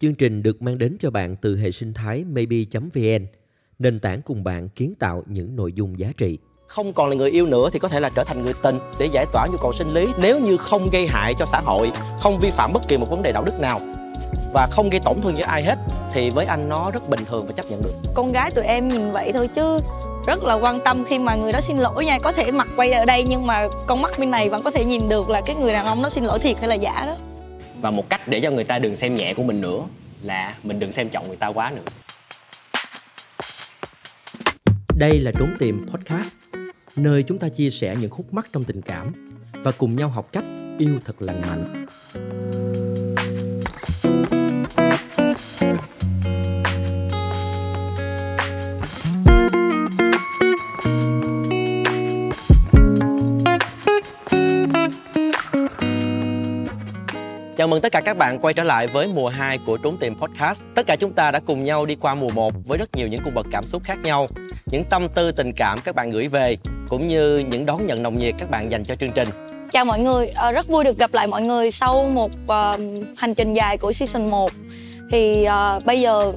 Chương 0.00 0.14
trình 0.14 0.42
được 0.42 0.62
mang 0.62 0.78
đến 0.78 0.96
cho 1.00 1.10
bạn 1.10 1.36
từ 1.36 1.56
hệ 1.56 1.70
sinh 1.70 1.92
thái 1.92 2.24
maybe.vn, 2.24 3.26
nền 3.78 4.00
tảng 4.00 4.22
cùng 4.22 4.44
bạn 4.44 4.68
kiến 4.68 4.94
tạo 4.98 5.22
những 5.26 5.56
nội 5.56 5.72
dung 5.72 5.98
giá 5.98 6.12
trị. 6.16 6.38
Không 6.66 6.92
còn 6.92 7.08
là 7.08 7.16
người 7.16 7.30
yêu 7.30 7.46
nữa 7.46 7.70
thì 7.72 7.78
có 7.78 7.88
thể 7.88 8.00
là 8.00 8.10
trở 8.14 8.24
thành 8.24 8.44
người 8.44 8.52
tình 8.62 8.78
để 8.98 9.06
giải 9.12 9.26
tỏa 9.32 9.46
nhu 9.46 9.56
cầu 9.62 9.72
sinh 9.72 9.88
lý 9.88 10.06
nếu 10.22 10.40
như 10.40 10.56
không 10.56 10.90
gây 10.90 11.06
hại 11.06 11.34
cho 11.38 11.44
xã 11.44 11.60
hội, 11.60 11.92
không 12.20 12.38
vi 12.38 12.50
phạm 12.50 12.72
bất 12.72 12.88
kỳ 12.88 12.96
một 12.96 13.10
vấn 13.10 13.22
đề 13.22 13.32
đạo 13.32 13.44
đức 13.44 13.60
nào 13.60 13.80
và 14.54 14.68
không 14.70 14.90
gây 14.90 15.00
tổn 15.04 15.20
thương 15.20 15.36
cho 15.38 15.46
ai 15.46 15.62
hết 15.62 15.78
thì 16.12 16.30
với 16.30 16.46
anh 16.46 16.68
nó 16.68 16.90
rất 16.90 17.08
bình 17.08 17.20
thường 17.24 17.46
và 17.46 17.52
chấp 17.52 17.70
nhận 17.70 17.82
được. 17.82 17.94
Con 18.14 18.32
gái 18.32 18.50
tụi 18.50 18.64
em 18.64 18.88
nhìn 18.88 19.12
vậy 19.12 19.32
thôi 19.32 19.48
chứ 19.48 19.78
rất 20.26 20.44
là 20.44 20.54
quan 20.54 20.80
tâm 20.84 21.04
khi 21.04 21.18
mà 21.18 21.34
người 21.34 21.52
đó 21.52 21.60
xin 21.60 21.78
lỗi 21.78 22.04
nha 22.04 22.18
có 22.18 22.32
thể 22.32 22.50
mặt 22.50 22.68
quay 22.76 22.92
ở 22.92 23.04
đây 23.04 23.24
nhưng 23.28 23.46
mà 23.46 23.68
con 23.86 24.02
mắt 24.02 24.18
bên 24.18 24.30
này 24.30 24.48
vẫn 24.48 24.62
có 24.62 24.70
thể 24.70 24.84
nhìn 24.84 25.08
được 25.08 25.30
là 25.30 25.40
cái 25.46 25.56
người 25.56 25.72
đàn 25.72 25.86
ông 25.86 26.02
đó 26.02 26.08
xin 26.08 26.24
lỗi 26.24 26.38
thiệt 26.38 26.58
hay 26.60 26.68
là 26.68 26.74
giả 26.74 27.06
đó 27.06 27.16
và 27.80 27.90
một 27.90 28.10
cách 28.10 28.28
để 28.28 28.40
cho 28.40 28.50
người 28.50 28.64
ta 28.64 28.78
đừng 28.78 28.96
xem 28.96 29.14
nhẹ 29.14 29.34
của 29.34 29.42
mình 29.42 29.60
nữa 29.60 29.86
là 30.22 30.54
mình 30.62 30.78
đừng 30.78 30.92
xem 30.92 31.08
trọng 31.08 31.28
người 31.28 31.36
ta 31.36 31.46
quá 31.46 31.70
nữa. 31.70 31.82
Đây 34.98 35.20
là 35.20 35.32
trốn 35.38 35.48
tìm 35.58 35.86
podcast, 35.86 36.36
nơi 36.96 37.22
chúng 37.22 37.38
ta 37.38 37.48
chia 37.48 37.70
sẻ 37.70 37.96
những 38.00 38.10
khúc 38.10 38.34
mắc 38.34 38.46
trong 38.52 38.64
tình 38.64 38.82
cảm 38.82 39.28
và 39.52 39.72
cùng 39.72 39.96
nhau 39.96 40.08
học 40.08 40.28
cách 40.32 40.44
yêu 40.78 40.98
thật 41.04 41.22
lành 41.22 41.40
mạnh. 41.40 41.86
Chào 57.64 57.68
mừng 57.68 57.80
tất 57.80 57.92
cả 57.92 58.00
các 58.00 58.16
bạn 58.16 58.38
quay 58.38 58.54
trở 58.54 58.62
lại 58.62 58.86
với 58.86 59.06
mùa 59.06 59.28
2 59.28 59.58
của 59.58 59.76
Trốn 59.76 59.96
Tìm 59.96 60.14
Podcast. 60.18 60.64
Tất 60.74 60.86
cả 60.86 60.96
chúng 60.96 61.12
ta 61.12 61.30
đã 61.30 61.40
cùng 61.40 61.64
nhau 61.64 61.86
đi 61.86 61.94
qua 61.94 62.14
mùa 62.14 62.28
1 62.28 62.52
với 62.66 62.78
rất 62.78 62.96
nhiều 62.96 63.08
những 63.08 63.20
cung 63.24 63.34
bậc 63.34 63.46
cảm 63.50 63.64
xúc 63.66 63.82
khác 63.84 63.98
nhau, 64.02 64.28
những 64.66 64.84
tâm 64.90 65.08
tư 65.08 65.32
tình 65.32 65.52
cảm 65.52 65.78
các 65.84 65.94
bạn 65.94 66.10
gửi 66.10 66.28
về, 66.28 66.56
cũng 66.88 67.08
như 67.08 67.38
những 67.38 67.66
đón 67.66 67.86
nhận 67.86 68.02
nồng 68.02 68.16
nhiệt 68.16 68.34
các 68.38 68.50
bạn 68.50 68.70
dành 68.70 68.84
cho 68.84 68.96
chương 68.96 69.12
trình. 69.12 69.28
Chào 69.72 69.84
mọi 69.84 70.00
người, 70.00 70.28
à, 70.28 70.52
rất 70.52 70.68
vui 70.68 70.84
được 70.84 70.98
gặp 70.98 71.14
lại 71.14 71.26
mọi 71.26 71.42
người 71.42 71.70
sau 71.70 72.04
một 72.04 72.30
uh, 72.44 72.80
hành 73.16 73.34
trình 73.34 73.54
dài 73.54 73.78
của 73.78 73.92
season 73.92 74.30
1. 74.30 74.50
Thì 75.10 75.46
uh, 75.76 75.84
bây 75.84 76.00
giờ 76.00 76.32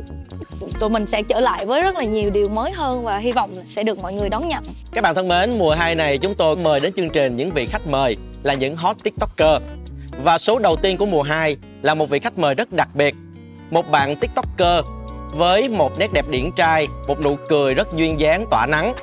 tụi 0.79 0.89
mình 0.89 1.05
sẽ 1.05 1.23
trở 1.23 1.39
lại 1.39 1.65
với 1.65 1.81
rất 1.81 1.95
là 1.95 2.03
nhiều 2.03 2.29
điều 2.29 2.49
mới 2.49 2.71
hơn 2.71 3.03
và 3.03 3.17
hy 3.17 3.31
vọng 3.31 3.49
sẽ 3.65 3.83
được 3.83 3.99
mọi 3.99 4.13
người 4.13 4.29
đón 4.29 4.47
nhận. 4.47 4.63
Các 4.93 5.01
bạn 5.01 5.15
thân 5.15 5.27
mến, 5.27 5.57
mùa 5.57 5.73
2 5.73 5.95
này 5.95 6.17
chúng 6.17 6.35
tôi 6.35 6.55
mời 6.55 6.79
đến 6.79 6.93
chương 6.93 7.09
trình 7.09 7.35
những 7.35 7.49
vị 7.49 7.65
khách 7.65 7.87
mời 7.87 8.17
là 8.43 8.53
những 8.53 8.75
hot 8.75 9.03
tiktoker 9.03 9.61
và 10.23 10.37
số 10.37 10.59
đầu 10.59 10.75
tiên 10.75 10.97
của 10.97 11.05
mùa 11.05 11.21
2 11.21 11.57
là 11.81 11.93
một 11.93 12.09
vị 12.09 12.19
khách 12.19 12.37
mời 12.37 12.55
rất 12.55 12.73
đặc 12.73 12.89
biệt 12.93 13.15
Một 13.71 13.91
bạn 13.91 14.15
tiktoker 14.15 14.85
với 15.31 15.69
một 15.69 15.99
nét 15.99 16.07
đẹp 16.13 16.25
điển 16.29 16.51
trai, 16.55 16.87
một 17.07 17.21
nụ 17.21 17.35
cười 17.49 17.73
rất 17.73 17.87
duyên 17.95 18.19
dáng 18.19 18.45
tỏa 18.51 18.65
nắng. 18.65 18.93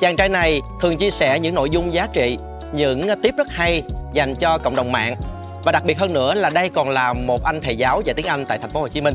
Chàng 0.00 0.16
trai 0.16 0.28
này 0.28 0.60
thường 0.80 0.96
chia 0.96 1.10
sẻ 1.10 1.38
những 1.38 1.54
nội 1.54 1.70
dung 1.70 1.92
giá 1.92 2.06
trị, 2.12 2.38
những 2.72 3.02
tiếp 3.22 3.34
rất 3.38 3.50
hay 3.50 3.82
dành 4.12 4.34
cho 4.34 4.58
cộng 4.58 4.76
đồng 4.76 4.92
mạng. 4.92 5.16
Và 5.64 5.72
đặc 5.72 5.84
biệt 5.84 5.98
hơn 5.98 6.12
nữa 6.12 6.34
là 6.34 6.50
đây 6.50 6.68
còn 6.68 6.90
là 6.90 7.12
một 7.12 7.44
anh 7.44 7.60
thầy 7.60 7.76
giáo 7.76 8.00
dạy 8.04 8.14
tiếng 8.14 8.26
Anh 8.26 8.44
tại 8.46 8.58
thành 8.58 8.70
phố 8.70 8.80
Hồ 8.80 8.88
Chí 8.88 9.00
Minh. 9.00 9.14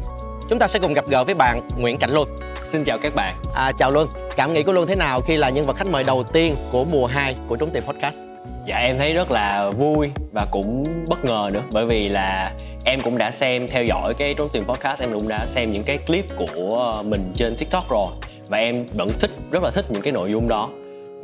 Chúng 0.50 0.60
ta 0.60 0.68
sẽ 0.68 0.80
cùng 0.80 0.94
gặp 0.94 1.06
gỡ 1.10 1.24
với 1.24 1.36
bạn 1.36 1.68
Nguyễn 1.78 1.98
Cảnh 1.98 2.12
Luân. 2.12 2.28
Xin 2.68 2.84
chào 2.84 2.98
các 3.02 3.16
bạn. 3.16 3.36
À, 3.56 3.72
Chào 3.78 3.92
Luân, 3.92 4.08
cảm 4.36 4.54
nghĩ 4.54 4.64
của 4.64 4.74
Luân 4.74 4.88
thế 4.88 4.96
nào 4.96 5.22
khi 5.22 5.38
là 5.38 5.50
nhân 5.50 5.66
vật 5.66 5.76
khách 5.76 5.88
mời 5.88 6.04
đầu 6.04 6.24
tiên 6.24 6.56
của 6.72 6.84
mùa 6.84 7.08
2 7.08 7.36
của 7.48 7.56
Trốn 7.56 7.70
Tìm 7.70 7.84
Podcast? 7.84 8.39
Dạ 8.66 8.78
em 8.78 8.98
thấy 8.98 9.14
rất 9.14 9.32
là 9.32 9.70
vui 9.70 10.10
và 10.32 10.46
cũng 10.52 10.84
bất 11.08 11.26
ngờ 11.26 11.50
nữa 11.54 11.64
bởi 11.72 11.86
vì 11.86 12.10
là 12.10 12.54
em 12.86 13.02
cũng 13.02 13.18
đã 13.18 13.32
xem 13.32 13.68
theo 13.68 13.84
dõi 13.84 14.14
cái 14.14 14.34
trốn 14.34 14.50
tìm 14.54 14.66
podcast 14.66 15.02
em 15.02 15.14
cũng 15.14 15.28
đã 15.28 15.48
xem 15.48 15.72
những 15.72 15.84
cái 15.84 15.98
clip 15.98 16.26
của 16.38 17.04
mình 17.06 17.32
trên 17.36 17.56
tiktok 17.56 17.90
rồi 17.90 18.12
và 18.48 18.58
em 18.58 18.86
vẫn 18.94 19.10
thích 19.20 19.32
rất 19.52 19.64
là 19.64 19.72
thích 19.72 19.86
những 19.90 20.02
cái 20.02 20.14
nội 20.14 20.32
dung 20.32 20.48
đó. 20.48 20.70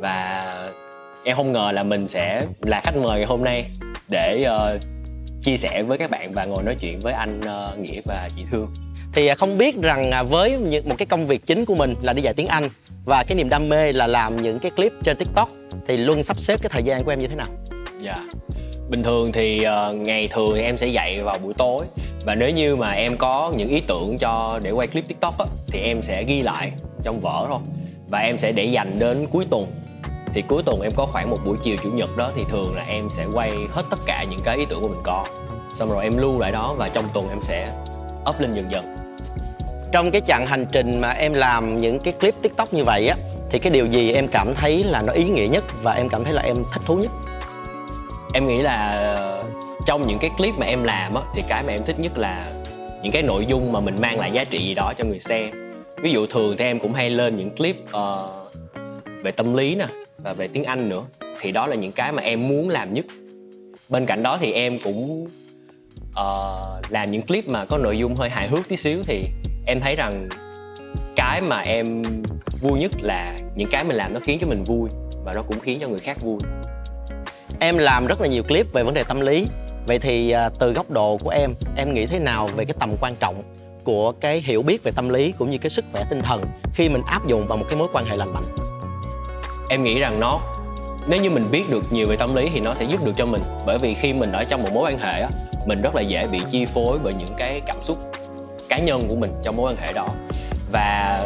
Và 0.00 0.54
em 1.24 1.36
không 1.36 1.52
ngờ 1.52 1.70
là 1.74 1.82
mình 1.82 2.08
sẽ 2.08 2.46
là 2.62 2.80
khách 2.80 2.96
mời 2.96 3.18
ngày 3.18 3.26
hôm 3.26 3.44
nay 3.44 3.70
để 4.08 4.46
uh, 4.46 4.80
chia 5.42 5.56
sẻ 5.56 5.82
với 5.82 5.98
các 5.98 6.10
bạn 6.10 6.32
và 6.34 6.44
ngồi 6.44 6.62
nói 6.62 6.76
chuyện 6.80 7.00
với 7.00 7.12
anh 7.12 7.40
uh, 7.40 7.78
nghĩa 7.78 8.00
và 8.04 8.28
chị 8.36 8.42
thương. 8.50 8.68
Thì 9.12 9.26
à, 9.26 9.34
không 9.34 9.58
biết 9.58 9.76
rằng 9.82 10.10
à, 10.10 10.22
với 10.22 10.58
một 10.58 10.94
cái 10.98 11.06
công 11.06 11.26
việc 11.26 11.46
chính 11.46 11.64
của 11.64 11.74
mình 11.74 11.94
là 12.02 12.12
đi 12.12 12.22
dạy 12.22 12.34
tiếng 12.34 12.46
anh 12.46 12.64
và 13.04 13.24
cái 13.24 13.36
niềm 13.36 13.48
đam 13.48 13.68
mê 13.68 13.92
là 13.92 14.06
làm 14.06 14.36
những 14.36 14.58
cái 14.58 14.70
clip 14.70 14.92
trên 15.04 15.16
tiktok 15.16 15.48
thì 15.88 15.96
luân 15.96 16.22
sắp 16.22 16.38
xếp 16.38 16.60
cái 16.62 16.70
thời 16.72 16.82
gian 16.82 17.04
của 17.04 17.12
em 17.12 17.20
như 17.20 17.26
thế 17.26 17.36
nào? 17.36 17.46
Dạ. 17.98 18.24
Bình 18.88 19.02
thường 19.02 19.32
thì 19.32 19.66
uh, 19.90 19.96
ngày 19.96 20.28
thường 20.28 20.52
thì 20.54 20.62
em 20.62 20.76
sẽ 20.76 20.86
dạy 20.86 21.22
vào 21.22 21.38
buổi 21.42 21.54
tối. 21.54 21.86
Và 22.24 22.34
nếu 22.34 22.50
như 22.50 22.76
mà 22.76 22.90
em 22.90 23.16
có 23.16 23.52
những 23.56 23.68
ý 23.68 23.80
tưởng 23.80 24.18
cho 24.18 24.60
để 24.62 24.70
quay 24.70 24.88
clip 24.88 25.08
tiktok 25.08 25.38
á, 25.38 25.46
thì 25.66 25.80
em 25.80 26.02
sẽ 26.02 26.22
ghi 26.22 26.42
lại 26.42 26.72
trong 27.02 27.20
vở 27.20 27.46
thôi. 27.48 27.58
Và 28.08 28.18
em 28.18 28.38
sẽ 28.38 28.52
để 28.52 28.64
dành 28.64 28.98
đến 28.98 29.26
cuối 29.30 29.46
tuần. 29.50 29.66
Thì 30.34 30.42
cuối 30.48 30.62
tuần 30.66 30.80
em 30.80 30.92
có 30.96 31.06
khoảng 31.06 31.30
một 31.30 31.36
buổi 31.44 31.56
chiều 31.62 31.76
chủ 31.82 31.90
nhật 31.90 32.16
đó 32.16 32.32
thì 32.36 32.42
thường 32.48 32.76
là 32.76 32.84
em 32.88 33.10
sẽ 33.10 33.26
quay 33.32 33.52
hết 33.70 33.82
tất 33.90 33.98
cả 34.06 34.24
những 34.30 34.40
cái 34.44 34.56
ý 34.56 34.64
tưởng 34.68 34.82
của 34.82 34.88
mình 34.88 35.00
có. 35.04 35.24
Xong 35.74 35.90
rồi 35.90 36.04
em 36.04 36.16
lưu 36.16 36.38
lại 36.38 36.52
đó 36.52 36.74
và 36.78 36.88
trong 36.88 37.04
tuần 37.14 37.28
em 37.28 37.42
sẽ 37.42 37.68
up 38.28 38.40
lên 38.40 38.52
dần 38.52 38.70
dần. 38.70 38.96
Trong 39.92 40.10
cái 40.10 40.20
chặng 40.20 40.46
hành 40.46 40.66
trình 40.72 41.00
mà 41.00 41.10
em 41.10 41.32
làm 41.32 41.78
những 41.78 41.98
cái 41.98 42.12
clip 42.12 42.34
tiktok 42.42 42.74
như 42.74 42.84
vậy 42.84 43.08
á 43.08 43.16
thì 43.50 43.58
cái 43.58 43.72
điều 43.72 43.86
gì 43.86 44.12
em 44.12 44.28
cảm 44.28 44.54
thấy 44.54 44.82
là 44.82 45.02
nó 45.02 45.12
ý 45.12 45.24
nghĩa 45.24 45.48
nhất 45.48 45.64
và 45.82 45.92
em 45.92 46.08
cảm 46.08 46.24
thấy 46.24 46.32
là 46.32 46.42
em 46.42 46.56
thích 46.56 46.82
thú 46.86 46.96
nhất? 46.96 47.10
Em 48.34 48.46
nghĩ 48.46 48.62
là 48.62 48.90
ờ, 49.16 49.44
trong 49.86 50.06
những 50.06 50.18
cái 50.18 50.30
clip 50.36 50.54
mà 50.58 50.66
em 50.66 50.82
làm 50.82 51.14
á 51.14 51.22
thì 51.34 51.42
cái 51.48 51.62
mà 51.62 51.72
em 51.72 51.84
thích 51.84 52.00
nhất 52.00 52.18
là 52.18 52.52
những 53.02 53.12
cái 53.12 53.22
nội 53.22 53.46
dung 53.46 53.72
mà 53.72 53.80
mình 53.80 53.96
mang 54.00 54.18
lại 54.18 54.32
giá 54.32 54.44
trị 54.44 54.58
gì 54.58 54.74
đó 54.74 54.92
cho 54.96 55.04
người 55.04 55.18
xem. 55.18 55.50
Ví 56.02 56.12
dụ 56.12 56.26
thường 56.26 56.56
thì 56.58 56.64
em 56.64 56.78
cũng 56.78 56.92
hay 56.92 57.10
lên 57.10 57.36
những 57.36 57.50
clip 57.50 57.76
uh, 57.96 58.52
về 59.22 59.30
tâm 59.30 59.54
lý 59.54 59.74
nè 59.74 59.86
và 60.18 60.32
về 60.32 60.48
tiếng 60.48 60.64
anh 60.64 60.88
nữa. 60.88 61.02
Thì 61.40 61.52
đó 61.52 61.66
là 61.66 61.76
những 61.76 61.92
cái 61.92 62.12
mà 62.12 62.22
em 62.22 62.48
muốn 62.48 62.68
làm 62.68 62.92
nhất. 62.92 63.06
Bên 63.88 64.06
cạnh 64.06 64.22
đó 64.22 64.38
thì 64.40 64.52
em 64.52 64.78
cũng 64.78 65.28
uh, 66.10 66.90
làm 66.90 67.10
những 67.10 67.22
clip 67.22 67.48
mà 67.48 67.64
có 67.64 67.78
nội 67.78 67.98
dung 67.98 68.14
hơi 68.14 68.30
hài 68.30 68.48
hước 68.48 68.68
tí 68.68 68.76
xíu 68.76 69.02
thì 69.06 69.24
em 69.66 69.80
thấy 69.80 69.96
rằng 69.96 70.28
cái 71.16 71.40
mà 71.40 71.60
em 71.60 72.02
vui 72.60 72.78
nhất 72.78 72.90
là 73.00 73.36
những 73.54 73.68
cái 73.70 73.84
mình 73.84 73.96
làm 73.96 74.14
nó 74.14 74.20
khiến 74.24 74.38
cho 74.40 74.46
mình 74.46 74.64
vui 74.64 74.88
và 75.24 75.32
nó 75.32 75.42
cũng 75.42 75.60
khiến 75.60 75.78
cho 75.80 75.88
người 75.88 75.98
khác 75.98 76.16
vui. 76.20 76.38
Em 77.60 77.78
làm 77.78 78.06
rất 78.06 78.20
là 78.20 78.28
nhiều 78.28 78.42
clip 78.42 78.72
về 78.72 78.82
vấn 78.82 78.94
đề 78.94 79.04
tâm 79.08 79.20
lý. 79.20 79.46
Vậy 79.86 79.98
thì 79.98 80.30
à, 80.30 80.50
từ 80.58 80.72
góc 80.72 80.90
độ 80.90 81.18
của 81.24 81.30
em 81.30 81.54
em 81.76 81.94
nghĩ 81.94 82.06
thế 82.06 82.18
nào 82.18 82.48
về 82.56 82.64
cái 82.64 82.74
tầm 82.80 82.96
quan 83.00 83.16
trọng 83.16 83.42
của 83.84 84.12
cái 84.12 84.40
hiểu 84.40 84.62
biết 84.62 84.82
về 84.82 84.92
tâm 84.96 85.08
lý 85.08 85.32
cũng 85.32 85.50
như 85.50 85.58
cái 85.58 85.70
sức 85.70 85.84
khỏe 85.92 86.04
tinh 86.10 86.22
thần 86.22 86.44
khi 86.74 86.88
mình 86.88 87.02
áp 87.06 87.26
dụng 87.26 87.46
vào 87.46 87.58
một 87.58 87.64
cái 87.68 87.78
mối 87.78 87.88
quan 87.92 88.04
hệ 88.04 88.16
lành 88.16 88.32
mạnh? 88.32 88.54
Em 89.68 89.82
nghĩ 89.82 90.00
rằng 90.00 90.20
nó 90.20 90.40
nếu 91.06 91.20
như 91.20 91.30
mình 91.30 91.50
biết 91.50 91.70
được 91.70 91.92
nhiều 91.92 92.06
về 92.08 92.16
tâm 92.16 92.34
lý 92.34 92.50
thì 92.54 92.60
nó 92.60 92.74
sẽ 92.74 92.84
giúp 92.84 93.04
được 93.04 93.12
cho 93.16 93.26
mình. 93.26 93.42
Bởi 93.66 93.78
vì 93.78 93.94
khi 93.94 94.12
mình 94.12 94.32
ở 94.32 94.44
trong 94.44 94.62
một 94.62 94.68
mối 94.74 94.92
quan 94.92 94.98
hệ 94.98 95.20
á 95.20 95.28
mình 95.66 95.82
rất 95.82 95.94
là 95.94 96.02
dễ 96.02 96.26
bị 96.26 96.40
chi 96.50 96.66
phối 96.74 96.98
bởi 97.02 97.14
những 97.14 97.34
cái 97.36 97.60
cảm 97.66 97.76
xúc 97.82 97.98
cá 98.68 98.78
nhân 98.78 99.02
của 99.08 99.14
mình 99.14 99.32
trong 99.42 99.56
mối 99.56 99.70
quan 99.70 99.76
hệ 99.76 99.92
đó 99.92 100.08
và 100.76 101.22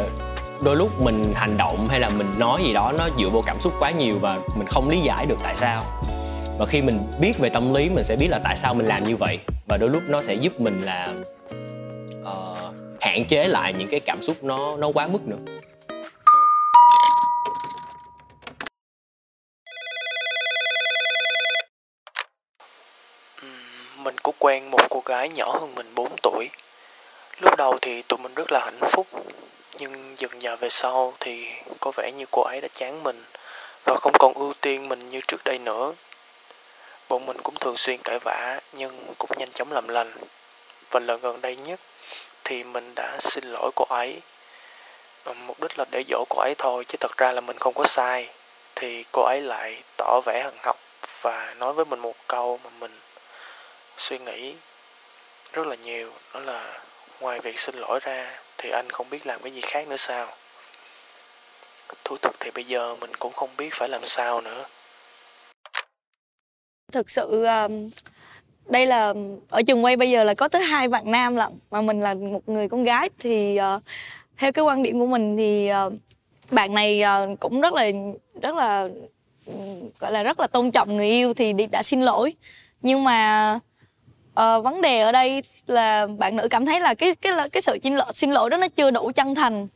đôi 0.63 0.75
lúc 0.75 1.01
mình 1.01 1.33
hành 1.35 1.57
động 1.57 1.87
hay 1.89 1.99
là 1.99 2.09
mình 2.09 2.27
nói 2.37 2.61
gì 2.63 2.73
đó 2.73 2.93
nó 2.97 3.09
dựa 3.17 3.29
vô 3.29 3.43
cảm 3.45 3.59
xúc 3.59 3.73
quá 3.79 3.91
nhiều 3.91 4.15
và 4.21 4.39
mình 4.55 4.67
không 4.67 4.89
lý 4.89 4.99
giải 4.99 5.25
được 5.25 5.37
tại 5.43 5.55
sao. 5.55 5.83
Và 6.59 6.65
khi 6.65 6.81
mình 6.81 6.99
biết 7.19 7.39
về 7.39 7.49
tâm 7.49 7.73
lý 7.73 7.89
mình 7.89 8.03
sẽ 8.03 8.15
biết 8.15 8.27
là 8.29 8.39
tại 8.43 8.57
sao 8.57 8.73
mình 8.73 8.85
làm 8.87 9.03
như 9.03 9.15
vậy. 9.15 9.39
Và 9.67 9.77
đôi 9.77 9.89
lúc 9.89 10.03
nó 10.07 10.21
sẽ 10.21 10.33
giúp 10.33 10.61
mình 10.61 10.81
là 10.81 11.13
uh, 12.21 12.75
hạn 13.01 13.25
chế 13.25 13.47
lại 13.47 13.73
những 13.73 13.87
cái 13.91 13.99
cảm 13.99 14.21
xúc 14.21 14.43
nó 14.43 14.77
nó 14.77 14.91
quá 14.93 15.07
mức 15.07 15.21
nữa. 15.25 15.53
Mình 24.03 24.15
có 24.23 24.31
quen 24.39 24.71
một 24.71 24.81
cô 24.89 25.01
gái 25.05 25.29
nhỏ 25.29 25.57
hơn 25.59 25.75
mình 25.75 25.87
4 25.95 26.07
tuổi. 26.23 26.49
Lúc 27.41 27.57
đầu 27.57 27.77
thì 27.81 28.01
tụi 28.01 28.19
mình 28.19 28.33
rất 28.33 28.51
là 28.51 28.59
hạnh 28.59 28.79
phúc, 28.91 29.07
Nhưng 29.77 30.13
dần 30.17 30.41
dà 30.41 30.55
về 30.55 30.69
sau 30.69 31.13
thì 31.19 31.47
có 31.79 31.91
vẻ 31.95 32.11
như 32.11 32.25
cô 32.31 32.41
ấy 32.41 32.61
đã 32.61 32.67
chán 32.67 33.03
mình 33.03 33.23
Và 33.83 33.95
không 33.95 34.13
còn 34.19 34.33
ưu 34.33 34.53
tiên 34.61 34.89
mình 34.89 35.05
như 35.05 35.21
trước 35.27 35.43
đây 35.45 35.59
nữa. 35.59 35.93
Bọn 37.09 37.25
mình 37.25 37.37
cũng 37.43 37.55
thường 37.55 37.77
xuyên 37.77 37.99
cãi 38.03 38.19
vã 38.19 38.59
nhưng 38.73 39.13
cũng 39.17 39.29
nhanh 39.37 39.51
chóng 39.51 39.71
làm 39.71 39.87
lành. 39.87 40.11
Và 40.91 40.99
lần 40.99 41.21
gần 41.21 41.41
đây 41.41 41.55
nhất 41.55 41.79
thì 42.43 42.63
mình 42.63 42.95
đã 42.95 43.17
xin 43.19 43.43
lỗi 43.43 43.71
cô 43.75 43.85
ấy. 43.89 44.21
Mục 45.35 45.61
đích 45.61 45.79
là 45.79 45.85
để 45.91 46.03
dỗ 46.09 46.25
cô 46.29 46.41
ấy 46.41 46.55
thôi, 46.57 46.85
chứ 46.87 46.97
thật 46.99 47.17
ra 47.17 47.31
là 47.31 47.41
mình 47.41 47.57
không 47.57 47.73
có 47.73 47.85
sai. 47.85 48.29
Thì 48.75 49.05
cô 49.11 49.21
ấy 49.21 49.41
lại 49.41 49.83
tỏ 49.97 50.21
vẻ 50.25 50.43
hận 50.43 50.53
học 50.63 50.77
và 51.21 51.53
nói 51.57 51.73
với 51.73 51.85
mình 51.85 51.99
một 51.99 52.15
câu 52.27 52.59
mà 52.63 52.69
mình 52.79 52.99
suy 53.97 54.19
nghĩ 54.19 54.53
rất 55.53 55.67
là 55.67 55.75
nhiều, 55.75 56.11
đó 56.33 56.39
là 56.39 56.79
ngoài 57.21 57.39
việc 57.39 57.59
xin 57.59 57.75
lỗi 57.75 57.99
ra 58.03 58.39
thì 58.57 58.69
anh 58.69 58.89
không 58.89 59.09
biết 59.09 59.27
làm 59.27 59.41
cái 59.43 59.53
gì 59.53 59.61
khác 59.61 59.87
nữa 59.87 59.95
sao? 59.97 60.27
Thú 62.03 62.17
thực 62.21 62.39
thì 62.39 62.51
bây 62.51 62.63
giờ 62.63 62.95
mình 62.95 63.11
cũng 63.19 63.33
không 63.33 63.49
biết 63.57 63.69
phải 63.73 63.89
làm 63.89 64.05
sao 64.05 64.41
nữa. 64.41 64.65
Thực 66.91 67.09
sự 67.09 67.45
um, 67.45 67.89
đây 68.65 68.85
là 68.85 69.07
um, 69.07 69.39
ở 69.49 69.61
trường 69.67 69.85
quay 69.85 69.95
bây 69.95 70.11
giờ 70.11 70.23
là 70.23 70.33
có 70.33 70.47
tới 70.47 70.61
hai 70.61 70.87
bạn 70.87 71.11
nam 71.11 71.35
lận 71.35 71.49
mà 71.71 71.81
mình 71.81 72.01
là 72.01 72.13
một 72.13 72.49
người 72.49 72.69
con 72.69 72.83
gái 72.83 73.09
thì 73.19 73.59
uh, 73.75 73.83
theo 74.37 74.51
cái 74.51 74.65
quan 74.65 74.83
điểm 74.83 74.99
của 74.99 75.05
mình 75.07 75.37
thì 75.37 75.69
uh, 75.87 75.93
bạn 76.51 76.73
này 76.73 77.03
uh, 77.03 77.39
cũng 77.39 77.61
rất 77.61 77.73
là 77.73 77.91
rất 78.41 78.55
là 78.55 78.87
gọi 79.99 80.11
là 80.11 80.23
rất 80.23 80.39
là 80.39 80.47
tôn 80.47 80.71
trọng 80.71 80.97
người 80.97 81.07
yêu 81.07 81.33
thì 81.33 81.53
đã 81.71 81.83
xin 81.83 82.01
lỗi. 82.01 82.33
Nhưng 82.81 83.03
mà 83.03 83.59
à, 84.33 84.59
vấn 84.59 84.81
đề 84.81 84.99
ở 84.99 85.11
đây 85.11 85.41
là 85.67 86.07
bạn 86.07 86.35
nữ 86.35 86.47
cảm 86.47 86.65
thấy 86.65 86.79
là 86.79 86.93
cái 86.93 87.15
cái 87.15 87.33
cái 87.51 87.61
sự 87.61 87.77
xin 87.83 87.95
lỗi 87.95 88.13
xin 88.13 88.31
lỗi 88.31 88.49
đó 88.49 88.57
nó 88.57 88.67
chưa 88.67 88.91
đủ 88.91 89.11
chân 89.15 89.35
thành. 89.35 89.67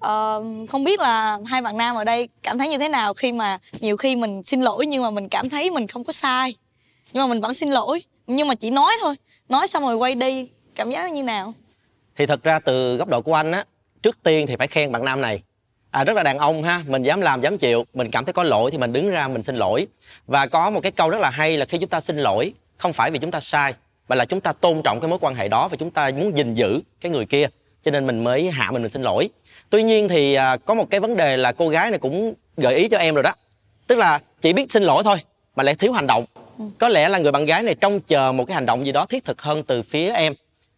À, 0.00 0.34
không 0.70 0.84
biết 0.84 1.00
là 1.00 1.38
hai 1.46 1.62
bạn 1.62 1.76
nam 1.76 1.96
ở 1.96 2.04
đây 2.04 2.28
cảm 2.42 2.58
thấy 2.58 2.68
như 2.68 2.78
thế 2.78 2.88
nào 2.88 3.14
khi 3.14 3.32
mà 3.32 3.58
nhiều 3.80 3.96
khi 3.96 4.16
mình 4.16 4.42
xin 4.42 4.60
lỗi 4.60 4.86
nhưng 4.86 5.02
mà 5.02 5.10
mình 5.10 5.28
cảm 5.28 5.48
thấy 5.48 5.70
mình 5.70 5.86
không 5.86 6.04
có 6.04 6.12
sai 6.12 6.54
nhưng 7.12 7.22
mà 7.22 7.26
mình 7.26 7.40
vẫn 7.40 7.54
xin 7.54 7.70
lỗi 7.70 8.02
nhưng 8.26 8.48
mà 8.48 8.54
chỉ 8.54 8.70
nói 8.70 8.92
thôi. 9.00 9.14
Nói 9.48 9.68
xong 9.68 9.82
rồi 9.82 9.96
quay 9.96 10.14
đi 10.14 10.48
cảm 10.74 10.90
giác 10.90 11.12
như 11.12 11.22
nào? 11.22 11.54
Thì 12.16 12.26
thật 12.26 12.42
ra 12.42 12.58
từ 12.58 12.96
góc 12.96 13.08
độ 13.08 13.22
của 13.22 13.34
anh 13.34 13.52
á 13.52 13.64
trước 14.02 14.22
tiên 14.22 14.46
thì 14.46 14.56
phải 14.56 14.66
khen 14.66 14.92
bạn 14.92 15.04
nam 15.04 15.20
này. 15.20 15.42
À, 15.90 16.04
rất 16.04 16.16
là 16.16 16.22
đàn 16.22 16.38
ông 16.38 16.62
ha 16.62 16.82
mình 16.86 17.02
dám 17.02 17.20
làm 17.20 17.40
dám 17.40 17.58
chịu 17.58 17.84
mình 17.94 18.10
cảm 18.10 18.24
thấy 18.24 18.32
có 18.32 18.42
lỗi 18.42 18.70
thì 18.70 18.78
mình 18.78 18.92
đứng 18.92 19.10
ra 19.10 19.28
mình 19.28 19.42
xin 19.42 19.56
lỗi. 19.56 19.86
Và 20.26 20.46
có 20.46 20.70
một 20.70 20.80
cái 20.80 20.92
câu 20.92 21.10
rất 21.10 21.18
là 21.20 21.30
hay 21.30 21.56
là 21.56 21.66
khi 21.66 21.78
chúng 21.78 21.88
ta 21.88 22.00
xin 22.00 22.16
lỗi 22.16 22.52
không 22.76 22.92
phải 22.92 23.10
vì 23.10 23.18
chúng 23.18 23.30
ta 23.30 23.40
sai 23.40 23.74
mà 24.08 24.16
là 24.16 24.24
chúng 24.24 24.40
ta 24.40 24.52
tôn 24.52 24.82
trọng 24.82 25.00
cái 25.00 25.08
mối 25.08 25.18
quan 25.22 25.34
hệ 25.34 25.48
đó 25.48 25.68
và 25.68 25.76
chúng 25.76 25.90
ta 25.90 26.10
muốn 26.16 26.36
gìn 26.36 26.54
giữ 26.54 26.80
cái 27.00 27.12
người 27.12 27.26
kia. 27.26 27.48
Cho 27.82 27.90
nên 27.90 28.06
mình 28.06 28.24
mới 28.24 28.50
hạ 28.50 28.70
mình 28.70 28.82
mình 28.82 28.90
xin 28.90 29.02
lỗi. 29.02 29.28
Tuy 29.70 29.82
nhiên 29.82 30.08
thì 30.08 30.34
à, 30.34 30.56
có 30.56 30.74
một 30.74 30.90
cái 30.90 31.00
vấn 31.00 31.16
đề 31.16 31.36
là 31.36 31.52
cô 31.52 31.68
gái 31.68 31.90
này 31.90 31.98
cũng 31.98 32.34
gợi 32.56 32.74
ý 32.74 32.88
cho 32.88 32.98
em 32.98 33.14
rồi 33.14 33.22
đó. 33.22 33.32
Tức 33.86 33.98
là 33.98 34.20
chỉ 34.40 34.52
biết 34.52 34.72
xin 34.72 34.82
lỗi 34.82 35.02
thôi 35.04 35.16
mà 35.56 35.62
lại 35.62 35.74
thiếu 35.74 35.92
hành 35.92 36.06
động. 36.06 36.24
Ừ. 36.58 36.64
có 36.78 36.88
lẽ 36.88 37.08
là 37.08 37.18
người 37.18 37.32
bạn 37.32 37.44
gái 37.44 37.62
này 37.62 37.74
trông 37.74 38.00
chờ 38.00 38.32
một 38.32 38.44
cái 38.44 38.54
hành 38.54 38.66
động 38.66 38.86
gì 38.86 38.92
đó 38.92 39.06
thiết 39.06 39.24
thực 39.24 39.42
hơn 39.42 39.62
từ 39.62 39.82
phía 39.82 40.12
em. 40.12 40.34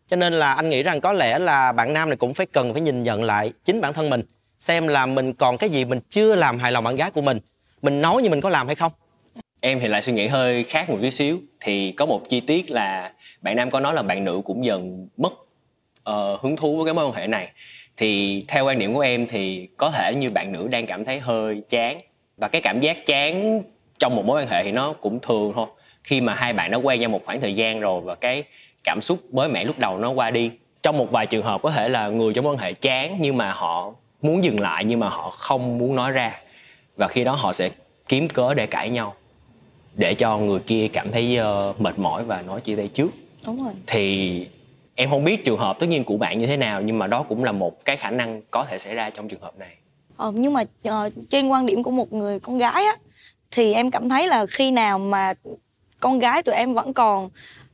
Cho 0.08 0.16
nên 0.16 0.32
là 0.32 0.52
anh 0.52 0.68
nghĩ 0.68 0.82
rằng 0.82 1.00
có 1.00 1.12
lẽ 1.12 1.38
là 1.38 1.72
bạn 1.72 1.92
nam 1.92 2.08
này 2.08 2.16
cũng 2.16 2.34
phải 2.34 2.46
cần 2.46 2.72
phải 2.72 2.82
nhìn 2.82 3.02
nhận 3.02 3.24
lại 3.24 3.52
chính 3.64 3.80
bản 3.80 3.92
thân 3.92 4.10
mình 4.10 4.22
xem 4.60 4.88
là 4.88 5.06
mình 5.06 5.32
còn 5.32 5.58
cái 5.58 5.70
gì 5.70 5.84
mình 5.84 6.00
chưa 6.10 6.34
làm 6.34 6.58
hài 6.58 6.72
lòng 6.72 6.84
bạn 6.84 6.96
gái 6.96 7.10
của 7.10 7.20
mình. 7.20 7.40
Mình 7.82 8.00
nói 8.00 8.22
như 8.22 8.30
mình 8.30 8.40
có 8.40 8.48
làm 8.48 8.66
hay 8.66 8.76
không 8.76 8.92
em 9.66 9.80
thì 9.80 9.88
lại 9.88 10.02
suy 10.02 10.12
nghĩ 10.12 10.26
hơi 10.26 10.64
khác 10.64 10.90
một 10.90 10.98
tí 11.02 11.10
xíu. 11.10 11.38
Thì 11.60 11.92
có 11.92 12.06
một 12.06 12.28
chi 12.28 12.40
tiết 12.40 12.70
là 12.70 13.12
bạn 13.42 13.56
nam 13.56 13.70
có 13.70 13.80
nói 13.80 13.94
là 13.94 14.02
bạn 14.02 14.24
nữ 14.24 14.42
cũng 14.44 14.64
dần 14.64 15.08
mất 15.16 15.32
uh, 16.10 16.40
hứng 16.40 16.56
thú 16.56 16.76
với 16.76 16.84
cái 16.84 16.94
mối 16.94 17.06
quan 17.06 17.14
hệ 17.14 17.26
này. 17.26 17.50
Thì 17.96 18.42
theo 18.48 18.66
quan 18.66 18.78
điểm 18.78 18.94
của 18.94 19.00
em 19.00 19.26
thì 19.26 19.68
có 19.76 19.90
thể 19.90 20.14
như 20.14 20.30
bạn 20.30 20.52
nữ 20.52 20.68
đang 20.70 20.86
cảm 20.86 21.04
thấy 21.04 21.18
hơi 21.18 21.62
chán. 21.68 21.98
Và 22.36 22.48
cái 22.48 22.60
cảm 22.60 22.80
giác 22.80 23.06
chán 23.06 23.62
trong 23.98 24.16
một 24.16 24.24
mối 24.24 24.40
quan 24.40 24.48
hệ 24.50 24.64
thì 24.64 24.72
nó 24.72 24.92
cũng 24.92 25.20
thường 25.20 25.52
thôi. 25.54 25.66
Khi 26.04 26.20
mà 26.20 26.34
hai 26.34 26.52
bạn 26.52 26.70
đã 26.70 26.78
quen 26.78 27.00
nhau 27.00 27.10
một 27.10 27.22
khoảng 27.24 27.40
thời 27.40 27.54
gian 27.54 27.80
rồi 27.80 28.00
và 28.00 28.14
cái 28.14 28.44
cảm 28.84 29.00
xúc 29.02 29.34
mới 29.34 29.48
mẻ 29.48 29.64
lúc 29.64 29.78
đầu 29.78 29.98
nó 29.98 30.10
qua 30.10 30.30
đi. 30.30 30.50
Trong 30.82 30.98
một 30.98 31.10
vài 31.10 31.26
trường 31.26 31.44
hợp 31.44 31.62
có 31.62 31.70
thể 31.70 31.88
là 31.88 32.08
người 32.08 32.34
trong 32.34 32.44
mối 32.44 32.54
quan 32.54 32.58
hệ 32.58 32.72
chán 32.72 33.16
nhưng 33.20 33.36
mà 33.36 33.52
họ 33.52 33.92
muốn 34.22 34.44
dừng 34.44 34.60
lại 34.60 34.84
nhưng 34.84 35.00
mà 35.00 35.08
họ 35.08 35.30
không 35.30 35.78
muốn 35.78 35.96
nói 35.96 36.12
ra. 36.12 36.40
Và 36.96 37.08
khi 37.08 37.24
đó 37.24 37.32
họ 37.32 37.52
sẽ 37.52 37.70
kiếm 38.08 38.28
cớ 38.28 38.54
để 38.54 38.66
cãi 38.66 38.90
nhau 38.90 39.14
để 39.96 40.14
cho 40.14 40.38
người 40.38 40.60
kia 40.60 40.88
cảm 40.92 41.12
thấy 41.12 41.38
uh, 41.70 41.80
mệt 41.80 41.98
mỏi 41.98 42.24
và 42.24 42.42
nói 42.42 42.60
chia 42.60 42.76
tay 42.76 42.88
trước. 42.88 43.08
Đúng 43.46 43.64
rồi. 43.64 43.72
Thì 43.86 44.46
em 44.94 45.10
không 45.10 45.24
biết 45.24 45.44
trường 45.44 45.58
hợp 45.58 45.76
tất 45.80 45.86
nhiên 45.86 46.04
của 46.04 46.16
bạn 46.16 46.38
như 46.38 46.46
thế 46.46 46.56
nào 46.56 46.82
nhưng 46.82 46.98
mà 46.98 47.06
đó 47.06 47.22
cũng 47.22 47.44
là 47.44 47.52
một 47.52 47.84
cái 47.84 47.96
khả 47.96 48.10
năng 48.10 48.42
có 48.50 48.66
thể 48.68 48.78
xảy 48.78 48.94
ra 48.94 49.10
trong 49.10 49.28
trường 49.28 49.40
hợp 49.40 49.58
này. 49.58 49.76
Ờ, 50.16 50.32
nhưng 50.34 50.52
mà 50.52 50.62
uh, 50.88 51.12
trên 51.30 51.48
quan 51.48 51.66
điểm 51.66 51.82
của 51.82 51.90
một 51.90 52.12
người 52.12 52.40
con 52.40 52.58
gái 52.58 52.84
á 52.84 52.96
thì 53.50 53.72
em 53.72 53.90
cảm 53.90 54.08
thấy 54.08 54.28
là 54.28 54.46
khi 54.46 54.70
nào 54.70 54.98
mà 54.98 55.34
con 56.00 56.18
gái 56.18 56.42
tụi 56.42 56.54
em 56.54 56.74
vẫn 56.74 56.92
còn 56.92 57.30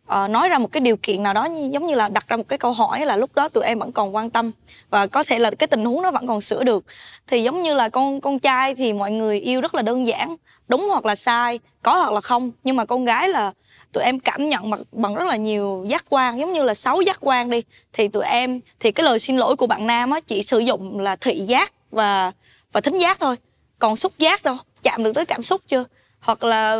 uh, 0.08 0.30
nói 0.30 0.48
ra 0.48 0.58
một 0.58 0.72
cái 0.72 0.80
điều 0.80 0.96
kiện 0.96 1.22
nào 1.22 1.34
đó 1.34 1.44
như, 1.44 1.68
giống 1.72 1.86
như 1.86 1.94
là 1.94 2.08
đặt 2.08 2.28
ra 2.28 2.36
một 2.36 2.48
cái 2.48 2.58
câu 2.58 2.72
hỏi 2.72 3.06
là 3.06 3.16
lúc 3.16 3.34
đó 3.34 3.48
tụi 3.48 3.64
em 3.64 3.78
vẫn 3.78 3.92
còn 3.92 4.14
quan 4.14 4.30
tâm 4.30 4.50
và 4.90 5.06
có 5.06 5.24
thể 5.24 5.38
là 5.38 5.50
cái 5.50 5.66
tình 5.66 5.84
huống 5.84 6.02
nó 6.02 6.10
vẫn 6.10 6.26
còn 6.26 6.40
sửa 6.40 6.64
được. 6.64 6.84
Thì 7.26 7.42
giống 7.42 7.62
như 7.62 7.74
là 7.74 7.88
con 7.88 8.20
con 8.20 8.38
trai 8.38 8.74
thì 8.74 8.92
mọi 8.92 9.12
người 9.12 9.40
yêu 9.40 9.60
rất 9.60 9.74
là 9.74 9.82
đơn 9.82 10.06
giản 10.06 10.36
đúng 10.68 10.88
hoặc 10.90 11.06
là 11.06 11.14
sai 11.14 11.60
có 11.82 11.98
hoặc 11.98 12.12
là 12.12 12.20
không. 12.20 12.50
Nhưng 12.64 12.76
mà 12.76 12.84
con 12.84 13.04
gái 13.04 13.28
là 13.28 13.52
tụi 13.92 14.04
em 14.04 14.20
cảm 14.20 14.48
nhận 14.48 14.70
bằng, 14.70 14.82
bằng 14.92 15.14
rất 15.14 15.24
là 15.28 15.36
nhiều 15.36 15.84
giác 15.88 16.04
quan 16.08 16.38
giống 16.38 16.52
như 16.52 16.62
là 16.62 16.74
sáu 16.74 17.00
giác 17.00 17.16
quan 17.20 17.50
đi. 17.50 17.62
Thì 17.92 18.08
tụi 18.08 18.24
em 18.24 18.60
thì 18.80 18.92
cái 18.92 19.04
lời 19.04 19.18
xin 19.18 19.36
lỗi 19.36 19.56
của 19.56 19.66
bạn 19.66 19.86
nam 19.86 20.10
á 20.10 20.20
chỉ 20.26 20.42
sử 20.42 20.58
dụng 20.58 20.98
là 20.98 21.16
thị 21.16 21.34
giác 21.34 21.72
và 21.90 22.32
và 22.72 22.80
thính 22.80 22.98
giác 22.98 23.20
thôi. 23.20 23.36
Còn 23.78 23.96
xúc 23.96 24.12
giác 24.18 24.42
đâu? 24.42 24.56
Chạm 24.82 25.04
được 25.04 25.12
tới 25.14 25.26
cảm 25.26 25.42
xúc 25.42 25.60
chưa? 25.66 25.84
Hoặc 26.20 26.44
là 26.44 26.74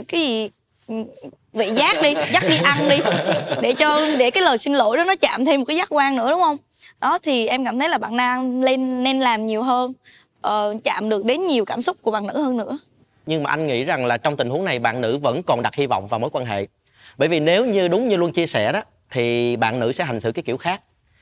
uh, 0.00 0.08
cái 0.08 0.20
gì? 0.20 0.50
Vị 1.54 1.70
giác 1.70 2.02
đi 2.02 2.14
dắt 2.32 2.42
đi 2.48 2.56
ăn 2.64 2.88
đi. 2.88 2.96
Để 3.62 3.72
cho 3.72 4.00
để 4.18 4.30
cái 4.30 4.42
lời 4.42 4.58
xin 4.58 4.72
lỗi 4.72 4.96
đó 4.96 5.04
nó 5.04 5.14
chạm 5.20 5.44
thêm 5.44 5.60
một 5.60 5.64
cái 5.68 5.76
giác 5.76 5.88
quan 5.90 6.16
nữa 6.16 6.30
đúng 6.30 6.40
không? 6.40 6.56
Đó 7.00 7.18
thì 7.22 7.46
em 7.46 7.64
cảm 7.64 7.78
thấy 7.78 7.88
là 7.88 7.98
bạn 7.98 8.16
nam 8.16 8.62
lên 8.62 9.02
nên 9.02 9.20
làm 9.20 9.46
nhiều 9.46 9.62
hơn 9.62 9.92
uh, 10.46 10.84
chạm 10.84 11.08
được 11.08 11.24
đến 11.24 11.46
nhiều 11.46 11.64
cảm 11.64 11.82
xúc 11.82 11.96
của 12.02 12.10
bạn 12.10 12.26
nữ 12.26 12.42
hơn 12.42 12.56
nữa. 12.56 12.78
Nhưng 13.26 13.42
mà 13.42 13.50
anh 13.50 13.66
nghĩ 13.66 13.84
rằng 13.84 14.06
là 14.06 14.16
trong 14.16 14.36
tình 14.36 14.50
huống 14.50 14.64
này 14.64 14.78
bạn 14.78 15.00
nữ 15.00 15.18
vẫn 15.18 15.42
còn 15.42 15.62
đặt 15.62 15.74
hy 15.74 15.86
vọng 15.86 16.06
vào 16.06 16.20
mối 16.20 16.30
quan 16.30 16.46
hệ. 16.46 16.66
Bởi 17.18 17.28
vì 17.28 17.40
nếu 17.40 17.64
như 17.64 17.88
đúng 17.88 18.08
như 18.08 18.16
luôn 18.16 18.32
chia 18.32 18.46
sẻ 18.46 18.72
đó 18.72 18.82
thì 19.10 19.56
bạn 19.56 19.80
nữ 19.80 19.92
sẽ 19.92 20.04
hành 20.04 20.20
xử 20.20 20.32
cái 20.32 20.42
kiểu 20.42 20.56
khác. 20.56 20.80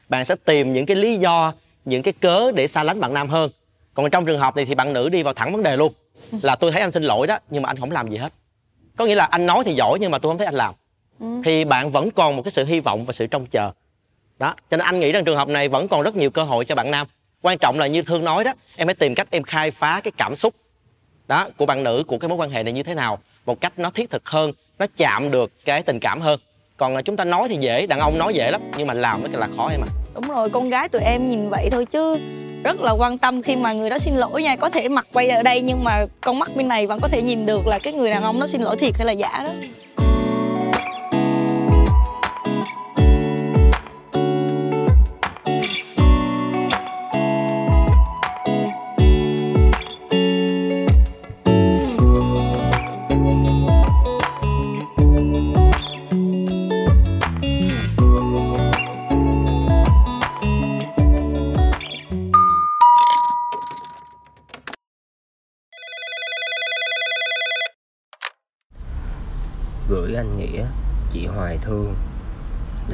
Bạn 0.08 0.24
sẽ 0.24 0.34
tìm 0.44 0.72
những 0.72 0.86
cái 0.86 0.96
lý 0.96 1.16
do 1.16 1.54
những 1.84 2.02
cái 2.02 2.12
cớ 2.20 2.50
để 2.54 2.66
xa 2.66 2.82
lánh 2.82 3.00
bạn 3.00 3.14
nam 3.14 3.28
hơn. 3.28 3.50
Còn 3.94 4.10
trong 4.10 4.26
trường 4.26 4.38
hợp 4.38 4.56
này 4.56 4.64
thì 4.64 4.74
bạn 4.74 4.92
nữ 4.92 5.08
đi 5.08 5.22
vào 5.22 5.34
thẳng 5.34 5.52
vấn 5.52 5.62
đề 5.62 5.76
luôn. 5.76 5.92
Là 6.42 6.56
tôi 6.56 6.72
thấy 6.72 6.80
anh 6.80 6.92
xin 6.92 7.02
lỗi 7.02 7.26
đó 7.26 7.38
nhưng 7.50 7.62
mà 7.62 7.68
anh 7.70 7.76
không 7.76 7.90
làm 7.90 8.08
gì 8.08 8.16
hết 8.16 8.32
có 8.96 9.04
nghĩa 9.04 9.14
là 9.14 9.24
anh 9.24 9.46
nói 9.46 9.62
thì 9.64 9.74
giỏi 9.74 9.98
nhưng 10.00 10.10
mà 10.10 10.18
tôi 10.18 10.30
không 10.30 10.38
thấy 10.38 10.46
anh 10.46 10.54
làm. 10.54 10.74
Ừ. 11.20 11.26
thì 11.44 11.64
bạn 11.64 11.90
vẫn 11.90 12.10
còn 12.10 12.36
một 12.36 12.42
cái 12.42 12.52
sự 12.52 12.64
hy 12.64 12.80
vọng 12.80 13.06
và 13.06 13.12
sự 13.12 13.26
trông 13.26 13.46
chờ. 13.46 13.70
Đó 14.38 14.54
cho 14.70 14.76
nên 14.76 14.86
anh 14.86 15.00
nghĩ 15.00 15.12
rằng 15.12 15.24
trường 15.24 15.36
hợp 15.36 15.48
này 15.48 15.68
vẫn 15.68 15.88
còn 15.88 16.02
rất 16.02 16.16
nhiều 16.16 16.30
cơ 16.30 16.42
hội 16.42 16.64
cho 16.64 16.74
bạn 16.74 16.90
nam. 16.90 17.06
Quan 17.42 17.58
trọng 17.58 17.78
là 17.78 17.86
như 17.86 18.02
thương 18.02 18.24
nói 18.24 18.44
đó 18.44 18.52
em 18.76 18.88
phải 18.88 18.94
tìm 18.94 19.14
cách 19.14 19.26
em 19.30 19.42
khai 19.42 19.70
phá 19.70 20.00
cái 20.04 20.12
cảm 20.16 20.36
xúc 20.36 20.54
đó 21.28 21.48
của 21.56 21.66
bạn 21.66 21.84
nữ 21.84 22.04
của 22.06 22.18
cái 22.18 22.28
mối 22.28 22.38
quan 22.38 22.50
hệ 22.50 22.62
này 22.62 22.72
như 22.72 22.82
thế 22.82 22.94
nào 22.94 23.18
một 23.46 23.60
cách 23.60 23.72
nó 23.78 23.90
thiết 23.90 24.10
thực 24.10 24.28
hơn 24.28 24.52
nó 24.78 24.86
chạm 24.96 25.30
được 25.30 25.52
cái 25.64 25.82
tình 25.82 25.98
cảm 25.98 26.20
hơn 26.20 26.40
còn 26.76 26.94
à, 26.94 27.02
chúng 27.02 27.16
ta 27.16 27.24
nói 27.24 27.48
thì 27.48 27.56
dễ, 27.60 27.86
đàn 27.86 28.00
ông 28.00 28.18
nói 28.18 28.34
dễ 28.34 28.50
lắm, 28.50 28.60
nhưng 28.78 28.86
mà 28.86 28.94
làm 28.94 29.22
mới 29.22 29.30
là 29.32 29.48
khó 29.56 29.68
em 29.70 29.80
à 29.80 29.90
đúng 30.14 30.28
rồi, 30.28 30.50
con 30.50 30.70
gái 30.70 30.88
tụi 30.88 31.02
em 31.02 31.26
nhìn 31.26 31.48
vậy 31.48 31.68
thôi 31.70 31.86
chứ 31.86 32.18
rất 32.64 32.80
là 32.80 32.92
quan 32.92 33.18
tâm 33.18 33.42
khi 33.42 33.56
mà 33.56 33.72
người 33.72 33.90
đó 33.90 33.98
xin 33.98 34.14
lỗi 34.14 34.42
nha. 34.42 34.56
Có 34.56 34.70
thể 34.70 34.88
mặt 34.88 35.06
quay 35.12 35.28
ở 35.28 35.42
đây 35.42 35.62
nhưng 35.62 35.84
mà 35.84 36.06
con 36.20 36.38
mắt 36.38 36.56
bên 36.56 36.68
này 36.68 36.86
vẫn 36.86 37.00
có 37.02 37.08
thể 37.08 37.22
nhìn 37.22 37.46
được 37.46 37.66
là 37.66 37.78
cái 37.78 37.92
người 37.92 38.10
đàn 38.10 38.22
ông 38.22 38.40
nó 38.40 38.46
xin 38.46 38.60
lỗi 38.60 38.76
thiệt 38.76 38.94
hay 38.98 39.06
là 39.06 39.12
giả 39.12 39.42
đó. 39.44 39.50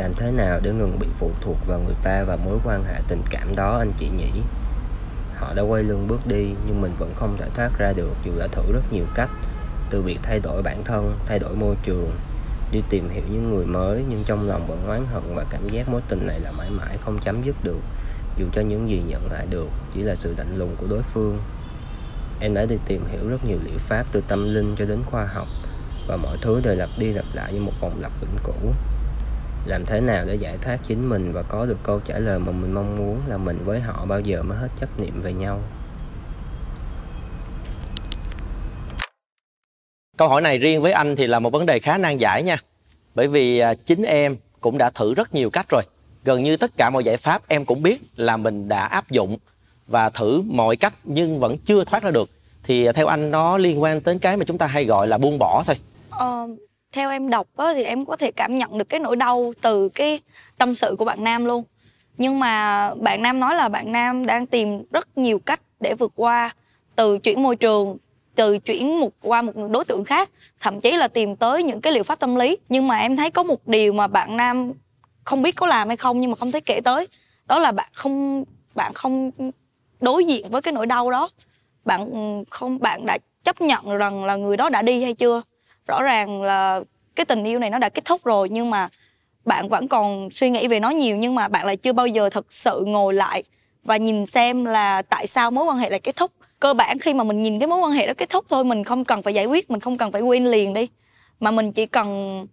Làm 0.08 0.16
thế 0.16 0.30
nào 0.30 0.60
để 0.62 0.72
ngừng 0.72 0.98
bị 0.98 1.06
phụ 1.18 1.30
thuộc 1.40 1.56
vào 1.66 1.78
người 1.78 1.94
ta 2.02 2.24
và 2.24 2.36
mối 2.36 2.58
quan 2.64 2.84
hệ 2.84 3.00
tình 3.08 3.22
cảm 3.30 3.56
đó 3.56 3.78
anh 3.78 3.92
chị 3.96 4.08
nhỉ? 4.08 4.42
Họ 5.36 5.54
đã 5.54 5.62
quay 5.62 5.82
lưng 5.82 6.08
bước 6.08 6.26
đi 6.26 6.54
nhưng 6.66 6.80
mình 6.80 6.92
vẫn 6.98 7.12
không 7.16 7.36
thể 7.38 7.48
thoát 7.54 7.70
ra 7.78 7.92
được 7.96 8.12
dù 8.24 8.32
đã 8.38 8.46
thử 8.46 8.62
rất 8.72 8.92
nhiều 8.92 9.04
cách. 9.14 9.30
Từ 9.90 10.02
việc 10.02 10.18
thay 10.22 10.40
đổi 10.40 10.62
bản 10.62 10.84
thân, 10.84 11.14
thay 11.26 11.38
đổi 11.38 11.54
môi 11.56 11.76
trường 11.82 12.10
Đi 12.72 12.82
tìm 12.90 13.08
hiểu 13.08 13.22
những 13.32 13.50
người 13.50 13.66
mới 13.66 14.04
nhưng 14.08 14.24
trong 14.24 14.48
lòng 14.48 14.66
vẫn 14.66 14.86
oán 14.88 15.06
hận 15.12 15.22
và 15.34 15.44
cảm 15.50 15.68
giác 15.68 15.88
mối 15.88 16.00
tình 16.08 16.26
này 16.26 16.40
là 16.40 16.52
mãi 16.52 16.70
mãi 16.70 16.98
không 17.00 17.18
chấm 17.18 17.42
dứt 17.42 17.56
được 17.64 17.80
Dù 18.38 18.46
cho 18.52 18.60
những 18.60 18.90
gì 18.90 19.02
nhận 19.06 19.32
lại 19.32 19.46
được 19.50 19.68
chỉ 19.94 20.02
là 20.02 20.14
sự 20.14 20.34
lạnh 20.38 20.56
lùng 20.56 20.76
của 20.76 20.86
đối 20.90 21.02
phương. 21.02 21.38
Em 22.40 22.54
đã 22.54 22.64
đi 22.64 22.76
tìm 22.86 23.04
hiểu 23.12 23.28
rất 23.28 23.44
nhiều 23.44 23.58
liệu 23.64 23.78
pháp 23.78 24.06
từ 24.12 24.22
tâm 24.28 24.54
linh 24.54 24.74
cho 24.78 24.84
đến 24.84 24.98
khoa 25.06 25.26
học 25.26 25.48
và 26.08 26.16
mọi 26.16 26.36
thứ 26.42 26.60
đều 26.64 26.74
lặp 26.74 26.90
đi 26.98 27.12
lặp 27.12 27.26
lại 27.34 27.52
như 27.52 27.60
một 27.60 27.72
vòng 27.80 28.00
lặp 28.00 28.12
vĩnh 28.20 28.36
cửu 28.44 28.72
làm 29.68 29.86
thế 29.86 30.00
nào 30.00 30.24
để 30.26 30.34
giải 30.34 30.56
thoát 30.62 30.78
chính 30.88 31.08
mình 31.08 31.32
và 31.32 31.42
có 31.42 31.66
được 31.66 31.78
câu 31.82 32.00
trả 32.00 32.18
lời 32.18 32.38
mà 32.38 32.52
mình 32.52 32.74
mong 32.74 32.96
muốn 32.96 33.20
là 33.26 33.36
mình 33.36 33.58
với 33.64 33.80
họ 33.80 34.04
bao 34.06 34.20
giờ 34.20 34.42
mới 34.42 34.58
hết 34.58 34.68
chấp 34.80 35.00
niệm 35.00 35.20
về 35.20 35.32
nhau? 35.32 35.60
Câu 40.16 40.28
hỏi 40.28 40.40
này 40.40 40.58
riêng 40.58 40.80
với 40.80 40.92
anh 40.92 41.16
thì 41.16 41.26
là 41.26 41.38
một 41.38 41.52
vấn 41.52 41.66
đề 41.66 41.78
khá 41.78 41.98
nan 41.98 42.16
giải 42.16 42.42
nha. 42.42 42.56
Bởi 43.14 43.26
vì 43.26 43.58
à, 43.58 43.74
chính 43.74 44.02
em 44.02 44.36
cũng 44.60 44.78
đã 44.78 44.90
thử 44.90 45.14
rất 45.14 45.34
nhiều 45.34 45.50
cách 45.50 45.66
rồi. 45.70 45.82
Gần 46.24 46.42
như 46.42 46.56
tất 46.56 46.70
cả 46.76 46.90
mọi 46.90 47.04
giải 47.04 47.16
pháp 47.16 47.42
em 47.48 47.64
cũng 47.64 47.82
biết 47.82 48.00
là 48.16 48.36
mình 48.36 48.68
đã 48.68 48.84
áp 48.84 49.10
dụng 49.10 49.38
và 49.86 50.10
thử 50.10 50.42
mọi 50.46 50.76
cách 50.76 50.94
nhưng 51.04 51.40
vẫn 51.40 51.58
chưa 51.58 51.84
thoát 51.84 52.02
ra 52.02 52.10
được. 52.10 52.30
Thì 52.62 52.84
à, 52.84 52.92
theo 52.92 53.06
anh 53.06 53.30
nó 53.30 53.58
liên 53.58 53.82
quan 53.82 54.00
đến 54.04 54.18
cái 54.18 54.36
mà 54.36 54.44
chúng 54.44 54.58
ta 54.58 54.66
hay 54.66 54.84
gọi 54.84 55.08
là 55.08 55.18
buông 55.18 55.38
bỏ 55.38 55.62
thôi. 55.66 55.76
Ờ, 56.10 56.46
theo 56.92 57.10
em 57.10 57.30
đọc 57.30 57.46
á, 57.56 57.74
thì 57.74 57.82
em 57.82 58.04
có 58.04 58.16
thể 58.16 58.30
cảm 58.30 58.58
nhận 58.58 58.78
được 58.78 58.88
cái 58.88 59.00
nỗi 59.00 59.16
đau 59.16 59.52
từ 59.60 59.88
cái 59.88 60.20
tâm 60.58 60.74
sự 60.74 60.96
của 60.98 61.04
bạn 61.04 61.24
nam 61.24 61.44
luôn. 61.44 61.64
Nhưng 62.16 62.38
mà 62.38 62.94
bạn 62.94 63.22
nam 63.22 63.40
nói 63.40 63.54
là 63.54 63.68
bạn 63.68 63.92
nam 63.92 64.26
đang 64.26 64.46
tìm 64.46 64.82
rất 64.90 65.18
nhiều 65.18 65.38
cách 65.38 65.60
để 65.80 65.94
vượt 65.94 66.12
qua 66.16 66.54
từ 66.96 67.18
chuyển 67.18 67.42
môi 67.42 67.56
trường 67.56 67.96
từ 68.34 68.58
chuyển 68.58 69.00
một 69.00 69.12
qua 69.22 69.42
một 69.42 69.52
đối 69.70 69.84
tượng 69.84 70.04
khác 70.04 70.30
thậm 70.60 70.80
chí 70.80 70.90
là 70.90 71.08
tìm 71.08 71.36
tới 71.36 71.62
những 71.62 71.80
cái 71.80 71.92
liệu 71.92 72.02
pháp 72.02 72.18
tâm 72.18 72.36
lý. 72.36 72.56
Nhưng 72.68 72.88
mà 72.88 72.98
em 72.98 73.16
thấy 73.16 73.30
có 73.30 73.42
một 73.42 73.68
điều 73.68 73.92
mà 73.92 74.06
bạn 74.06 74.36
nam 74.36 74.72
không 75.24 75.42
biết 75.42 75.56
có 75.56 75.66
làm 75.66 75.88
hay 75.88 75.96
không 75.96 76.20
nhưng 76.20 76.30
mà 76.30 76.36
không 76.36 76.52
thấy 76.52 76.60
kể 76.60 76.80
tới. 76.84 77.06
Đó 77.46 77.58
là 77.58 77.72
bạn 77.72 77.88
không 77.92 78.44
bạn 78.74 78.92
không 78.94 79.30
đối 80.00 80.24
diện 80.24 80.46
với 80.50 80.62
cái 80.62 80.72
nỗi 80.72 80.86
đau 80.86 81.10
đó. 81.10 81.28
Bạn 81.84 82.44
không 82.50 82.78
bạn 82.78 83.06
đã 83.06 83.18
chấp 83.44 83.60
nhận 83.60 83.96
rằng 83.96 84.24
là 84.24 84.36
người 84.36 84.56
đó 84.56 84.68
đã 84.68 84.82
đi 84.82 85.02
hay 85.02 85.14
chưa? 85.14 85.42
Rõ 85.88 86.02
ràng 86.02 86.42
là 86.42 86.80
cái 87.16 87.24
tình 87.26 87.44
yêu 87.44 87.58
này 87.58 87.70
nó 87.70 87.78
đã 87.78 87.88
kết 87.88 88.04
thúc 88.04 88.24
rồi, 88.24 88.48
nhưng 88.48 88.70
mà 88.70 88.88
bạn 89.44 89.68
vẫn 89.68 89.88
còn 89.88 90.28
suy 90.32 90.50
nghĩ 90.50 90.68
về 90.68 90.80
nó 90.80 90.90
nhiều, 90.90 91.16
nhưng 91.16 91.34
mà 91.34 91.48
bạn 91.48 91.66
lại 91.66 91.76
chưa 91.76 91.92
bao 91.92 92.06
giờ 92.06 92.30
thật 92.30 92.52
sự 92.52 92.84
ngồi 92.86 93.14
lại 93.14 93.42
và 93.84 93.96
nhìn 93.96 94.26
xem 94.26 94.64
là 94.64 95.02
tại 95.02 95.26
sao 95.26 95.50
mối 95.50 95.64
quan 95.64 95.76
hệ 95.78 95.90
lại 95.90 96.00
kết 96.00 96.16
thúc. 96.16 96.32
Cơ 96.60 96.74
bản 96.74 96.98
khi 96.98 97.14
mà 97.14 97.24
mình 97.24 97.42
nhìn 97.42 97.58
cái 97.58 97.66
mối 97.66 97.78
quan 97.78 97.92
hệ 97.92 98.06
đó 98.06 98.12
kết 98.16 98.30
thúc 98.30 98.44
thôi, 98.48 98.64
mình 98.64 98.84
không 98.84 99.04
cần 99.04 99.22
phải 99.22 99.34
giải 99.34 99.46
quyết, 99.46 99.70
mình 99.70 99.80
không 99.80 99.98
cần 99.98 100.12
phải 100.12 100.22
quên 100.22 100.46
liền 100.46 100.74
đi. 100.74 100.88
Mà 101.40 101.50
mình 101.50 101.72
chỉ 101.72 101.86
cần 101.86 102.46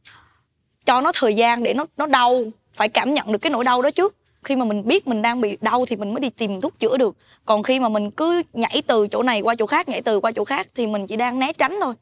cho 0.86 1.02
nó 1.02 1.12
thời 1.16 1.34
gian 1.34 1.64
để 1.64 1.74
nó 1.74 1.86
nó 1.98 2.06
đau, 2.06 2.44
phải 2.74 2.90
cảm 2.90 3.14
nhận 3.14 3.32
được 3.32 3.38
cái 3.38 3.50
nỗi 3.50 3.64
đau 3.64 3.82
đó 3.82 3.92
trước. 3.92 4.16
Khi 4.44 4.56
mà 4.56 4.66
mình 4.66 4.88
biết 4.88 5.08
mình 5.08 5.22
đang 5.22 5.42
bị 5.42 5.58
đau 5.62 5.86
thì 5.86 5.96
mình 5.96 6.14
mới 6.14 6.20
đi 6.20 6.30
tìm 6.30 6.62
thuốc 6.62 6.80
chữa 6.80 6.98
được. 6.98 7.16
Còn 7.46 7.64
khi 7.64 7.80
mà 7.80 7.90
mình 7.90 8.12
cứ 8.12 8.42
nhảy 8.54 8.82
từ 8.88 9.08
chỗ 9.08 9.24
này 9.24 9.42
qua 9.42 9.56
chỗ 9.56 9.66
khác, 9.66 9.90
nhảy 9.90 10.02
từ 10.02 10.20
qua 10.20 10.32
chỗ 10.32 10.44
khác 10.44 10.68
thì 10.76 10.88
mình 10.88 11.08
chỉ 11.08 11.16
đang 11.16 11.40
né 11.40 11.54
tránh 11.54 11.80
thôi 11.82 11.94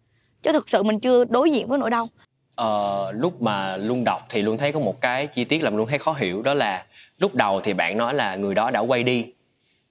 chứ 0.43 0.51
thực 0.51 0.69
sự 0.69 0.83
mình 0.83 0.99
chưa 0.99 1.25
đối 1.25 1.51
diện 1.51 1.67
với 1.67 1.79
nỗi 1.79 1.89
đau 1.89 2.09
ờ, 2.55 3.11
lúc 3.11 3.41
mà 3.41 3.77
luôn 3.77 4.03
đọc 4.03 4.25
thì 4.29 4.41
luôn 4.41 4.57
thấy 4.57 4.71
có 4.71 4.79
một 4.79 5.01
cái 5.01 5.27
chi 5.27 5.43
tiết 5.43 5.63
làm 5.63 5.77
luôn 5.77 5.87
thấy 5.87 5.99
khó 5.99 6.13
hiểu 6.13 6.41
đó 6.41 6.53
là 6.53 6.85
lúc 7.19 7.35
đầu 7.35 7.61
thì 7.61 7.73
bạn 7.73 7.97
nói 7.97 8.13
là 8.13 8.35
người 8.35 8.55
đó 8.55 8.71
đã 8.71 8.79
quay 8.79 9.03
đi 9.03 9.25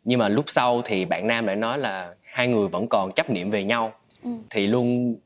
nhưng 0.05 0.19
mà 0.19 0.29
lúc 0.29 0.45
sau 0.49 0.83
thì 0.85 1.05
bạn 1.05 1.27
nam 1.27 1.47
lại 1.47 1.57
nói 1.57 1.79
là 1.79 2.15
hai 2.23 2.49
người 2.49 2.69
vẫn 2.69 2.87
còn 2.89 3.13
chấp 3.13 3.31
niệm 3.31 3.51
về 3.51 3.65
nhau 3.65 3.93
ừ. 4.25 4.31
thì 4.51 4.67
luôn 4.67 5.17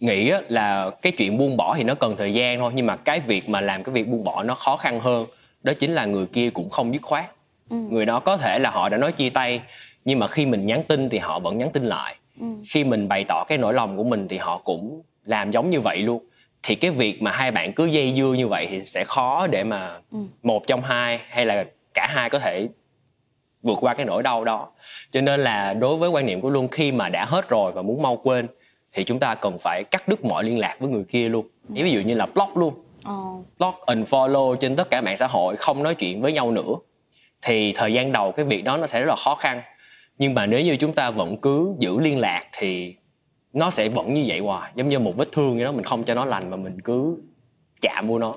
nghĩ 0.00 0.32
là 0.48 0.90
cái 1.02 1.12
chuyện 1.12 1.38
buông 1.38 1.56
bỏ 1.56 1.74
thì 1.78 1.84
nó 1.84 1.94
cần 1.94 2.14
thời 2.16 2.34
gian 2.34 2.58
thôi 2.58 2.72
nhưng 2.74 2.86
mà 2.86 2.96
cái 2.96 3.20
việc 3.20 3.48
mà 3.48 3.60
làm 3.60 3.82
cái 3.84 3.92
việc 3.92 4.08
buông 4.08 4.24
bỏ 4.24 4.42
nó 4.42 4.54
khó 4.54 4.76
khăn 4.76 5.00
hơn 5.00 5.26
đó 5.62 5.72
chính 5.78 5.94
là 5.94 6.04
người 6.04 6.26
kia 6.26 6.50
cũng 6.50 6.70
không 6.70 6.92
dứt 6.92 7.02
khoát 7.02 7.24
ừ. 7.70 7.76
người 7.76 8.06
đó 8.06 8.20
có 8.20 8.36
thể 8.36 8.58
là 8.58 8.70
họ 8.70 8.88
đã 8.88 8.96
nói 8.96 9.12
chia 9.12 9.30
tay 9.30 9.60
nhưng 10.04 10.18
mà 10.18 10.26
khi 10.26 10.46
mình 10.46 10.66
nhắn 10.66 10.82
tin 10.88 11.08
thì 11.08 11.18
họ 11.18 11.38
vẫn 11.38 11.58
nhắn 11.58 11.70
tin 11.72 11.84
lại 11.84 12.16
ừ. 12.40 12.46
khi 12.70 12.84
mình 12.84 13.08
bày 13.08 13.24
tỏ 13.28 13.44
cái 13.48 13.58
nỗi 13.58 13.74
lòng 13.74 13.96
của 13.96 14.04
mình 14.04 14.28
thì 14.28 14.38
họ 14.38 14.58
cũng 14.58 15.02
làm 15.24 15.50
giống 15.50 15.70
như 15.70 15.80
vậy 15.80 15.98
luôn. 15.98 16.24
Thì 16.62 16.74
cái 16.74 16.90
việc 16.90 17.22
mà 17.22 17.30
hai 17.30 17.50
bạn 17.50 17.72
cứ 17.72 17.84
dây 17.84 18.14
dưa 18.16 18.34
như 18.36 18.48
vậy 18.48 18.66
thì 18.70 18.84
sẽ 18.84 19.04
khó 19.04 19.46
để 19.46 19.64
mà 19.64 20.00
ừ. 20.12 20.18
một 20.42 20.66
trong 20.66 20.82
hai 20.82 21.20
hay 21.28 21.46
là 21.46 21.64
cả 21.94 22.06
hai 22.10 22.30
có 22.30 22.38
thể 22.38 22.68
vượt 23.62 23.78
qua 23.80 23.94
cái 23.94 24.06
nỗi 24.06 24.22
đau 24.22 24.44
đó. 24.44 24.68
Cho 25.10 25.20
nên 25.20 25.40
là 25.40 25.74
đối 25.74 25.96
với 25.96 26.10
quan 26.10 26.26
niệm 26.26 26.40
của 26.40 26.50
luân 26.50 26.68
khi 26.68 26.92
mà 26.92 27.08
đã 27.08 27.24
hết 27.24 27.48
rồi 27.48 27.72
và 27.72 27.82
muốn 27.82 28.02
mau 28.02 28.16
quên 28.16 28.46
thì 28.92 29.04
chúng 29.04 29.18
ta 29.18 29.34
cần 29.34 29.58
phải 29.58 29.84
cắt 29.84 30.08
đứt 30.08 30.24
mọi 30.24 30.44
liên 30.44 30.58
lạc 30.58 30.76
với 30.80 30.88
người 30.88 31.04
kia 31.04 31.28
luôn. 31.28 31.46
Ví 31.68 31.90
dụ 31.90 32.00
như 32.00 32.14
là 32.14 32.26
block 32.26 32.56
luôn. 32.56 32.74
Oh. 33.10 33.46
block 33.58 33.78
unfollow 33.86 34.54
trên 34.54 34.76
tất 34.76 34.90
cả 34.90 35.00
mạng 35.00 35.16
xã 35.16 35.26
hội 35.26 35.56
không 35.56 35.82
nói 35.82 35.94
chuyện 35.94 36.22
với 36.22 36.32
nhau 36.32 36.50
nữa. 36.50 36.74
Thì 37.42 37.72
thời 37.72 37.92
gian 37.92 38.12
đầu 38.12 38.32
cái 38.32 38.44
việc 38.44 38.64
đó 38.64 38.76
nó 38.76 38.86
sẽ 38.86 39.00
rất 39.00 39.08
là 39.08 39.16
khó 39.16 39.34
khăn 39.34 39.62
nhưng 40.22 40.34
mà 40.34 40.46
nếu 40.46 40.60
như 40.60 40.76
chúng 40.76 40.92
ta 40.92 41.10
vẫn 41.10 41.36
cứ 41.36 41.74
giữ 41.78 41.98
liên 41.98 42.18
lạc 42.18 42.44
thì 42.58 42.94
nó 43.52 43.70
sẽ 43.70 43.88
vẫn 43.88 44.12
như 44.12 44.24
vậy 44.26 44.38
hoài, 44.38 44.72
giống 44.74 44.88
như 44.88 44.98
một 44.98 45.16
vết 45.16 45.32
thương 45.32 45.54
vậy 45.54 45.64
đó, 45.64 45.72
mình 45.72 45.84
không 45.84 46.04
cho 46.04 46.14
nó 46.14 46.24
lành 46.24 46.50
mà 46.50 46.56
mình 46.56 46.80
cứ 46.80 47.16
chạm 47.80 48.08
vô 48.08 48.18
nó. 48.18 48.34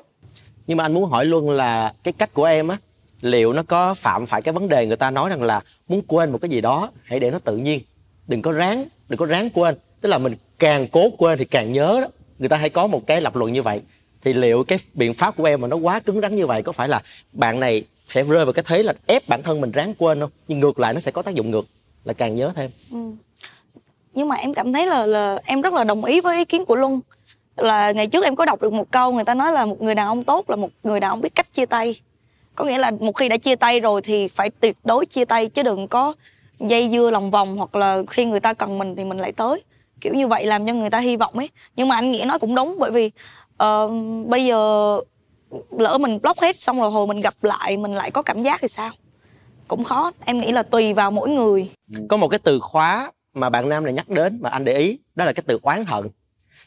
Nhưng 0.68 0.78
mà 0.78 0.86
anh 0.86 0.94
muốn 0.94 1.10
hỏi 1.10 1.26
luôn 1.26 1.50
là 1.50 1.94
cái 2.04 2.14
cách 2.18 2.34
của 2.34 2.44
em 2.44 2.68
á, 2.68 2.78
liệu 3.22 3.54
nó 3.54 3.64
có 3.64 3.94
phạm 3.94 4.26
phải 4.26 4.42
cái 4.42 4.54
vấn 4.54 4.70
đề 4.70 4.86
người 4.88 4.96
ta 4.96 5.12
nói 5.12 5.30
rằng 5.30 5.44
là 5.44 5.62
muốn 5.88 6.02
quên 6.08 6.32
một 6.32 6.38
cái 6.42 6.50
gì 6.50 6.62
đó, 6.62 6.92
hãy 7.04 7.20
để 7.20 7.32
nó 7.32 7.40
tự 7.40 7.58
nhiên. 7.58 7.80
Đừng 8.28 8.42
có 8.42 8.52
ráng, 8.52 8.86
đừng 9.10 9.18
có 9.18 9.26
ráng 9.26 9.50
quên. 9.50 9.76
Tức 10.02 10.10
là 10.10 10.18
mình 10.18 10.36
càng 10.60 10.88
cố 10.88 11.10
quên 11.18 11.38
thì 11.38 11.46
càng 11.46 11.72
nhớ 11.72 12.00
đó. 12.02 12.08
Người 12.40 12.50
ta 12.50 12.58
hay 12.58 12.70
có 12.70 12.88
một 12.88 13.08
cái 13.08 13.22
lập 13.22 13.36
luận 13.36 13.52
như 13.52 13.62
vậy. 13.62 13.82
Thì 14.24 14.34
liệu 14.34 14.64
cái 14.64 14.80
biện 14.94 15.14
pháp 15.14 15.36
của 15.36 15.46
em 15.46 15.62
mà 15.62 15.68
nó 15.68 15.76
quá 15.76 16.00
cứng 16.00 16.22
rắn 16.22 16.36
như 16.36 16.48
vậy 16.48 16.62
có 16.62 16.72
phải 16.72 16.88
là 16.88 17.02
bạn 17.32 17.60
này 17.60 17.84
sẽ 18.08 18.24
rơi 18.24 18.46
vào 18.46 18.54
cái 18.54 18.64
thế 18.68 18.84
là 18.84 18.94
ép 19.08 19.28
bản 19.28 19.44
thân 19.44 19.62
mình 19.62 19.72
ráng 19.72 19.94
quên 19.98 20.20
không? 20.20 20.30
Nhưng 20.48 20.60
ngược 20.60 20.80
lại 20.80 20.94
nó 20.94 21.00
sẽ 21.00 21.12
có 21.12 21.22
tác 21.22 21.36
dụng 21.36 21.52
ngược 21.52 21.66
là 22.06 22.14
càng 22.14 22.36
nhớ 22.36 22.52
thêm. 22.56 22.72
Ừ. 22.92 22.98
nhưng 24.14 24.28
mà 24.30 24.36
em 24.36 24.54
cảm 24.54 24.74
thấy 24.74 24.88
là 24.88 25.06
là 25.06 25.40
em 25.46 25.62
rất 25.62 25.74
là 25.74 25.84
đồng 25.84 26.06
ý 26.06 26.22
với 26.22 26.38
ý 26.38 26.46
kiến 26.46 26.66
của 26.66 26.76
luân. 26.76 27.00
Là 27.56 27.92
ngày 27.92 28.08
trước 28.08 28.24
em 28.24 28.36
có 28.36 28.46
đọc 28.46 28.62
được 28.62 28.74
một 28.74 28.92
câu 28.92 29.12
người 29.12 29.24
ta 29.24 29.34
nói 29.34 29.52
là 29.52 29.66
một 29.66 29.82
người 29.82 29.96
đàn 29.96 30.08
ông 30.08 30.24
tốt 30.24 30.50
là 30.50 30.56
một 30.56 30.70
người 30.84 31.00
đàn 31.00 31.12
ông 31.12 31.22
biết 31.22 31.36
cách 31.36 31.54
chia 31.54 31.66
tay. 31.66 31.96
Có 32.56 32.66
nghĩa 32.66 32.78
là 32.78 32.92
một 32.92 33.12
khi 33.16 33.30
đã 33.30 33.38
chia 33.38 33.56
tay 33.56 33.80
rồi 33.80 34.02
thì 34.02 34.28
phải 34.28 34.50
tuyệt 34.50 34.78
đối 34.84 35.06
chia 35.06 35.26
tay 35.26 35.50
chứ 35.50 35.64
đừng 35.64 35.88
có 35.88 36.14
dây 36.60 36.90
dưa 36.90 37.10
lòng 37.10 37.32
vòng 37.32 37.58
hoặc 37.58 37.76
là 37.76 38.04
khi 38.10 38.26
người 38.26 38.40
ta 38.40 38.54
cần 38.54 38.78
mình 38.78 38.96
thì 38.96 39.04
mình 39.04 39.18
lại 39.18 39.32
tới. 39.32 39.64
Kiểu 40.02 40.14
như 40.14 40.28
vậy 40.28 40.46
làm 40.46 40.66
cho 40.66 40.74
người 40.74 40.90
ta 40.90 41.00
hy 41.00 41.16
vọng 41.16 41.34
ấy. 41.34 41.50
Nhưng 41.76 41.88
mà 41.88 41.96
anh 41.96 42.12
nghĩa 42.12 42.26
nói 42.26 42.40
cũng 42.40 42.56
đúng 42.56 42.76
bởi 42.80 42.92
vì 42.92 43.12
uh, 43.64 43.92
bây 44.28 44.46
giờ 44.46 45.00
lỡ 45.72 45.98
mình 45.98 46.20
block 46.22 46.42
hết 46.42 46.58
xong 46.58 46.82
rồi 46.82 46.92
hồi 46.92 47.08
mình 47.08 47.22
gặp 47.22 47.34
lại 47.42 47.78
mình 47.78 47.94
lại 47.94 48.12
có 48.12 48.22
cảm 48.22 48.44
giác 48.44 48.62
thì 48.62 48.68
sao? 48.68 48.92
Cũng 49.68 49.84
khó 49.84 50.12
em 50.26 50.40
nghĩ 50.40 50.52
là 50.52 50.64
tùy 50.64 50.94
vào 50.94 51.12
mỗi 51.12 51.30
người. 51.30 51.70
Có 52.10 52.18
một 52.18 52.28
cái 52.28 52.40
từ 52.40 52.60
khóa 52.60 53.12
mà 53.34 53.50
bạn 53.50 53.70
nam 53.70 53.84
này 53.84 53.94
nhắc 53.94 54.10
đến 54.10 54.40
mà 54.42 54.50
anh 54.50 54.66
để 54.66 54.74
ý 54.74 55.00
đó 55.16 55.26
là 55.26 55.34
cái 55.34 55.44
từ 55.48 55.60
oán 55.62 55.86
hận. 55.86 56.10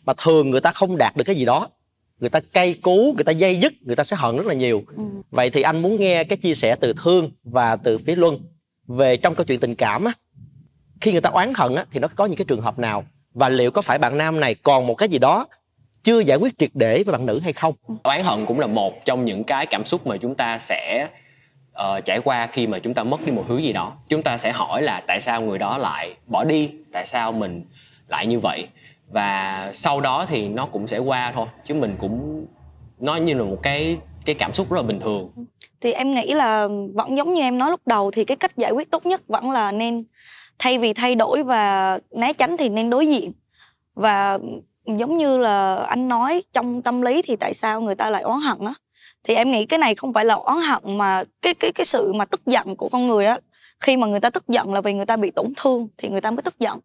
Mà 0.04 0.14
thường 0.16 0.50
người 0.50 0.60
ta 0.60 0.70
không 0.70 0.96
đạt 0.96 1.16
được 1.16 1.24
cái 1.24 1.36
gì 1.36 1.44
đó. 1.44 1.68
Người 2.20 2.30
ta 2.30 2.40
cay 2.52 2.74
cú 2.74 3.12
người 3.16 3.24
ta 3.24 3.32
dây 3.32 3.56
dứt 3.56 3.72
người 3.82 3.96
ta 3.96 4.04
sẽ 4.04 4.16
hận 4.16 4.36
rất 4.36 4.46
là 4.46 4.54
nhiều. 4.54 4.82
Ừ. 4.96 5.02
vậy 5.30 5.50
thì 5.50 5.62
anh 5.62 5.82
muốn 5.82 5.96
nghe 5.96 6.24
cái 6.24 6.36
chia 6.36 6.54
sẻ 6.54 6.76
từ 6.80 6.92
thương 6.92 7.30
và 7.44 7.76
từ 7.76 7.98
phía 7.98 8.16
luân 8.16 8.38
về 8.86 9.16
trong 9.16 9.34
câu 9.34 9.46
chuyện 9.46 9.60
tình 9.60 9.74
cảm 9.74 10.04
á. 10.04 10.12
Khi 11.00 11.12
người 11.12 11.20
ta 11.20 11.30
oán 11.30 11.52
hận 11.56 11.74
á 11.74 11.84
thì 11.90 12.00
nó 12.00 12.08
có 12.16 12.26
những 12.26 12.36
cái 12.36 12.44
trường 12.48 12.60
hợp 12.60 12.78
nào? 12.78 13.04
Và 13.34 13.48
liệu 13.48 13.70
có 13.70 13.82
phải 13.82 13.98
bạn 13.98 14.18
nam 14.18 14.40
này 14.40 14.54
còn 14.54 14.86
một 14.86 14.94
cái 14.94 15.08
gì 15.08 15.18
đó 15.18 15.46
chưa 16.08 16.20
giải 16.20 16.38
quyết 16.38 16.58
triệt 16.58 16.70
để 16.74 17.02
với 17.06 17.12
bạn 17.12 17.26
nữ 17.26 17.40
hay 17.40 17.52
không? 17.52 17.74
Oán 18.02 18.20
hận 18.24 18.46
cũng 18.46 18.60
là 18.60 18.66
một 18.66 19.04
trong 19.04 19.24
những 19.24 19.44
cái 19.44 19.66
cảm 19.66 19.84
xúc 19.84 20.06
mà 20.06 20.16
chúng 20.16 20.34
ta 20.34 20.58
sẽ 20.58 21.08
uh, 21.80 22.04
trải 22.04 22.20
qua 22.20 22.46
khi 22.46 22.66
mà 22.66 22.78
chúng 22.78 22.94
ta 22.94 23.04
mất 23.04 23.26
đi 23.26 23.32
một 23.32 23.44
thứ 23.48 23.56
gì 23.56 23.72
đó. 23.72 23.92
Chúng 24.08 24.22
ta 24.22 24.36
sẽ 24.36 24.52
hỏi 24.52 24.82
là 24.82 25.02
tại 25.06 25.20
sao 25.20 25.42
người 25.42 25.58
đó 25.58 25.78
lại 25.78 26.14
bỏ 26.26 26.44
đi? 26.44 26.70
Tại 26.92 27.06
sao 27.06 27.32
mình 27.32 27.64
lại 28.08 28.26
như 28.26 28.38
vậy? 28.38 28.68
Và 29.08 29.70
sau 29.72 30.00
đó 30.00 30.26
thì 30.28 30.48
nó 30.48 30.66
cũng 30.66 30.86
sẽ 30.86 30.98
qua 30.98 31.32
thôi 31.34 31.46
chứ 31.64 31.74
mình 31.74 31.96
cũng 31.98 32.46
nó 33.00 33.16
như 33.16 33.34
là 33.34 33.44
một 33.44 33.58
cái 33.62 33.98
cái 34.24 34.34
cảm 34.34 34.52
xúc 34.52 34.70
rất 34.70 34.76
là 34.76 34.82
bình 34.82 35.00
thường. 35.00 35.30
Thì 35.80 35.92
em 35.92 36.14
nghĩ 36.14 36.34
là 36.34 36.68
vẫn 36.94 37.16
giống 37.16 37.34
như 37.34 37.42
em 37.42 37.58
nói 37.58 37.70
lúc 37.70 37.80
đầu 37.86 38.10
thì 38.10 38.24
cái 38.24 38.36
cách 38.36 38.56
giải 38.56 38.70
quyết 38.72 38.90
tốt 38.90 39.06
nhất 39.06 39.22
vẫn 39.28 39.50
là 39.50 39.72
nên 39.72 40.04
thay 40.58 40.78
vì 40.78 40.92
thay 40.92 41.14
đổi 41.14 41.42
và 41.42 41.98
né 42.10 42.32
tránh 42.32 42.56
thì 42.56 42.68
nên 42.68 42.90
đối 42.90 43.06
diện. 43.06 43.32
Và 43.94 44.38
giống 44.96 45.18
như 45.18 45.38
là 45.38 45.74
anh 45.76 46.08
nói 46.08 46.42
trong 46.52 46.82
tâm 46.82 47.02
lý 47.02 47.22
thì 47.22 47.36
tại 47.36 47.54
sao 47.54 47.80
người 47.80 47.94
ta 47.94 48.10
lại 48.10 48.22
oán 48.22 48.40
hận 48.40 48.58
á? 48.66 48.74
Thì 49.24 49.34
em 49.34 49.50
nghĩ 49.50 49.66
cái 49.66 49.78
này 49.78 49.94
không 49.94 50.12
phải 50.12 50.24
là 50.24 50.34
oán 50.34 50.58
hận 50.60 50.98
mà 50.98 51.24
cái 51.42 51.54
cái 51.54 51.72
cái 51.72 51.84
sự 51.84 52.12
mà 52.12 52.24
tức 52.24 52.40
giận 52.46 52.76
của 52.76 52.88
con 52.88 53.06
người 53.06 53.26
á. 53.26 53.38
Khi 53.80 53.96
mà 53.96 54.06
người 54.06 54.20
ta 54.20 54.30
tức 54.30 54.48
giận 54.48 54.72
là 54.72 54.80
vì 54.80 54.94
người 54.94 55.06
ta 55.06 55.16
bị 55.16 55.30
tổn 55.30 55.52
thương 55.56 55.88
thì 55.98 56.08
người 56.08 56.20
ta 56.20 56.30
mới 56.30 56.42
tức 56.42 56.58
giận. 56.58 56.80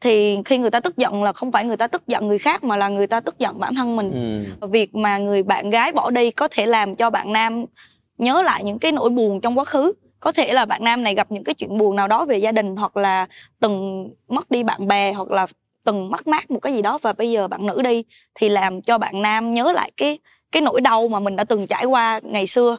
Thì 0.00 0.38
khi 0.44 0.58
người 0.58 0.70
ta 0.70 0.80
tức 0.80 0.96
giận 0.96 1.22
là 1.22 1.32
không 1.32 1.52
phải 1.52 1.64
người 1.64 1.76
ta 1.76 1.86
tức 1.86 2.06
giận 2.06 2.28
người 2.28 2.38
khác 2.38 2.64
mà 2.64 2.76
là 2.76 2.88
người 2.88 3.06
ta 3.06 3.20
tức 3.20 3.38
giận 3.38 3.58
bản 3.58 3.74
thân 3.74 3.96
mình. 3.96 4.10
Ừ. 4.60 4.66
việc 4.66 4.94
mà 4.94 5.18
người 5.18 5.42
bạn 5.42 5.70
gái 5.70 5.92
bỏ 5.92 6.10
đi 6.10 6.30
có 6.30 6.48
thể 6.48 6.66
làm 6.66 6.94
cho 6.94 7.10
bạn 7.10 7.32
nam 7.32 7.64
nhớ 8.18 8.42
lại 8.42 8.64
những 8.64 8.78
cái 8.78 8.92
nỗi 8.92 9.10
buồn 9.10 9.40
trong 9.40 9.58
quá 9.58 9.64
khứ. 9.64 9.92
Có 10.20 10.32
thể 10.32 10.52
là 10.52 10.64
bạn 10.64 10.84
nam 10.84 11.04
này 11.04 11.14
gặp 11.14 11.32
những 11.32 11.44
cái 11.44 11.54
chuyện 11.54 11.78
buồn 11.78 11.96
nào 11.96 12.08
đó 12.08 12.24
về 12.24 12.38
gia 12.38 12.52
đình 12.52 12.76
hoặc 12.76 12.96
là 12.96 13.26
từng 13.60 14.08
mất 14.28 14.50
đi 14.50 14.62
bạn 14.62 14.88
bè 14.88 15.12
hoặc 15.12 15.30
là 15.30 15.46
từng 15.84 16.10
mất 16.10 16.26
mát 16.26 16.50
một 16.50 16.60
cái 16.62 16.72
gì 16.74 16.82
đó 16.82 16.98
và 17.02 17.12
bây 17.12 17.30
giờ 17.30 17.48
bạn 17.48 17.66
nữ 17.66 17.82
đi 17.82 18.04
thì 18.34 18.48
làm 18.48 18.82
cho 18.82 18.98
bạn 18.98 19.22
nam 19.22 19.54
nhớ 19.54 19.72
lại 19.72 19.90
cái 19.96 20.18
cái 20.52 20.62
nỗi 20.62 20.80
đau 20.80 21.08
mà 21.08 21.20
mình 21.20 21.36
đã 21.36 21.44
từng 21.44 21.66
trải 21.66 21.84
qua 21.84 22.20
ngày 22.22 22.46
xưa. 22.46 22.76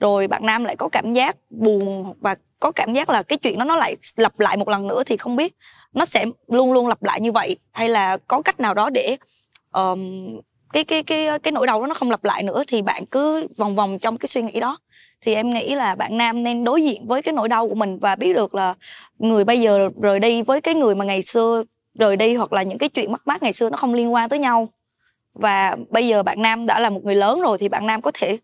Rồi 0.00 0.26
bạn 0.26 0.46
nam 0.46 0.64
lại 0.64 0.76
có 0.76 0.88
cảm 0.88 1.14
giác 1.14 1.36
buồn 1.50 2.14
và 2.20 2.34
có 2.60 2.72
cảm 2.72 2.92
giác 2.92 3.10
là 3.10 3.22
cái 3.22 3.38
chuyện 3.38 3.58
đó 3.58 3.64
nó 3.64 3.76
lại 3.76 3.96
lặp 4.16 4.40
lại 4.40 4.56
một 4.56 4.68
lần 4.68 4.86
nữa 4.88 5.02
thì 5.06 5.16
không 5.16 5.36
biết 5.36 5.54
nó 5.92 6.04
sẽ 6.04 6.24
luôn 6.48 6.72
luôn 6.72 6.88
lặp 6.88 7.02
lại 7.02 7.20
như 7.20 7.32
vậy 7.32 7.56
hay 7.72 7.88
là 7.88 8.16
có 8.16 8.42
cách 8.42 8.60
nào 8.60 8.74
đó 8.74 8.90
để 8.90 9.16
um, 9.72 10.00
cái 10.72 10.84
cái 10.84 11.02
cái 11.02 11.38
cái 11.38 11.52
nỗi 11.52 11.66
đau 11.66 11.80
đó 11.80 11.86
nó 11.86 11.94
không 11.94 12.10
lặp 12.10 12.24
lại 12.24 12.42
nữa 12.42 12.62
thì 12.66 12.82
bạn 12.82 13.06
cứ 13.06 13.46
vòng 13.56 13.74
vòng 13.74 13.98
trong 13.98 14.18
cái 14.18 14.28
suy 14.28 14.42
nghĩ 14.42 14.60
đó. 14.60 14.78
Thì 15.20 15.34
em 15.34 15.50
nghĩ 15.50 15.74
là 15.74 15.94
bạn 15.94 16.16
nam 16.16 16.42
nên 16.42 16.64
đối 16.64 16.82
diện 16.82 17.06
với 17.06 17.22
cái 17.22 17.32
nỗi 17.32 17.48
đau 17.48 17.68
của 17.68 17.74
mình 17.74 17.98
và 17.98 18.16
biết 18.16 18.32
được 18.36 18.54
là 18.54 18.74
người 19.18 19.44
bây 19.44 19.60
giờ 19.60 19.88
rời 20.02 20.20
đi 20.20 20.42
với 20.42 20.60
cái 20.60 20.74
người 20.74 20.94
mà 20.94 21.04
ngày 21.04 21.22
xưa 21.22 21.64
rời 21.94 22.16
đi 22.16 22.34
hoặc 22.34 22.52
là 22.52 22.62
những 22.62 22.78
cái 22.78 22.88
chuyện 22.88 23.12
mất 23.12 23.26
mát 23.26 23.42
ngày 23.42 23.52
xưa 23.52 23.70
nó 23.70 23.76
không 23.76 23.94
liên 23.94 24.14
quan 24.14 24.28
tới 24.28 24.38
nhau. 24.38 24.68
Và 25.34 25.76
bây 25.90 26.08
giờ 26.08 26.22
bạn 26.22 26.42
nam 26.42 26.66
đã 26.66 26.80
là 26.80 26.90
một 26.90 27.04
người 27.04 27.14
lớn 27.14 27.40
rồi 27.40 27.58
thì 27.58 27.68
bạn 27.68 27.86
nam 27.86 28.02
có 28.02 28.10
thể 28.14 28.38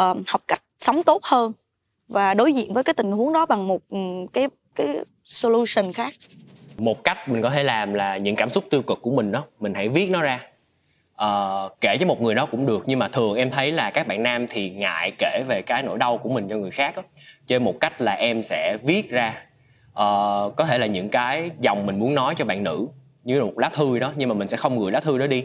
uh, 0.00 0.16
học 0.26 0.42
cách 0.48 0.62
sống 0.78 1.02
tốt 1.02 1.22
hơn 1.24 1.52
và 2.08 2.34
đối 2.34 2.52
diện 2.52 2.74
với 2.74 2.84
cái 2.84 2.94
tình 2.94 3.12
huống 3.12 3.32
đó 3.32 3.46
bằng 3.46 3.66
một 3.66 3.80
ừ, 3.90 3.98
cái 4.32 4.48
cái 4.74 4.96
solution 5.24 5.92
khác. 5.92 6.14
Một 6.78 7.04
cách 7.04 7.28
mình 7.28 7.42
có 7.42 7.50
thể 7.50 7.62
làm 7.62 7.94
là 7.94 8.16
những 8.16 8.36
cảm 8.36 8.50
xúc 8.50 8.64
tiêu 8.70 8.82
cực 8.82 9.02
của 9.02 9.10
mình 9.10 9.32
đó 9.32 9.44
mình 9.60 9.74
hãy 9.74 9.88
viết 9.88 10.10
nó 10.10 10.22
ra. 10.22 10.40
Uh, 11.14 11.80
kể 11.80 11.96
cho 12.00 12.06
một 12.06 12.20
người 12.20 12.34
đó 12.34 12.46
cũng 12.46 12.66
được 12.66 12.82
nhưng 12.86 12.98
mà 12.98 13.08
thường 13.08 13.36
em 13.36 13.50
thấy 13.50 13.72
là 13.72 13.90
các 13.90 14.06
bạn 14.06 14.22
nam 14.22 14.46
thì 14.50 14.70
ngại 14.70 15.12
kể 15.18 15.42
về 15.48 15.62
cái 15.62 15.82
nỗi 15.82 15.98
đau 15.98 16.18
của 16.18 16.28
mình 16.28 16.48
cho 16.48 16.56
người 16.56 16.70
khác 16.70 16.96
đó. 16.96 17.02
cho 17.46 17.58
một 17.58 17.74
cách 17.80 18.00
là 18.00 18.12
em 18.12 18.42
sẽ 18.42 18.78
viết 18.82 19.10
ra 19.10 19.42
uh, 19.94 20.56
có 20.56 20.64
thể 20.68 20.78
là 20.78 20.86
những 20.86 21.08
cái 21.08 21.50
dòng 21.60 21.86
mình 21.86 21.98
muốn 21.98 22.14
nói 22.14 22.34
cho 22.34 22.44
bạn 22.44 22.64
nữ 22.64 22.86
như 23.24 23.38
là 23.38 23.44
một 23.44 23.58
lá 23.58 23.68
thư 23.68 23.98
đó 23.98 24.12
nhưng 24.16 24.28
mà 24.28 24.34
mình 24.34 24.48
sẽ 24.48 24.56
không 24.56 24.80
gửi 24.80 24.92
lá 24.92 25.00
thư 25.00 25.18
đó 25.18 25.26
đi 25.26 25.44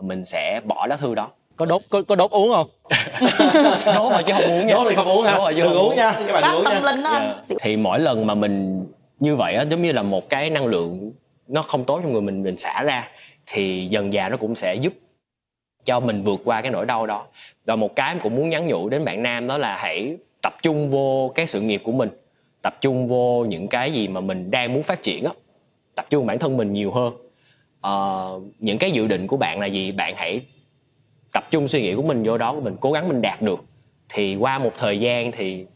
mình 0.00 0.24
sẽ 0.24 0.60
bỏ 0.64 0.86
lá 0.86 0.96
thư 0.96 1.14
đó. 1.14 1.30
Có 1.56 1.66
đốt 1.66 1.82
có, 1.90 2.02
có 2.08 2.16
đốt 2.16 2.30
uống 2.30 2.52
không? 2.52 2.66
Đốt 3.86 4.12
mà 4.12 4.22
chứ 4.22 4.32
không 4.32 4.50
uống 4.50 4.66
nha. 4.66 4.74
Đốt 4.74 4.86
thì 4.88 4.94
không 4.94 5.08
uống 5.08 5.24
ha 5.24 5.34
Đốt 5.34 5.44
mà 5.44 5.52
chứ 5.52 5.62
đừng 5.62 5.68
không 5.68 5.78
uống 5.78 5.96
nha 5.96 6.12
các 6.26 6.32
bạn 6.32 6.42
đừng 6.42 6.54
uống 6.54 6.64
tâm 6.64 6.74
nha. 6.74 6.92
linh 6.92 7.02
đó 7.02 7.10
anh. 7.10 7.42
Dạ. 7.48 7.56
thì 7.60 7.76
mỗi 7.76 8.00
lần 8.00 8.26
mà 8.26 8.34
mình 8.34 8.86
như 9.20 9.36
vậy 9.36 9.54
á 9.54 9.64
giống 9.70 9.82
như 9.82 9.92
là 9.92 10.02
một 10.02 10.28
cái 10.28 10.50
năng 10.50 10.66
lượng 10.66 11.12
nó 11.48 11.62
không 11.62 11.84
tốt 11.84 12.00
trong 12.02 12.12
người 12.12 12.22
mình 12.22 12.42
mình 12.42 12.56
xả 12.56 12.82
ra 12.82 13.08
thì 13.46 13.86
dần 13.86 14.12
dà 14.12 14.28
nó 14.28 14.36
cũng 14.36 14.54
sẽ 14.54 14.74
giúp 14.74 14.92
cho 15.84 16.00
mình 16.00 16.22
vượt 16.22 16.40
qua 16.44 16.62
cái 16.62 16.70
nỗi 16.70 16.86
đau 16.86 17.06
đó. 17.06 17.26
Và 17.64 17.76
một 17.76 17.96
cái 17.96 18.10
em 18.10 18.20
cũng 18.20 18.36
muốn 18.36 18.48
nhắn 18.48 18.66
nhủ 18.66 18.88
đến 18.88 19.04
bạn 19.04 19.22
nam 19.22 19.48
đó 19.48 19.58
là 19.58 19.76
hãy 19.76 20.16
tập 20.42 20.54
trung 20.62 20.88
vô 20.88 21.32
cái 21.34 21.46
sự 21.46 21.60
nghiệp 21.60 21.80
của 21.84 21.92
mình 21.92 22.08
tập 22.62 22.76
trung 22.80 23.08
vô 23.08 23.44
những 23.44 23.68
cái 23.68 23.92
gì 23.92 24.08
mà 24.08 24.20
mình 24.20 24.50
đang 24.50 24.74
muốn 24.74 24.82
phát 24.82 25.02
triển 25.02 25.24
á 25.24 25.32
tập 25.94 26.06
trung 26.10 26.26
bản 26.26 26.38
thân 26.38 26.56
mình 26.56 26.72
nhiều 26.72 26.90
hơn. 26.90 27.14
Ờ, 27.80 28.40
những 28.58 28.78
cái 28.78 28.90
dự 28.90 29.06
định 29.06 29.26
của 29.26 29.36
bạn 29.36 29.60
là 29.60 29.66
gì? 29.66 29.92
Bạn 29.92 30.14
hãy 30.16 30.40
tập 31.32 31.44
trung 31.50 31.68
suy 31.68 31.82
nghĩ 31.82 31.94
của 31.94 32.02
mình 32.02 32.22
vô 32.24 32.38
đó 32.38 32.54
của 32.54 32.60
mình 32.60 32.76
cố 32.80 32.92
gắng 32.92 33.08
mình 33.08 33.22
đạt 33.22 33.42
được. 33.42 33.64
Thì 34.08 34.36
qua 34.36 34.58
một 34.58 34.72
thời 34.76 35.00
gian 35.00 35.32
thì 35.32 35.66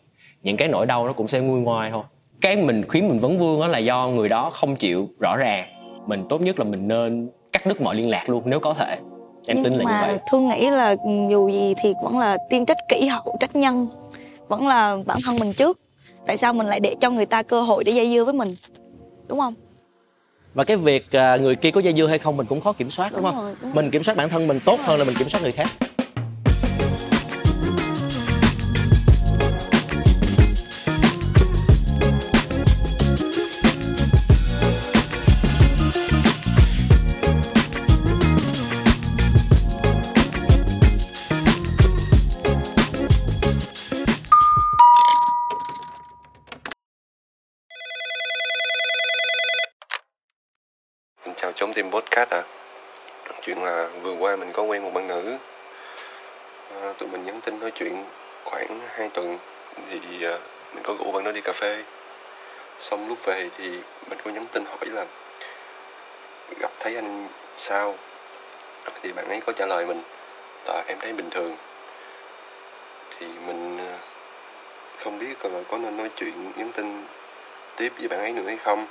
những 0.42 0.56
cái 0.56 0.68
nỗi 0.68 0.86
đau 0.86 1.06
nó 1.06 1.12
cũng 1.12 1.28
sẽ 1.28 1.40
nguôi 1.40 1.60
ngoai 1.60 1.90
thôi. 1.90 2.02
Cái 2.40 2.56
mình 2.56 2.84
khiến 2.88 3.08
mình 3.08 3.18
vấn 3.18 3.38
vương 3.38 3.60
đó 3.60 3.66
là 3.66 3.78
do 3.78 4.08
người 4.08 4.28
đó 4.28 4.50
không 4.50 4.76
chịu 4.76 5.08
rõ 5.20 5.36
ràng. 5.36 5.68
Mình 6.06 6.24
tốt 6.28 6.40
nhất 6.40 6.58
là 6.58 6.64
mình 6.64 6.88
nên 6.88 7.30
cắt 7.52 7.66
đứt 7.66 7.80
mọi 7.80 7.94
liên 7.94 8.08
lạc 8.08 8.28
luôn 8.28 8.42
nếu 8.46 8.60
có 8.60 8.74
thể. 8.74 8.98
Em 9.46 9.64
tin 9.64 9.72
là 9.72 9.78
nhưng 9.78 9.78
như 9.78 9.84
mà 9.84 10.06
vậy. 10.06 10.18
Thương 10.30 10.48
nghĩ 10.48 10.70
là 10.70 10.96
dù 11.30 11.48
gì 11.48 11.74
thì 11.82 11.92
vẫn 12.02 12.18
là 12.18 12.38
tiên 12.50 12.66
trách 12.66 12.78
kỹ 12.88 13.06
hậu 13.06 13.36
trách 13.40 13.56
nhân. 13.56 13.86
Vẫn 14.48 14.66
là 14.66 14.96
bản 15.06 15.18
thân 15.24 15.36
mình 15.40 15.52
trước 15.52 15.78
tại 16.26 16.36
sao 16.36 16.52
mình 16.52 16.66
lại 16.66 16.80
để 16.80 16.96
cho 17.00 17.10
người 17.10 17.26
ta 17.26 17.42
cơ 17.42 17.60
hội 17.60 17.84
để 17.84 17.92
dây 17.92 18.10
dưa 18.10 18.24
với 18.24 18.34
mình? 18.34 18.56
Đúng 19.28 19.38
không? 19.40 19.54
Và 20.54 20.64
cái 20.64 20.76
việc 20.76 21.16
à, 21.16 21.36
người 21.36 21.56
kia 21.56 21.70
có 21.70 21.80
dây 21.80 21.94
dưa 21.94 22.06
hay 22.06 22.18
không 22.18 22.36
mình 22.36 22.46
cũng 22.46 22.60
khó 22.60 22.72
kiểm 22.72 22.90
soát 22.90 23.12
đúng, 23.12 23.22
Đúng 23.22 23.30
không? 23.32 23.42
rồi, 23.42 23.54
đúng 23.62 23.72
rồi. 23.72 23.82
mình 23.82 23.90
kiểm 23.90 24.02
soát 24.04 24.16
bản 24.16 24.28
thân 24.28 24.46
mình 24.48 24.60
tốt 24.64 24.80
hơn 24.82 24.98
là 24.98 25.04
mình 25.04 25.14
kiểm 25.18 25.28
soát 25.28 25.40
người 25.42 25.52
khác 25.52 25.68
qua 54.34 54.38
mình 54.38 54.52
có 54.52 54.62
quen 54.62 54.82
một 54.82 54.90
bạn 54.94 55.08
nữ. 55.08 55.36
À, 56.82 56.92
tụi 56.98 57.08
mình 57.08 57.24
nhắn 57.24 57.40
tin 57.40 57.60
nói 57.60 57.70
chuyện 57.70 58.04
khoảng 58.44 58.80
2 58.88 59.08
tuần 59.08 59.38
thì 59.90 60.24
à, 60.24 60.38
mình 60.74 60.82
có 60.82 60.94
rủ 60.98 61.12
bạn 61.12 61.24
đó 61.24 61.32
đi 61.32 61.40
cà 61.40 61.52
phê. 61.52 61.82
Xong 62.80 63.08
lúc 63.08 63.24
về 63.24 63.48
thì 63.58 63.68
mình 64.10 64.18
có 64.24 64.30
nhắn 64.30 64.46
tin 64.52 64.64
hỏi 64.64 64.86
là 64.86 65.06
gặp 66.60 66.70
thấy 66.80 66.94
anh 66.94 67.28
sao? 67.56 67.94
Thì 69.02 69.12
bạn 69.12 69.28
ấy 69.28 69.40
có 69.46 69.52
trả 69.52 69.66
lời 69.66 69.86
mình 69.86 70.02
là 70.66 70.84
em 70.86 70.98
thấy 71.00 71.12
bình 71.12 71.30
thường. 71.30 71.56
Thì 73.18 73.26
mình 73.46 73.78
à, 73.78 73.98
không 74.98 75.18
biết 75.18 75.44
là 75.44 75.60
có 75.68 75.78
nên 75.78 75.96
nói 75.96 76.10
chuyện 76.16 76.52
nhắn 76.56 76.68
tin 76.68 77.04
tiếp 77.76 77.92
với 77.98 78.08
bạn 78.08 78.20
ấy 78.20 78.32
nữa 78.32 78.42
hay 78.46 78.56
không 78.56 78.86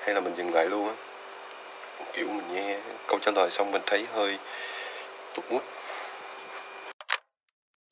hay 0.00 0.14
là 0.14 0.20
mình 0.20 0.34
dừng 0.36 0.54
lại 0.54 0.66
luôn 0.66 0.88
á 0.88 1.09
kiểu 2.12 2.26
mình 2.28 2.54
nghe 2.54 2.76
câu 3.06 3.18
trả 3.18 3.32
lời 3.32 3.50
xong 3.50 3.72
mình 3.72 3.82
thấy 3.86 4.06
hơi 4.14 4.38
tụt 5.34 5.44
mút 5.50 5.62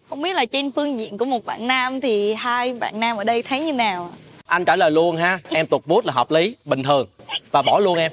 không 0.08 0.22
biết 0.22 0.36
là 0.36 0.44
trên 0.44 0.70
phương 0.70 0.98
diện 0.98 1.18
của 1.18 1.24
một 1.24 1.44
bạn 1.44 1.66
nam 1.66 2.00
thì 2.00 2.34
hai 2.34 2.72
bạn 2.72 3.00
nam 3.00 3.16
ở 3.16 3.24
đây 3.24 3.42
thấy 3.42 3.60
như 3.60 3.72
nào? 3.72 4.12
Ạ? 4.12 4.28
anh 4.48 4.64
trả 4.64 4.76
lời 4.76 4.90
luôn 4.90 5.16
ha 5.16 5.38
em 5.50 5.66
tụt 5.66 5.86
bút 5.86 6.06
là 6.06 6.12
hợp 6.12 6.30
lý 6.30 6.56
bình 6.64 6.82
thường. 6.82 7.06
Và 7.50 7.62
bỏ 7.62 7.78
luôn 7.78 7.98
em. 7.98 8.12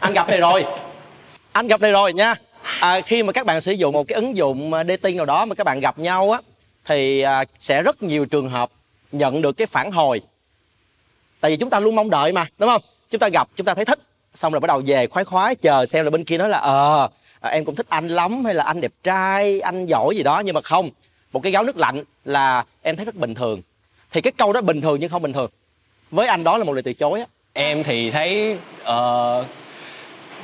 Anh 0.00 0.12
gặp 0.12 0.28
này 0.28 0.40
rồi. 0.40 0.64
Anh 1.52 1.66
gặp 1.66 1.80
này 1.80 1.90
rồi 1.90 2.12
nha. 2.12 2.34
À, 2.80 3.00
khi 3.00 3.22
mà 3.22 3.32
các 3.32 3.46
bạn 3.46 3.60
sử 3.60 3.72
dụng 3.72 3.92
một 3.92 4.08
cái 4.08 4.16
ứng 4.16 4.36
dụng 4.36 4.72
à, 4.72 4.84
dating 4.84 5.16
nào 5.16 5.26
đó 5.26 5.44
mà 5.44 5.54
các 5.54 5.64
bạn 5.64 5.80
gặp 5.80 5.98
nhau 5.98 6.30
á 6.30 6.38
thì 6.84 7.20
à, 7.20 7.44
sẽ 7.58 7.82
rất 7.82 8.02
nhiều 8.02 8.26
trường 8.26 8.48
hợp 8.48 8.70
nhận 9.12 9.42
được 9.42 9.52
cái 9.52 9.66
phản 9.66 9.90
hồi. 9.90 10.20
Tại 11.40 11.50
vì 11.50 11.56
chúng 11.56 11.70
ta 11.70 11.80
luôn 11.80 11.94
mong 11.94 12.10
đợi 12.10 12.32
mà 12.32 12.46
đúng 12.58 12.70
không? 12.70 12.82
Chúng 13.10 13.18
ta 13.18 13.28
gặp 13.28 13.48
chúng 13.56 13.64
ta 13.64 13.74
thấy 13.74 13.84
thích 13.84 13.98
xong 14.36 14.52
rồi 14.52 14.60
bắt 14.60 14.68
đầu 14.68 14.82
về 14.86 15.06
khoái 15.06 15.24
khoái 15.24 15.54
chờ 15.54 15.86
xem 15.86 16.04
là 16.04 16.10
bên 16.10 16.24
kia 16.24 16.38
nói 16.38 16.48
là 16.48 16.58
ờ 16.58 17.08
à, 17.40 17.50
em 17.50 17.64
cũng 17.64 17.74
thích 17.74 17.86
anh 17.88 18.08
lắm 18.08 18.44
hay 18.44 18.54
là 18.54 18.64
anh 18.64 18.80
đẹp 18.80 18.92
trai 19.02 19.60
anh 19.60 19.86
giỏi 19.86 20.16
gì 20.16 20.22
đó. 20.22 20.42
Nhưng 20.44 20.54
mà 20.54 20.60
không 20.60 20.90
một 21.32 21.42
cái 21.42 21.52
gáo 21.52 21.64
nước 21.64 21.76
lạnh 21.76 22.02
là 22.24 22.64
em 22.82 22.96
thấy 22.96 23.04
rất 23.04 23.14
bình 23.14 23.34
thường. 23.34 23.62
Thì 24.10 24.20
cái 24.20 24.32
câu 24.36 24.52
đó 24.52 24.60
bình 24.60 24.80
thường 24.80 25.00
nhưng 25.00 25.10
không 25.10 25.22
bình 25.22 25.32
thường. 25.32 25.50
Với 26.10 26.26
anh 26.26 26.44
đó 26.44 26.58
là 26.58 26.64
một 26.64 26.72
lời 26.72 26.82
từ 26.82 26.92
chối 26.92 27.20
á. 27.20 27.26
Em 27.52 27.82
thì 27.82 28.10
thấy 28.10 28.56
ờ, 28.82 29.44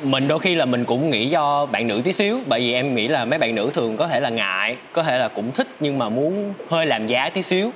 mình 0.03 0.29
đôi 0.29 0.39
khi 0.39 0.55
là 0.55 0.65
mình 0.65 0.85
cũng 0.85 1.11
nghĩ 1.11 1.29
do 1.29 1.67
bạn 1.67 1.89
nữ 1.89 2.01
tí 2.05 2.13
xíu. 2.13 2.41
Bởi 2.47 2.61
vì 2.61 2.73
em 2.73 2.95
nghĩ 2.95 3.09
là 3.09 3.25
mấy 3.25 3.39
bạn 3.39 3.55
nữ 3.55 3.71
thường 3.75 3.97
có 3.97 4.09
thể 4.09 4.21
là 4.21 4.29
ngại 4.29 4.77
có 4.93 5.03
thể 5.03 5.19
là 5.19 5.29
cũng 5.29 5.53
thích 5.53 5.69
nhưng 5.81 5.99
mà 5.99 6.09
muốn 6.09 6.55
hơi 6.69 6.87
làm 6.87 7.07
giá 7.07 7.31
tí 7.35 7.43
xíu. 7.43 7.71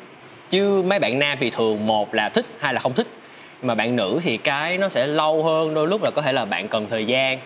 Chứ 0.50 0.82
mấy 0.82 0.98
bạn 0.98 1.18
nam 1.18 1.38
thì 1.40 1.50
thường 1.50 1.86
một 1.86 2.14
là 2.14 2.28
thích 2.28 2.46
hai 2.58 2.74
là 2.74 2.80
không 2.80 2.94
thích 2.94 3.06
mà 3.66 3.74
bạn 3.74 3.96
nữ 3.96 4.20
thì 4.22 4.36
cái 4.36 4.78
nó 4.78 4.88
sẽ 4.88 5.06
lâu 5.06 5.44
hơn 5.44 5.74
đôi 5.74 5.88
lúc 5.88 6.02
là 6.02 6.10
có 6.10 6.22
thể 6.22 6.32
là 6.32 6.44
bạn 6.44 6.68
cần 6.68 6.86
thời 6.90 7.06
gian. 7.06 7.38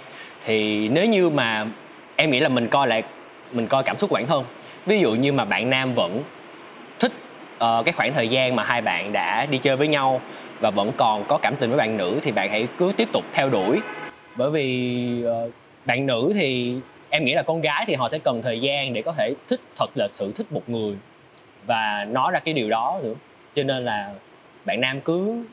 Thì 0.46 0.88
nếu 0.88 1.06
như 1.06 1.30
mà 1.30 1.66
em 2.16 2.30
nghĩ 2.30 2.40
là 2.40 2.48
mình 2.48 2.68
coi 2.68 2.86
lại 2.88 3.02
mình 3.52 3.66
coi 3.66 3.82
cảm 3.82 3.96
xúc 3.96 4.10
của 4.10 4.14
bản 4.14 4.26
thân. 4.26 4.44
Ví 4.86 5.00
dụ 5.00 5.14
như 5.14 5.32
mà 5.32 5.44
bạn 5.44 5.70
nam 5.70 5.94
vẫn 5.94 6.22
thích 6.98 7.12
uh, 7.54 7.84
cái 7.84 7.92
khoảng 7.92 8.12
thời 8.12 8.28
gian 8.28 8.56
mà 8.56 8.64
hai 8.64 8.80
bạn 8.80 9.12
đã 9.12 9.46
đi 9.46 9.58
chơi 9.58 9.76
với 9.76 9.88
nhau 9.88 10.20
và 10.60 10.70
vẫn 10.70 10.92
còn 10.96 11.24
có 11.28 11.38
cảm 11.38 11.56
tình 11.56 11.70
với 11.70 11.78
bạn 11.78 11.96
nữ 11.96 12.18
thì 12.22 12.32
bạn 12.32 12.50
hãy 12.50 12.66
cứ 12.78 12.92
tiếp 12.96 13.08
tục 13.12 13.24
theo 13.32 13.48
đuổi. 13.48 13.78
Bởi 14.36 14.50
vì 14.50 15.24
uh, 15.24 15.52
bạn 15.84 16.06
nữ 16.06 16.32
thì 16.34 16.74
em 17.10 17.24
nghĩ 17.24 17.34
là 17.34 17.42
con 17.42 17.60
gái 17.60 17.84
thì 17.86 17.94
họ 17.94 18.08
sẽ 18.08 18.18
cần 18.18 18.42
thời 18.42 18.60
gian 18.60 18.92
để 18.92 19.02
có 19.02 19.12
thể 19.12 19.34
thích 19.48 19.60
thật 19.76 19.90
là 19.94 20.08
sự 20.10 20.32
thích 20.36 20.52
một 20.52 20.62
người 20.66 20.96
và 21.66 22.06
nói 22.10 22.32
ra 22.32 22.38
cái 22.38 22.54
điều 22.54 22.68
đó 22.68 23.00
nữa. 23.02 23.14
Cho 23.54 23.62
nên 23.62 23.84
là 23.84 24.10
bạn 24.64 24.80
nam 24.80 25.00
cứ 25.00 25.44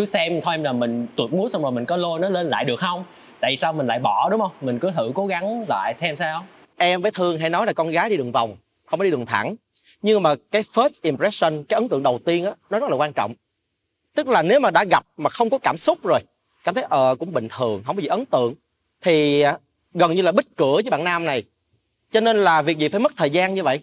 cứ 0.00 0.06
xem 0.06 0.40
thôi 0.40 0.58
là 0.58 0.72
mình 0.72 1.06
tụt 1.16 1.32
mút 1.32 1.48
xong 1.48 1.62
rồi 1.62 1.72
mình 1.72 1.84
có 1.84 1.96
lôi 1.96 2.20
nó 2.20 2.28
lên 2.28 2.50
lại 2.50 2.64
được 2.64 2.80
không? 2.80 3.04
Tại 3.40 3.56
sao 3.56 3.72
mình 3.72 3.86
lại 3.86 3.98
bỏ, 3.98 4.28
đúng 4.30 4.40
không? 4.40 4.50
Mình 4.60 4.78
cứ 4.78 4.90
thử 4.90 5.12
cố 5.14 5.26
gắng 5.26 5.64
lại 5.68 5.94
thêm 5.98 6.16
sao? 6.16 6.46
Em 6.76 7.00
với 7.00 7.10
thương 7.10 7.38
hay 7.38 7.50
nói 7.50 7.66
là 7.66 7.72
con 7.72 7.88
gái 7.88 8.10
đi 8.10 8.16
đường 8.16 8.32
vòng, 8.32 8.56
không 8.86 8.98
có 8.98 9.04
đi 9.04 9.10
đường 9.10 9.26
thẳng. 9.26 9.54
Nhưng 10.02 10.22
mà 10.22 10.34
cái 10.50 10.62
first 10.62 10.90
impression, 11.02 11.64
cái 11.64 11.80
ấn 11.80 11.88
tượng 11.88 12.02
đầu 12.02 12.20
tiên 12.24 12.44
á, 12.44 12.52
nó 12.70 12.78
rất 12.78 12.90
là 12.90 12.96
quan 12.96 13.12
trọng. 13.12 13.34
Tức 14.14 14.28
là 14.28 14.42
nếu 14.42 14.60
mà 14.60 14.70
đã 14.70 14.84
gặp 14.84 15.04
mà 15.16 15.30
không 15.30 15.50
có 15.50 15.58
cảm 15.58 15.76
xúc 15.76 15.98
rồi, 16.02 16.20
cảm 16.64 16.74
thấy 16.74 16.84
ờ 16.88 17.16
cũng 17.18 17.32
bình 17.32 17.48
thường, 17.56 17.82
không 17.86 17.96
có 17.96 18.02
gì 18.02 18.08
ấn 18.08 18.26
tượng, 18.26 18.54
thì 19.02 19.40
à, 19.40 19.58
gần 19.94 20.14
như 20.14 20.22
là 20.22 20.32
bích 20.32 20.56
cửa 20.56 20.74
với 20.74 20.90
bạn 20.90 21.04
nam 21.04 21.24
này. 21.24 21.44
Cho 22.10 22.20
nên 22.20 22.36
là 22.36 22.62
việc 22.62 22.78
gì 22.78 22.88
phải 22.88 23.00
mất 23.00 23.12
thời 23.16 23.30
gian 23.30 23.54
như 23.54 23.62
vậy? 23.62 23.80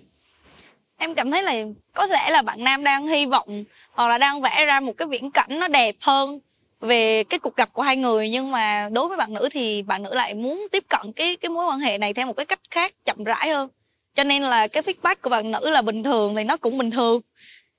Em 0.98 1.16
cảm 1.16 1.32
thấy 1.32 1.44
là 1.44 1.54
có 1.94 2.06
lẽ 2.06 2.30
là 2.30 2.42
bạn 2.42 2.64
nam 2.64 2.84
đang 2.84 3.08
hy 3.08 3.26
vọng 3.26 3.64
hoặc 3.92 4.08
là 4.08 4.18
đang 4.18 4.42
vẽ 4.42 4.66
ra 4.66 4.80
một 4.80 4.94
cái 4.98 5.08
viễn 5.08 5.32
cảnh 5.32 5.60
nó 5.60 5.68
đẹp 5.68 5.96
hơn 6.02 6.40
về 6.82 7.24
cái 7.24 7.40
cuộc 7.40 7.56
gặp 7.56 7.70
của 7.74 7.82
hai 7.82 7.98
người. 7.98 8.30
Nhưng 8.30 8.52
mà 8.52 8.90
đối 8.92 9.08
với 9.08 9.18
bạn 9.18 9.34
nữ 9.34 9.50
thì 9.52 9.82
bạn 9.82 10.04
nữ 10.04 10.14
lại 10.14 10.34
muốn 10.34 10.68
tiếp 10.72 10.84
cận 10.90 11.14
cái 11.16 11.36
cái 11.36 11.50
mối 11.50 11.66
quan 11.66 11.80
hệ 11.80 11.98
này 11.98 12.14
theo 12.14 12.26
một 12.26 12.34
cái 12.34 12.46
cách 12.46 12.60
khác, 12.72 12.94
chậm 13.06 13.24
rãi 13.24 13.50
hơn. 13.50 13.70
Cho 14.16 14.24
nên 14.24 14.44
là 14.44 14.68
cái 14.68 14.84
feedback 14.84 15.16
của 15.22 15.30
bạn 15.30 15.52
nữ 15.52 15.70
là 15.70 15.82
bình 15.82 16.04
thường 16.04 16.36
thì 16.36 16.44
nó 16.44 16.58
cũng 16.58 16.78
bình 16.78 16.92
thường. 16.92 17.22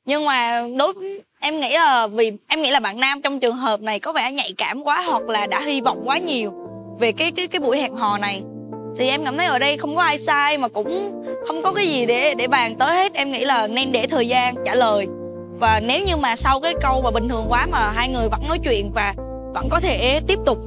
Nhưng 0.04 0.24
mà 0.24 0.64
đối 0.78 0.92
với, 0.92 1.22
em 1.40 1.60
nghĩ 1.60 1.72
là 1.72 2.06
vì, 2.06 2.32
em 2.48 2.62
nghĩ 2.62 2.70
là 2.70 2.80
bạn 2.80 3.00
nam 3.00 3.22
trong 3.22 3.40
trường 3.40 3.56
hợp 3.56 3.80
này 3.80 4.00
có 4.00 4.12
vẻ 4.12 4.32
nhạy 4.32 4.52
cảm 4.56 4.82
quá 4.82 5.02
hoặc 5.06 5.22
là 5.22 5.46
đã 5.46 5.60
hy 5.60 5.80
vọng 5.80 6.02
quá 6.06 6.18
nhiều 6.18 6.52
về 7.00 7.12
cái 7.12 7.32
cái 7.32 7.46
cái 7.46 7.60
buổi 7.60 7.80
hẹn 7.80 7.94
hò 7.94 8.18
này. 8.18 8.42
Thì 8.96 9.08
em 9.08 9.24
cảm 9.24 9.36
thấy 9.36 9.46
ở 9.46 9.58
đây 9.58 9.76
không 9.76 9.96
có 9.96 10.02
ai 10.02 10.18
sai 10.18 10.58
mà 10.58 10.68
cũng 10.68 11.22
không 11.48 11.62
có 11.62 11.72
cái 11.72 11.86
gì 11.86 12.06
để 12.06 12.34
để 12.34 12.46
bàn 12.46 12.74
tới 12.78 12.96
hết. 12.96 13.14
Em 13.14 13.30
nghĩ 13.30 13.44
là 13.44 13.66
nên 13.66 13.92
để 13.92 14.06
thời 14.06 14.28
gian, 14.28 14.54
trả 14.66 14.74
lời. 14.74 15.06
Và 15.60 15.80
nếu 15.80 16.04
như 16.04 16.16
mà 16.16 16.36
sau 16.36 16.60
cái 16.60 16.74
câu 16.80 17.02
mà 17.02 17.10
bình 17.10 17.28
thường 17.28 17.46
quá 17.48 17.66
mà 17.66 17.90
hai 17.90 18.08
người 18.08 18.28
vẫn 18.28 18.48
nói 18.48 18.58
chuyện 18.64 18.90
và 18.94 19.14
vẫn 19.54 19.68
có 19.70 19.80
thể 19.80 20.20
tiếp 20.26 20.38
tục 20.46 20.58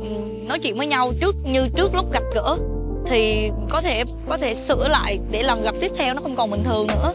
nói 0.48 0.60
chuyện 0.60 0.78
với 0.78 0.88
nhau 0.88 1.12
trước, 1.22 1.36
như 1.46 1.67
trước 1.76 1.96
lúc 1.96 2.13
gặp 2.13 2.24
gỡ, 2.36 2.58
thì 3.08 3.50
có 3.70 3.82
thể 3.82 4.04
có 4.30 4.38
thể 4.38 4.54
sửa 4.54 4.88
lại 4.88 5.20
để 5.32 5.44
lần 5.44 5.63
gặp 5.63 5.76
tiếp 5.82 5.91
theo 5.98 6.13
nó 6.13 6.22
không 6.22 6.36
còn 6.36 6.52
bình 6.52 6.63
thường 6.63 6.88
nữa. 6.88 7.13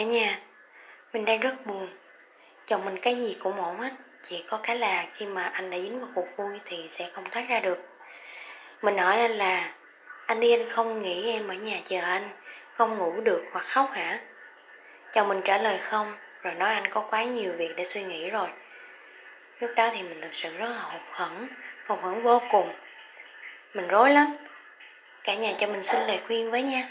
Cả 0.00 0.04
nhà, 0.04 0.38
mình 1.12 1.24
đang 1.24 1.40
rất 1.40 1.66
buồn. 1.66 1.88
Chồng 2.64 2.84
mình 2.84 2.96
cái 3.02 3.14
gì 3.14 3.36
cũng 3.42 3.60
ổn 3.60 3.78
hết, 3.78 3.92
chỉ 4.22 4.44
có 4.48 4.60
cái 4.62 4.78
là 4.78 5.06
khi 5.12 5.26
mà 5.26 5.44
anh 5.44 5.70
đã 5.70 5.78
dính 5.78 6.00
vào 6.00 6.08
cuộc 6.14 6.36
vui 6.36 6.60
thì 6.64 6.88
sẽ 6.88 7.08
không 7.12 7.24
thoát 7.30 7.48
ra 7.48 7.60
được. 7.60 7.78
Mình 8.82 8.98
hỏi 8.98 9.20
anh 9.20 9.30
là 9.30 9.74
anh 10.26 10.40
đi 10.40 10.52
anh 10.52 10.68
không 10.68 11.02
nghĩ 11.02 11.32
em 11.32 11.48
ở 11.48 11.54
nhà 11.54 11.80
chờ 11.84 12.00
anh, 12.00 12.30
không 12.72 12.98
ngủ 12.98 13.20
được 13.20 13.44
hoặc 13.52 13.64
khóc 13.64 13.90
hả? 13.92 14.20
Chồng 15.12 15.28
mình 15.28 15.40
trả 15.44 15.58
lời 15.58 15.78
không, 15.78 16.16
rồi 16.42 16.54
nói 16.54 16.74
anh 16.74 16.90
có 16.90 17.00
quá 17.00 17.24
nhiều 17.24 17.52
việc 17.52 17.76
để 17.76 17.84
suy 17.84 18.02
nghĩ 18.02 18.30
rồi. 18.30 18.48
Lúc 19.58 19.70
đó 19.76 19.90
thì 19.92 20.02
mình 20.02 20.20
thực 20.22 20.34
sự 20.34 20.56
rất 20.56 20.70
là 20.70 20.82
hụt 20.82 21.02
hẫng, 21.12 21.48
hụt 21.86 22.00
hẫng 22.00 22.22
vô 22.22 22.42
cùng. 22.50 22.74
Mình 23.74 23.88
rối 23.88 24.10
lắm. 24.10 24.36
Cả 25.24 25.34
nhà 25.34 25.52
cho 25.58 25.66
mình 25.66 25.82
xin 25.82 26.00
lời 26.00 26.20
khuyên 26.26 26.50
với 26.50 26.62
nha. 26.62 26.88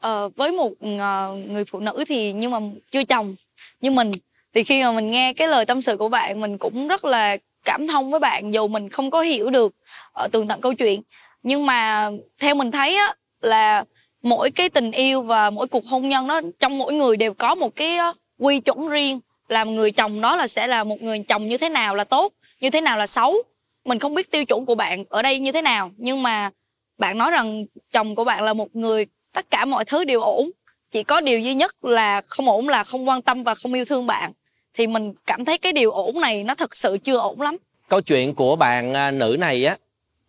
Ờ, 0.00 0.28
với 0.28 0.52
một 0.52 0.72
ờ, 0.98 1.34
người 1.48 1.64
phụ 1.64 1.80
nữ 1.80 2.04
thì 2.08 2.32
nhưng 2.32 2.50
mà 2.50 2.58
chưa 2.90 3.04
chồng 3.04 3.34
như 3.80 3.90
mình. 3.90 4.10
Thì 4.54 4.64
khi 4.64 4.82
mà 4.82 4.92
mình 4.92 5.10
nghe 5.10 5.32
cái 5.32 5.48
lời 5.48 5.66
tâm 5.66 5.82
sự 5.82 5.96
của 5.96 6.08
bạn 6.08 6.40
mình 6.40 6.58
cũng 6.58 6.88
rất 6.88 7.04
là 7.04 7.36
cảm 7.64 7.86
thông 7.86 8.10
với 8.10 8.20
bạn 8.20 8.54
dù 8.54 8.68
mình 8.68 8.88
không 8.88 9.10
có 9.10 9.20
hiểu 9.20 9.50
được 9.50 9.74
ở 10.12 10.28
tường 10.28 10.48
tận 10.48 10.60
câu 10.60 10.74
chuyện. 10.74 11.02
Nhưng 11.42 11.66
mà 11.66 12.10
theo 12.38 12.54
mình 12.54 12.70
thấy 12.70 12.96
á 12.96 13.14
là 13.40 13.84
mỗi 14.22 14.50
cái 14.50 14.68
tình 14.68 14.90
yêu 14.92 15.22
và 15.22 15.50
mỗi 15.50 15.66
cuộc 15.66 15.84
hôn 15.86 16.08
nhân 16.08 16.28
đó 16.28 16.40
trong 16.58 16.78
mỗi 16.78 16.92
người 16.94 17.16
đều 17.16 17.34
có 17.34 17.54
một 17.54 17.76
cái 17.76 17.96
ờ, 17.96 18.12
quy 18.38 18.60
chuẩn 18.60 18.88
riêng. 18.88 19.20
Làm 19.48 19.74
người 19.74 19.92
chồng 19.92 20.20
đó 20.20 20.36
là 20.36 20.46
sẽ 20.46 20.66
là 20.66 20.84
một 20.84 21.02
người 21.02 21.24
chồng 21.28 21.46
như 21.46 21.58
thế 21.58 21.68
nào 21.68 21.94
là 21.94 22.04
tốt 22.04 22.32
như 22.60 22.70
thế 22.70 22.80
nào 22.80 22.98
là 22.98 23.06
xấu. 23.06 23.34
Mình 23.84 23.98
không 23.98 24.14
biết 24.14 24.30
tiêu 24.30 24.44
chuẩn 24.44 24.66
của 24.66 24.74
bạn 24.74 25.04
ở 25.08 25.22
đây 25.22 25.38
như 25.38 25.52
thế 25.52 25.62
nào 25.62 25.90
nhưng 25.96 26.22
mà 26.22 26.50
bạn 26.98 27.18
nói 27.18 27.30
rằng 27.30 27.64
chồng 27.92 28.14
của 28.14 28.24
bạn 28.24 28.44
là 28.44 28.54
một 28.54 28.76
người 28.76 29.06
tất 29.32 29.50
cả 29.50 29.64
mọi 29.64 29.84
thứ 29.84 30.04
đều 30.04 30.20
ổn. 30.20 30.50
Chỉ 30.90 31.02
có 31.02 31.20
điều 31.20 31.40
duy 31.40 31.54
nhất 31.54 31.84
là 31.84 32.20
không 32.26 32.48
ổn 32.48 32.68
là 32.68 32.84
không 32.84 33.08
quan 33.08 33.22
tâm 33.22 33.42
và 33.42 33.54
không 33.54 33.74
yêu 33.74 33.84
thương 33.84 34.06
bạn. 34.06 34.32
Thì 34.74 34.86
mình 34.86 35.12
cảm 35.26 35.44
thấy 35.44 35.58
cái 35.58 35.72
điều 35.72 35.90
ổn 35.90 36.20
này 36.20 36.44
nó 36.44 36.54
thật 36.54 36.76
sự 36.76 36.98
chưa 36.98 37.18
ổn 37.18 37.40
lắm. 37.40 37.56
Câu 37.88 38.00
chuyện 38.00 38.34
của 38.34 38.56
bạn 38.56 38.94
à, 38.94 39.10
nữ 39.10 39.36
này 39.40 39.64
á, 39.64 39.76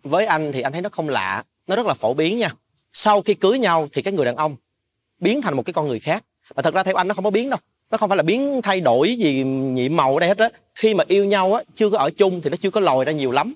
với 0.04 0.26
anh 0.26 0.52
thì 0.52 0.62
anh 0.62 0.74
thấy 0.74 0.82
nó 0.82 0.90
không 0.90 1.10
lạ, 1.10 1.44
nó 1.68 1.76
rất 1.76 1.86
là 1.86 1.94
phổ 1.94 2.14
biến 2.14 2.38
nha. 2.38 2.50
Sau 2.94 3.22
khi 3.22 3.34
cưới 3.34 3.60
nhau 3.60 3.88
thì 3.94 4.02
cái 4.02 4.14
người 4.14 4.26
đàn 4.26 4.36
ông 4.36 4.56
biến 5.20 5.42
thành 5.42 5.56
một 5.56 5.64
cái 5.66 5.74
con 5.74 5.88
người 5.88 6.00
khác. 6.00 6.24
Và 6.56 6.62
thật 6.64 6.74
ra 6.74 6.84
theo 6.84 6.96
anh 6.96 7.08
nó 7.08 7.14
không 7.14 7.24
có 7.24 7.30
biến 7.30 7.50
đâu. 7.50 7.60
Nó 7.92 7.98
không 7.98 8.10
phải 8.10 8.18
là 8.18 8.24
biến 8.24 8.62
thay 8.64 8.82
đổi 8.82 9.16
gì, 9.16 9.44
nhiệm 9.44 9.96
màu 9.96 10.14
ở 10.14 10.20
đây 10.20 10.30
hết 10.30 10.38
á. 10.38 10.50
Khi 10.76 10.94
mà 10.94 11.04
yêu 11.08 11.26
nhau 11.26 11.54
á, 11.54 11.64
chưa 11.76 11.90
có 11.90 11.98
ở 11.98 12.10
chung 12.10 12.42
thì 12.42 12.50
nó 12.50 12.58
chưa 12.62 12.70
có 12.70 12.82
lòi 12.82 13.06
ra 13.06 13.12
nhiều 13.12 13.32
lắm. 13.32 13.54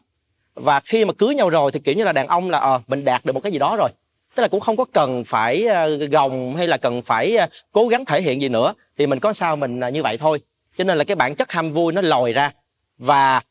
Và 0.55 0.79
khi 0.79 1.05
mà 1.05 1.13
cưới 1.13 1.35
nhau 1.35 1.49
rồi 1.49 1.71
thì 1.71 1.79
kiểu 1.79 1.95
như 1.95 2.03
là 2.03 2.11
đàn 2.11 2.27
ông 2.27 2.49
là 2.49 2.59
ờ 2.59 2.81
mình 2.87 3.05
đạt 3.05 3.25
được 3.25 3.33
một 3.33 3.39
cái 3.43 3.51
gì 3.51 3.59
đó 3.59 3.75
rồi 3.75 3.89
tức 4.35 4.41
là 4.41 4.47
cũng 4.47 4.59
không 4.59 4.77
có 4.77 4.85
cần 4.93 5.23
phải 5.23 5.65
ờ, 5.65 5.97
gồng 5.97 6.55
hay 6.55 6.67
là 6.67 6.77
cần 6.77 7.01
phải 7.01 7.35
ờ, 7.35 7.47
cố 7.71 7.87
gắng 7.87 8.05
thể 8.05 8.21
hiện 8.21 8.41
gì 8.41 8.49
nữa. 8.49 8.73
Thì 8.97 9.07
mình 9.07 9.19
có 9.19 9.33
sao 9.33 9.55
mình 9.55 9.79
ờ, 9.79 9.89
như 9.89 10.03
vậy 10.03 10.17
thôi. 10.17 10.39
Cho 10.75 10.83
nên 10.83 10.97
là 10.97 11.03
cái 11.03 11.15
bản 11.15 11.35
chất 11.35 11.51
ham 11.51 11.69
vui 11.69 11.93
nó 11.93 12.01
lòi 12.01 12.33
ra 12.33 12.51
và 12.97 13.41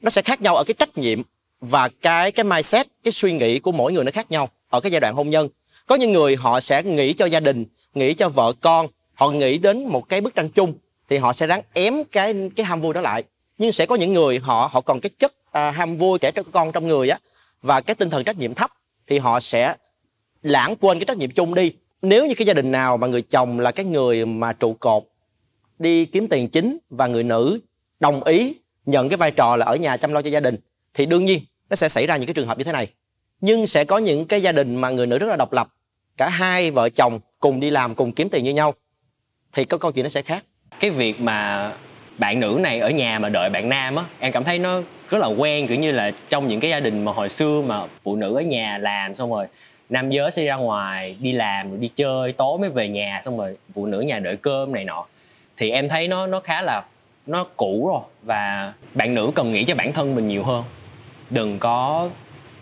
nó 0.00 0.10
sẽ 0.10 0.22
khác 0.22 0.42
nhau 0.42 0.56
ở 0.56 0.64
cái 0.64 0.74
trách 0.78 0.98
nhiệm 0.98 1.22
và 1.60 1.88
cái 2.02 2.32
cái 2.32 2.44
mindset 2.44 2.86
cái 3.04 3.12
suy 3.12 3.32
nghĩ 3.32 3.58
của 3.58 3.72
mỗi 3.72 3.92
người 3.92 4.04
nó 4.04 4.10
khác 4.10 4.30
nhau 4.30 4.48
ở 4.70 4.80
cái 4.80 4.92
giai 4.92 5.00
đoạn 5.00 5.14
hôn 5.14 5.30
nhân. 5.30 5.48
Có 5.86 5.94
những 5.94 6.12
người 6.12 6.36
họ 6.36 6.60
sẽ 6.60 6.82
nghĩ 6.82 7.12
cho 7.12 7.26
gia 7.26 7.40
đình 7.40 7.64
nghĩ 7.94 8.14
cho 8.14 8.28
vợ 8.28 8.52
con 8.60 8.86
họ 9.14 9.30
nghĩ 9.30 9.58
đến 9.58 9.86
một 9.86 10.08
cái 10.08 10.20
bức 10.20 10.34
tranh 10.34 10.48
chung 10.48 10.74
thì 11.08 11.16
họ 11.16 11.32
sẽ 11.32 11.46
ráng 11.46 11.60
ém 11.74 11.94
cái 12.12 12.34
cái 12.56 12.66
ham 12.66 12.80
vui 12.80 12.94
đó 12.94 13.00
lại. 13.00 13.24
Nhưng 13.58 13.72
sẽ 13.72 13.86
có 13.86 13.94
những 13.94 14.12
người 14.12 14.38
họ 14.38 14.70
họ 14.72 14.80
còn 14.80 15.00
cái 15.00 15.10
chất 15.18 15.32
à, 15.52 15.70
ham 15.70 15.96
vui 15.96 16.18
kể 16.18 16.30
cho 16.30 16.42
con 16.52 16.72
trong 16.72 16.88
người 16.88 17.08
á 17.08 17.18
và 17.62 17.80
cái 17.80 17.94
tinh 17.94 18.10
thần 18.10 18.24
trách 18.24 18.38
nhiệm 18.38 18.54
thấp 18.54 18.70
thì 19.06 19.18
họ 19.18 19.40
sẽ 19.40 19.74
lãng 20.44 20.76
quên 20.76 20.98
cái 20.98 21.04
trách 21.04 21.16
nhiệm 21.16 21.30
chung 21.30 21.54
đi. 21.54 21.72
Nếu 22.02 22.26
như 22.26 22.34
cái 22.34 22.46
gia 22.46 22.54
đình 22.54 22.72
nào 22.72 22.96
mà 22.96 23.06
người 23.06 23.22
chồng 23.22 23.60
là 23.60 23.72
cái 23.72 23.86
người 23.86 24.26
mà 24.26 24.52
trụ 24.52 24.76
cột, 24.80 25.04
đi 25.78 26.04
kiếm 26.04 26.28
tiền 26.28 26.48
chính 26.48 26.78
và 26.90 27.06
người 27.06 27.22
nữ 27.22 27.60
đồng 28.00 28.24
ý 28.24 28.54
nhận 28.86 29.08
cái 29.08 29.16
vai 29.16 29.30
trò 29.30 29.56
là 29.56 29.66
ở 29.66 29.76
nhà 29.76 29.96
chăm 29.96 30.12
lo 30.12 30.22
cho 30.22 30.30
gia 30.30 30.40
đình, 30.40 30.56
thì 30.94 31.06
đương 31.06 31.24
nhiên 31.24 31.40
nó 31.70 31.76
sẽ 31.76 31.88
xảy 31.88 32.06
ra 32.06 32.16
những 32.16 32.26
cái 32.26 32.34
trường 32.34 32.46
hợp 32.46 32.58
như 32.58 32.64
thế 32.64 32.72
này. 32.72 32.88
Nhưng 33.40 33.66
sẽ 33.66 33.84
có 33.84 33.98
những 33.98 34.24
cái 34.24 34.42
gia 34.42 34.52
đình 34.52 34.76
mà 34.76 34.90
người 34.90 35.06
nữ 35.06 35.18
rất 35.18 35.26
là 35.26 35.36
độc 35.36 35.52
lập, 35.52 35.68
cả 36.16 36.28
hai 36.28 36.70
vợ 36.70 36.88
chồng 36.88 37.20
cùng 37.40 37.60
đi 37.60 37.70
làm, 37.70 37.94
cùng 37.94 38.12
kiếm 38.12 38.28
tiền 38.28 38.44
như 38.44 38.54
nhau, 38.54 38.74
thì 39.52 39.64
có 39.64 39.78
câu 39.78 39.92
chuyện 39.92 40.02
nó 40.02 40.08
sẽ 40.08 40.22
khác. 40.22 40.44
Cái 40.80 40.90
việc 40.90 41.20
mà 41.20 41.72
bạn 42.18 42.40
nữ 42.40 42.58
này 42.60 42.80
ở 42.80 42.90
nhà 42.90 43.18
mà 43.18 43.28
đợi 43.28 43.50
bạn 43.50 43.68
nam 43.68 43.96
á, 43.96 44.04
em 44.18 44.32
cảm 44.32 44.44
thấy 44.44 44.58
nó 44.58 44.82
rất 45.10 45.18
là 45.18 45.26
quen, 45.26 45.68
kiểu 45.68 45.76
như 45.76 45.92
là 45.92 46.10
trong 46.28 46.48
những 46.48 46.60
cái 46.60 46.70
gia 46.70 46.80
đình 46.80 47.04
mà 47.04 47.12
hồi 47.12 47.28
xưa 47.28 47.62
mà 47.66 47.86
phụ 48.04 48.16
nữ 48.16 48.34
ở 48.34 48.40
nhà 48.40 48.78
làm 48.78 49.14
xong 49.14 49.30
rồi 49.30 49.46
nam 49.88 50.10
giới 50.10 50.30
sẽ 50.30 50.44
ra 50.44 50.56
ngoài, 50.56 51.16
đi 51.20 51.32
làm 51.32 51.70
rồi 51.70 51.78
đi 51.78 51.88
chơi, 51.94 52.32
tối 52.32 52.58
mới 52.58 52.70
về 52.70 52.88
nhà, 52.88 53.20
xong 53.22 53.38
rồi 53.38 53.56
phụ 53.74 53.86
nữ 53.86 54.00
nhà 54.00 54.18
đợi 54.18 54.36
cơm 54.36 54.72
này 54.72 54.84
nọ. 54.84 55.04
Thì 55.56 55.70
em 55.70 55.88
thấy 55.88 56.08
nó 56.08 56.26
nó 56.26 56.40
khá 56.40 56.62
là, 56.62 56.82
nó 57.26 57.46
cũ 57.56 57.88
rồi, 57.88 58.00
và 58.22 58.72
bạn 58.94 59.14
nữ 59.14 59.30
cần 59.34 59.52
nghĩ 59.52 59.64
cho 59.64 59.74
bản 59.74 59.92
thân 59.92 60.14
mình 60.14 60.28
nhiều 60.28 60.44
hơn. 60.44 60.64
Đừng 61.30 61.58
có 61.58 62.08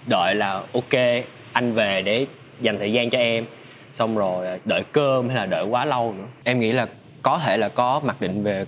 đợi 0.07 0.35
là, 0.35 0.63
ok, 0.73 1.25
anh 1.53 1.73
về 1.73 2.03
để 2.03 2.27
dành 2.61 2.79
thời 2.79 2.93
gian 2.93 3.11
cho 3.11 3.19
em, 3.19 3.47
xong 3.93 4.17
rồi 4.17 4.59
đợi 4.65 4.83
cơm 4.93 5.29
hay 5.29 5.37
là 5.37 5.47
đợi 5.47 5.65
quá 5.65 5.85
lâu 5.85 6.15
nữa. 6.19 6.27
Em 6.45 6.61
nghĩ 6.61 6.73
là 6.73 6.87
có 7.23 7.41
thể 7.45 7.57
là 7.57 7.69
có 7.69 8.01
mặc 8.05 8.21
định 8.21 8.43
về 8.43 8.65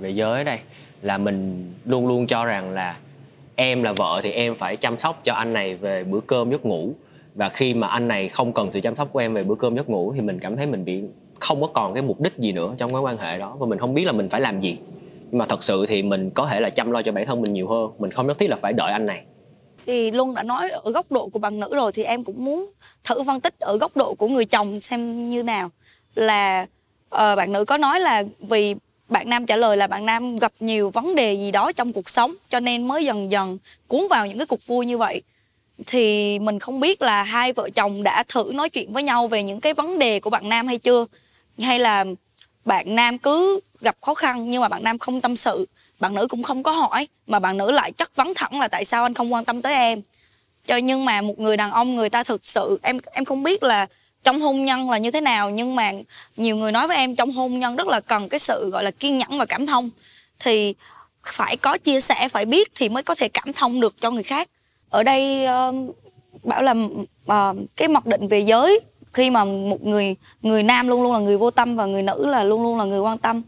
về 0.00 0.10
giới 0.10 0.44
đây, 0.44 0.58
là 1.02 1.18
mình 1.18 1.72
luôn 1.84 2.08
luôn 2.08 2.26
cho 2.26 2.44
rằng 2.44 2.70
là 2.70 2.96
em 3.54 3.82
là 3.82 3.92
vợ 3.92 4.20
thì 4.22 4.32
em 4.32 4.54
phải 4.54 4.76
chăm 4.76 4.98
sóc 4.98 5.20
cho 5.24 5.34
anh 5.34 5.52
này 5.52 5.74
về 5.74 6.04
bữa 6.04 6.20
cơm, 6.20 6.50
giấc 6.50 6.66
ngủ 6.66 6.94
và 7.36 7.48
khi 7.48 7.74
mà 7.74 7.86
anh 7.86 8.08
này 8.08 8.28
không 8.28 8.52
cần 8.52 8.70
sự 8.70 8.80
chăm 8.80 8.96
sóc 8.96 9.08
của 9.12 9.18
em 9.18 9.34
về 9.34 9.44
bữa 9.44 9.54
cơm 9.54 9.76
giấc 9.76 9.88
ngủ 9.88 10.12
thì 10.14 10.20
mình 10.20 10.38
cảm 10.40 10.56
thấy 10.56 10.66
mình 10.66 10.84
bị 10.84 11.02
không 11.40 11.60
có 11.60 11.66
còn 11.66 11.94
cái 11.94 12.02
mục 12.02 12.20
đích 12.20 12.38
gì 12.38 12.52
nữa 12.52 12.74
trong 12.78 12.92
cái 12.92 13.00
quan 13.02 13.18
hệ 13.18 13.38
đó. 13.38 13.56
Và 13.58 13.66
mình 13.66 13.78
không 13.78 13.94
biết 13.94 14.04
là 14.04 14.12
mình 14.12 14.28
phải 14.28 14.40
làm 14.40 14.60
gì. 14.60 14.78
Nhưng 15.30 15.38
mà 15.38 15.46
thật 15.48 15.62
sự 15.62 15.86
thì 15.86 16.02
mình 16.02 16.30
có 16.30 16.46
thể 16.46 16.60
là 16.60 16.70
chăm 16.70 16.90
lo 16.90 17.02
cho 17.02 17.12
bản 17.12 17.26
thân 17.26 17.42
mình 17.42 17.52
nhiều 17.52 17.68
hơn. 17.68 17.90
Mình 17.98 18.10
không 18.10 18.26
nhất 18.26 18.38
thiết 18.38 18.50
là 18.50 18.56
phải 18.56 18.72
đợi 18.72 18.92
anh 18.92 19.06
này. 19.06 19.22
Thì 19.86 20.10
luân 20.10 20.34
đã 20.34 20.42
nói 20.42 20.70
ở 20.70 20.90
góc 20.90 21.12
độ 21.12 21.28
của 21.28 21.38
bạn 21.38 21.60
nữ 21.60 21.74
rồi 21.74 21.92
thì 21.92 22.04
em 22.04 22.24
cũng 22.24 22.44
muốn 22.44 22.70
thử 23.04 23.22
phân 23.26 23.40
tích 23.40 23.54
ở 23.60 23.76
góc 23.76 23.96
độ 23.96 24.14
của 24.14 24.28
người 24.28 24.44
chồng 24.44 24.80
xem 24.80 25.30
như 25.30 25.42
nào. 25.42 25.70
Là 26.14 26.66
uh, 27.14 27.18
bạn 27.36 27.52
nữ 27.52 27.64
có 27.64 27.76
nói 27.76 28.00
là 28.00 28.22
vì 28.40 28.74
bạn 29.08 29.30
nam 29.30 29.46
trả 29.46 29.56
lời 29.56 29.76
là 29.76 29.86
bạn 29.86 30.06
nam 30.06 30.38
gặp 30.38 30.52
nhiều 30.60 30.90
vấn 30.90 31.14
đề 31.14 31.34
gì 31.34 31.50
đó 31.50 31.72
trong 31.72 31.92
cuộc 31.92 32.08
sống 32.08 32.34
cho 32.48 32.60
nên 32.60 32.88
mới 32.88 33.04
dần 33.04 33.30
dần 33.30 33.58
cuốn 33.88 34.00
vào 34.10 34.26
những 34.26 34.38
cái 34.38 34.46
cuộc 34.46 34.66
vui 34.66 34.86
như 34.86 34.98
vậy 34.98 35.22
thì 35.86 36.38
mình 36.38 36.58
không 36.58 36.80
biết 36.80 37.02
là 37.02 37.22
hai 37.22 37.52
vợ 37.52 37.70
chồng 37.74 38.02
đã 38.02 38.24
thử 38.28 38.50
nói 38.54 38.68
chuyện 38.68 38.92
với 38.92 39.02
nhau 39.02 39.28
về 39.28 39.42
những 39.42 39.60
cái 39.60 39.74
vấn 39.74 39.98
đề 39.98 40.20
của 40.20 40.30
bạn 40.30 40.48
nam 40.48 40.66
hay 40.66 40.78
chưa? 40.78 41.06
Hay 41.58 41.78
là 41.78 42.04
bạn 42.64 42.94
nam 42.94 43.18
cứ 43.18 43.60
gặp 43.80 43.96
khó 44.00 44.14
khăn 44.14 44.50
nhưng 44.50 44.62
mà 44.62 44.68
bạn 44.68 44.84
nam 44.84 44.98
không 44.98 45.20
tâm 45.20 45.36
sự, 45.36 45.68
bạn 46.00 46.14
nữ 46.14 46.26
cũng 46.28 46.42
không 46.42 46.62
có 46.62 46.70
hỏi, 46.70 47.08
mà 47.26 47.38
bạn 47.38 47.56
nữ 47.56 47.70
lại 47.70 47.92
chất 47.92 48.16
vấn 48.16 48.34
thẳng 48.34 48.60
là 48.60 48.68
tại 48.68 48.84
sao 48.84 49.02
anh 49.02 49.14
không 49.14 49.32
quan 49.32 49.44
tâm 49.44 49.62
tới 49.62 49.74
em? 49.74 50.02
Cho 50.66 50.76
nhưng 50.76 51.04
mà 51.04 51.22
một 51.22 51.38
người 51.38 51.56
đàn 51.56 51.70
ông 51.70 51.96
người 51.96 52.10
ta 52.10 52.22
thực 52.22 52.44
sự, 52.44 52.78
em 52.82 52.98
em 53.12 53.24
không 53.24 53.42
biết 53.42 53.62
là 53.62 53.86
trong 54.24 54.40
hôn 54.40 54.64
nhân 54.64 54.90
là 54.90 54.98
như 54.98 55.10
thế 55.10 55.20
nào, 55.20 55.50
nhưng 55.50 55.76
mà 55.76 55.92
nhiều 56.36 56.56
người 56.56 56.72
nói 56.72 56.88
với 56.88 56.96
em 56.96 57.16
trong 57.16 57.32
hôn 57.32 57.58
nhân 57.58 57.76
rất 57.76 57.86
là 57.86 58.00
cần 58.00 58.28
cái 58.28 58.40
sự, 58.40 58.70
gọi 58.72 58.84
là, 58.84 58.90
kiên 58.90 59.18
nhẫn 59.18 59.38
và 59.38 59.46
cảm 59.46 59.66
thông. 59.66 59.90
Thì 60.38 60.74
phải 61.24 61.56
có 61.56 61.78
chia 61.78 62.00
sẻ, 62.00 62.28
phải 62.28 62.44
biết 62.44 62.68
thì 62.74 62.88
mới 62.88 63.02
có 63.02 63.14
thể 63.14 63.28
cảm 63.28 63.52
thông 63.52 63.80
được 63.80 64.00
cho 64.00 64.10
người 64.10 64.22
khác 64.22 64.48
ở 64.90 65.02
đây 65.02 65.46
uh, 65.68 65.96
bảo 66.44 66.62
là 66.62 66.74
uh, 67.32 67.56
cái 67.76 67.88
mặc 67.88 68.06
định 68.06 68.28
về 68.28 68.40
giới 68.40 68.80
khi 69.12 69.30
mà 69.30 69.44
một 69.44 69.84
người 69.84 70.16
người 70.42 70.62
nam 70.62 70.88
luôn 70.88 71.02
luôn 71.02 71.12
là 71.12 71.18
người 71.18 71.38
vô 71.38 71.50
tâm 71.50 71.76
và 71.76 71.86
người 71.86 72.02
nữ 72.02 72.26
là 72.26 72.44
luôn 72.44 72.62
luôn 72.62 72.78
là 72.78 72.84
người 72.84 73.00
quan 73.00 73.18
tâm 73.18 73.42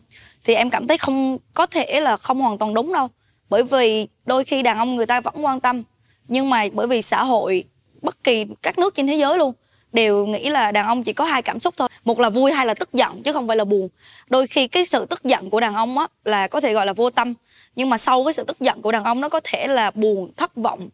thì 0.45 0.55
em 0.55 0.71
cảm 0.71 0.87
thấy 0.87 0.99
không 0.99 1.39
có 1.55 1.67
thể 1.67 2.01
là 2.01 2.17
không 2.17 2.41
hoàn 2.41 2.59
toàn 2.59 2.75
đúng 2.75 2.93
đâu. 2.93 3.09
Bởi 3.49 3.63
vì 3.63 4.07
đôi 4.27 4.45
khi 4.45 4.63
đàn 4.63 4.79
ông 4.79 4.97
người 4.97 5.07
ta 5.07 5.21
vẫn 5.21 5.35
quan 5.45 5.61
tâm 5.61 5.83
nhưng 6.29 6.51
mà 6.51 6.65
bởi 6.73 6.87
vì 6.87 7.03
xã 7.03 7.25
hội 7.25 7.65
bất 8.03 8.25
kỳ 8.25 8.47
các 8.63 8.79
nước 8.79 8.95
trên 8.95 9.07
thế 9.07 9.15
giới 9.15 9.39
luôn 9.39 9.53
đều 9.93 10.27
nghĩ 10.27 10.49
là 10.49 10.73
đàn 10.73 10.87
ông 10.87 11.03
chỉ 11.03 11.13
có 11.13 11.25
hai 11.25 11.43
cảm 11.43 11.61
xúc 11.61 11.75
thôi 11.77 11.89
một 12.05 12.21
là 12.21 12.31
vui 12.31 12.53
hay 12.53 12.67
là 12.67 12.75
tức 12.75 12.93
giận 12.93 13.23
chứ 13.23 13.33
không 13.33 13.49
phải 13.49 13.57
là 13.57 13.65
buồn. 13.65 13.89
Đôi 14.31 14.47
khi 14.47 14.69
cái 14.69 14.85
sự 14.87 15.07
tức 15.07 15.25
giận 15.25 15.51
của 15.51 15.61
đàn 15.61 15.75
ông 15.75 15.99
á 15.99 16.07
là 16.25 16.47
có 16.47 16.61
thể 16.61 16.73
gọi 16.73 16.87
là 16.87 16.93
vô 16.93 17.11
tâm 17.11 17.35
nhưng 17.77 17.91
mà 17.91 17.99
sau 17.99 18.25
cái 18.25 18.33
sự 18.33 18.45
tức 18.45 18.61
giận 18.61 18.83
của 18.83 18.93
đàn 18.93 19.05
ông 19.05 19.21
nó 19.21 19.29
có 19.29 19.41
thể 19.45 19.67
là 19.67 19.91
buồn 19.91 20.31
thất 20.37 20.57
vọng 20.57 20.89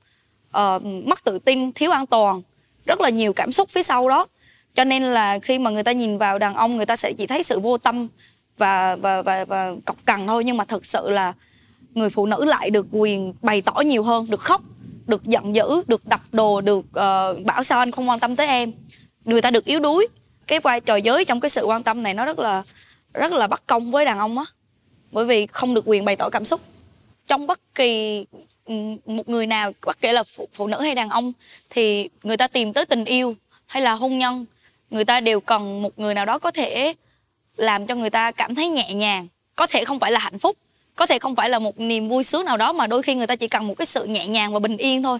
uh, 0.59 0.83
mất 0.85 1.25
tự 1.25 1.38
tin 1.38 1.73
thiếu 1.73 1.90
an 1.90 2.07
toàn 2.07 2.43
rất 2.87 3.01
là 3.01 3.09
nhiều 3.09 3.33
cảm 3.33 3.53
xúc 3.53 3.69
phía 3.69 3.83
sau 3.83 4.09
đó. 4.09 4.27
Cho 4.75 4.85
nên 4.85 5.03
là 5.03 5.38
khi 5.38 5.59
mà 5.59 5.71
người 5.71 5.83
ta 5.83 5.93
nhìn 5.93 6.19
vào 6.19 6.38
đàn 6.38 6.55
ông 6.55 6.77
người 6.77 6.87
ta 6.87 6.97
sẽ 6.97 7.12
chỉ 7.12 7.27
thấy 7.27 7.43
sự 7.43 7.61
vô 7.61 7.79
tâm 7.79 8.09
và 8.59 8.97
và 8.97 9.23
và 9.23 9.45
và 9.45 9.75
cọc 9.85 10.07
cằn 10.07 10.27
thôi. 10.27 10.45
Nhưng 10.45 10.57
mà 10.57 10.64
thực 10.64 10.87
sự 10.87 11.11
là 11.11 11.33
người 11.95 12.11
phụ 12.11 12.27
nữ 12.27 12.45
lại 12.45 12.71
được 12.71 12.87
quyền 12.90 13.35
bày 13.43 13.62
tỏ 13.62 13.81
nhiều 13.81 14.03
hơn 14.03 14.27
được 14.31 14.40
khóc 14.40 14.61
được 15.07 15.25
giận 15.25 15.55
dữ 15.55 15.83
được 15.87 16.07
đập 16.07 16.21
đồ 16.33 16.61
được 16.61 16.79
uh, 16.79 17.45
bảo 17.45 17.64
sao 17.64 17.79
anh 17.79 17.90
không 17.90 18.09
quan 18.09 18.21
tâm 18.21 18.37
tới 18.37 18.47
em. 18.47 18.73
Người 19.25 19.43
ta 19.43 19.51
được 19.51 19.64
yếu 19.64 19.81
đuối. 19.81 20.09
Cái 20.47 20.61
vai 20.61 20.81
trò 20.81 20.97
giới 20.97 21.25
trong 21.25 21.40
cái 21.40 21.51
sự 21.51 21.64
quan 21.64 21.83
tâm 21.83 22.03
này 22.03 22.14
nó 22.14 22.25
rất 22.25 22.38
là 22.38 22.62
rất 23.14 23.33
là 23.33 23.47
bất 23.47 23.67
công 23.67 23.90
với 23.90 24.05
đàn 24.05 24.19
ông 24.19 24.38
á. 24.38 24.45
Bởi 25.12 25.25
vì 25.25 25.47
không 25.47 25.75
được 25.75 25.85
quyền 25.87 26.05
bày 26.05 26.17
tỏ 26.17 26.29
cảm 26.29 26.45
xúc. 26.45 26.61
Trong 27.27 27.47
bất 27.47 27.61
kỳ 27.75 28.25
một 29.07 29.29
người 29.29 29.46
nào 29.46 29.72
bất 29.83 30.00
kể 30.00 30.12
là 30.12 30.22
phụ, 30.22 30.48
phụ 30.53 30.66
nữ 30.66 30.81
hay 30.81 30.94
đàn 30.94 31.09
ông 31.09 31.33
thì 31.70 32.09
người 32.22 32.37
ta 32.37 32.48
tìm 32.48 32.72
tới 32.72 32.87
tình 32.87 33.05
yêu 33.05 33.37
hay 33.66 33.83
là 33.83 33.92
hôn 33.92 34.18
nhân 34.18 34.46
người 34.90 35.05
ta 35.05 35.20
đều 35.20 35.40
cần 35.40 35.83
một 35.83 35.98
người 35.98 36.14
nào 36.14 36.24
đó 36.24 36.38
có 36.38 36.50
thể 36.50 36.94
làm 37.57 37.87
cho 37.87 37.94
người 37.94 38.11
ta 38.11 38.33
cảm 38.33 38.55
thấy 38.55 38.68
nhẹ 38.68 38.94
nhàng. 38.94 39.29
Có 39.57 39.66
thể 39.66 39.85
không 39.85 39.98
phải 39.98 40.12
là 40.12 40.20
hạnh 40.20 40.38
phúc 40.38 40.57
có 40.96 41.07
thể 41.07 41.18
không 41.18 41.37
phải 41.37 41.50
là 41.50 41.59
một 41.59 41.81
niềm 41.81 42.09
vui 42.09 42.24
sướng 42.24 42.44
nào 42.44 42.57
đó 42.57 42.72
mà 42.72 42.87
đôi 42.87 43.03
khi 43.03 43.14
người 43.14 43.27
ta 43.27 43.37
chỉ 43.37 43.48
cần 43.48 43.66
một 43.66 43.74
cái 43.79 43.87
sự 43.87 44.05
nhẹ 44.05 44.27
nhàng 44.27 44.53
và 44.53 44.59
bình 44.59 44.77
yên 44.77 45.03
thôi. 45.03 45.18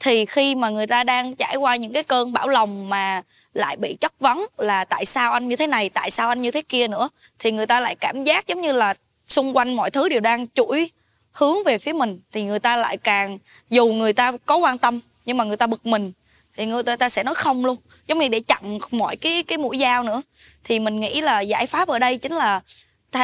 Thì 0.00 0.26
khi 0.26 0.54
mà 0.54 0.68
người 0.68 0.86
ta 0.86 1.04
đang 1.04 1.34
trải 1.34 1.56
qua 1.56 1.76
những 1.76 1.92
cái 1.92 2.02
cơn 2.02 2.32
bão 2.32 2.48
lòng 2.48 2.88
mà 2.88 3.22
lại 3.54 3.76
bị 3.76 3.96
chất 4.00 4.20
vấn 4.20 4.46
là 4.58 4.84
tại 4.84 5.04
sao 5.04 5.32
anh 5.32 5.48
như 5.48 5.56
thế 5.56 5.66
này 5.66 5.88
tại 5.88 6.10
sao 6.10 6.28
anh 6.28 6.42
như 6.42 6.50
thế 6.50 6.62
kia 6.62 6.88
nữa 6.88 7.08
thì 7.38 7.52
người 7.52 7.66
ta 7.66 7.80
lại 7.80 7.96
cảm 8.00 8.24
giác 8.24 8.46
giống 8.46 8.60
như 8.60 8.72
là 8.72 8.94
xung 9.28 9.56
quanh 9.56 9.76
mọi 9.76 9.90
thứ 9.90 10.08
đều 10.08 10.20
đang 10.20 10.46
chuỗi 10.48 10.90
hướng 11.34 11.64
về 11.64 11.78
phía 11.78 11.92
mình 11.92 12.20
thì 12.32 12.44
người 12.44 12.58
ta 12.58 12.76
lại 12.76 12.96
càng 12.96 13.38
dù 13.70 13.86
người 13.86 14.12
ta 14.12 14.32
có 14.46 14.56
quan 14.56 14.78
tâm 14.78 15.00
nhưng 15.26 15.36
mà 15.36 15.44
người 15.44 15.56
ta 15.56 15.66
bực 15.66 15.86
mình 15.86 16.12
thì 16.56 16.66
người 16.66 16.82
ta, 16.82 16.96
ta 16.96 17.08
sẽ 17.08 17.22
nói 17.22 17.34
không 17.34 17.64
luôn. 17.64 17.76
Giống 18.06 18.18
như 18.18 18.28
để 18.28 18.40
chặn 18.40 18.78
mọi 18.90 19.16
cái 19.16 19.42
cái 19.42 19.58
mũi 19.58 19.78
dao 19.78 20.02
nữa. 20.02 20.22
Thì 20.64 20.78
mình 20.78 21.00
nghĩ 21.00 21.20
là 21.20 21.40
giải 21.40 21.66
pháp 21.66 21.88
ở 21.88 21.98
đây 21.98 22.18
chính 22.18 22.32
là 22.32 22.60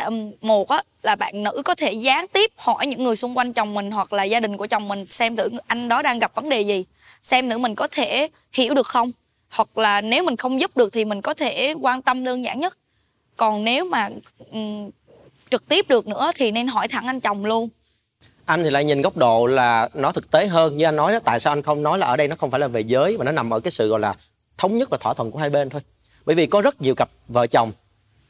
um, 0.06 0.32
một 0.40 0.68
á 0.68 0.82
là 1.02 1.16
bạn 1.16 1.42
nữ 1.42 1.62
có 1.64 1.74
thể 1.74 1.92
gián 1.92 2.28
tiếp 2.28 2.50
hỏi 2.56 2.86
những 2.86 3.04
người 3.04 3.16
xung 3.16 3.38
quanh 3.38 3.52
chồng 3.52 3.74
mình 3.74 3.90
hoặc 3.90 4.12
là 4.12 4.24
gia 4.24 4.40
đình 4.40 4.56
của 4.56 4.66
chồng 4.66 4.88
mình 4.88 5.06
xem 5.06 5.36
thử 5.36 5.48
anh 5.66 5.88
đó 5.88 6.02
đang 6.02 6.18
gặp 6.18 6.34
vấn 6.34 6.48
đề 6.48 6.60
gì. 6.60 6.84
Xem 7.22 7.50
thử 7.50 7.58
mình 7.58 7.74
có 7.74 7.88
thể 7.90 8.28
hiểu 8.52 8.74
được 8.74 8.86
không? 8.86 9.12
Hoặc 9.50 9.78
là 9.78 10.00
nếu 10.00 10.24
mình 10.24 10.36
không 10.36 10.60
giúp 10.60 10.76
được 10.76 10.92
thì 10.92 11.04
mình 11.04 11.22
có 11.22 11.34
thể 11.34 11.74
quan 11.80 12.02
tâm 12.02 12.24
đơn 12.24 12.44
giản 12.44 12.60
nhất. 12.60 12.78
Còn 13.36 13.64
nếu 13.64 13.84
mà 13.84 14.08
um, 14.50 14.90
trực 15.50 15.68
tiếp 15.68 15.88
được 15.88 16.06
nữa 16.08 16.30
thì 16.34 16.50
nên 16.50 16.66
hỏi 16.66 16.88
thẳng 16.88 17.06
anh 17.06 17.20
chồng 17.20 17.44
luôn 17.44 17.68
anh 18.44 18.62
thì 18.64 18.70
lại 18.70 18.84
nhìn 18.84 19.02
góc 19.02 19.16
độ 19.16 19.46
là 19.46 19.88
nó 19.94 20.12
thực 20.12 20.30
tế 20.30 20.46
hơn. 20.46 20.76
Như 20.76 20.84
anh 20.84 20.96
nói 20.96 21.12
đó 21.12 21.18
tại 21.24 21.40
sao 21.40 21.52
anh 21.52 21.62
không 21.62 21.82
nói 21.82 21.98
là 21.98 22.06
ở 22.06 22.16
đây 22.16 22.28
nó 22.28 22.36
không 22.36 22.50
phải 22.50 22.60
là 22.60 22.68
về 22.68 22.80
giới 22.80 23.18
mà 23.18 23.24
nó 23.24 23.32
nằm 23.32 23.50
ở 23.50 23.60
cái 23.60 23.70
sự 23.70 23.88
gọi 23.88 24.00
là 24.00 24.14
thống 24.58 24.78
nhất 24.78 24.90
và 24.90 24.98
thỏa 25.00 25.14
thuận 25.14 25.30
của 25.30 25.38
hai 25.38 25.50
bên 25.50 25.70
thôi. 25.70 25.80
Bởi 26.24 26.36
vì 26.36 26.46
có 26.46 26.60
rất 26.60 26.80
nhiều 26.80 26.94
cặp 26.94 27.10
vợ 27.28 27.46
chồng 27.46 27.72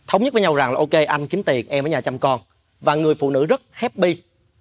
thống 0.07 0.23
nhất 0.23 0.33
với 0.33 0.43
nhau 0.43 0.55
rằng 0.55 0.73
là 0.73 0.79
ok 0.79 1.07
anh 1.07 1.27
kiếm 1.27 1.43
tiền 1.43 1.67
em 1.69 1.87
ở 1.87 1.89
nhà 1.89 2.01
chăm 2.01 2.19
con. 2.19 2.41
Và 2.81 2.95
người 2.95 3.15
phụ 3.15 3.31
nữ 3.31 3.47
rất 3.47 3.63
happy 3.71 4.17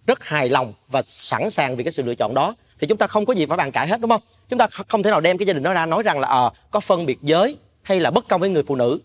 rất 0.08 0.24
hài 0.24 0.50
lòng 0.50 0.74
và 0.88 1.02
sẵn 1.02 1.50
sàng 1.50 1.76
vì 1.76 1.84
cái 1.84 1.92
sự 1.92 2.04
lựa 2.04 2.16
chọn 2.16 2.34
đó. 2.34 2.56
Thì 2.80 2.88
chúng 2.88 2.98
ta 2.98 3.08
không 3.08 3.26
có 3.26 3.34
gì 3.34 3.46
phải 3.46 3.58
bàn 3.58 3.72
cãi 3.72 3.88
hết 3.88 4.02
đúng 4.02 4.10
không? 4.10 4.22
Chúng 4.50 4.60
ta 4.60 4.68
không 4.88 5.04
thể 5.04 5.12
nào 5.12 5.22
đem 5.22 5.38
cái 5.38 5.46
gia 5.46 5.54
đình 5.54 5.64
đó 5.64 5.74
ra 5.74 5.86
nói 5.86 6.04
rằng 6.04 6.20
là 6.20 6.28
ờ 6.28 6.48
à, 6.48 6.56
có 6.72 6.80
phân 6.80 7.06
biệt 7.06 7.18
giới 7.22 7.58
hay 7.82 8.00
là 8.00 8.12
bất 8.12 8.28
công 8.28 8.42
với 8.42 8.50
người 8.50 8.64
phụ 8.64 8.76
nữ. 8.76 9.00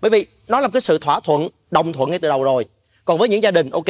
Bởi 0.00 0.10
vì 0.10 0.26
nó 0.48 0.60
là 0.60 0.68
cái 0.68 0.80
sự 0.80 0.98
thỏa 0.98 1.20
thuận 1.20 1.48
đồng 1.70 1.92
thuận 1.92 2.10
ngay 2.10 2.18
từ 2.18 2.28
đầu 2.28 2.42
rồi. 2.42 2.64
Còn 3.04 3.18
với 3.18 3.28
những 3.28 3.42
gia 3.42 3.50
đình 3.50 3.70
ok 3.70 3.88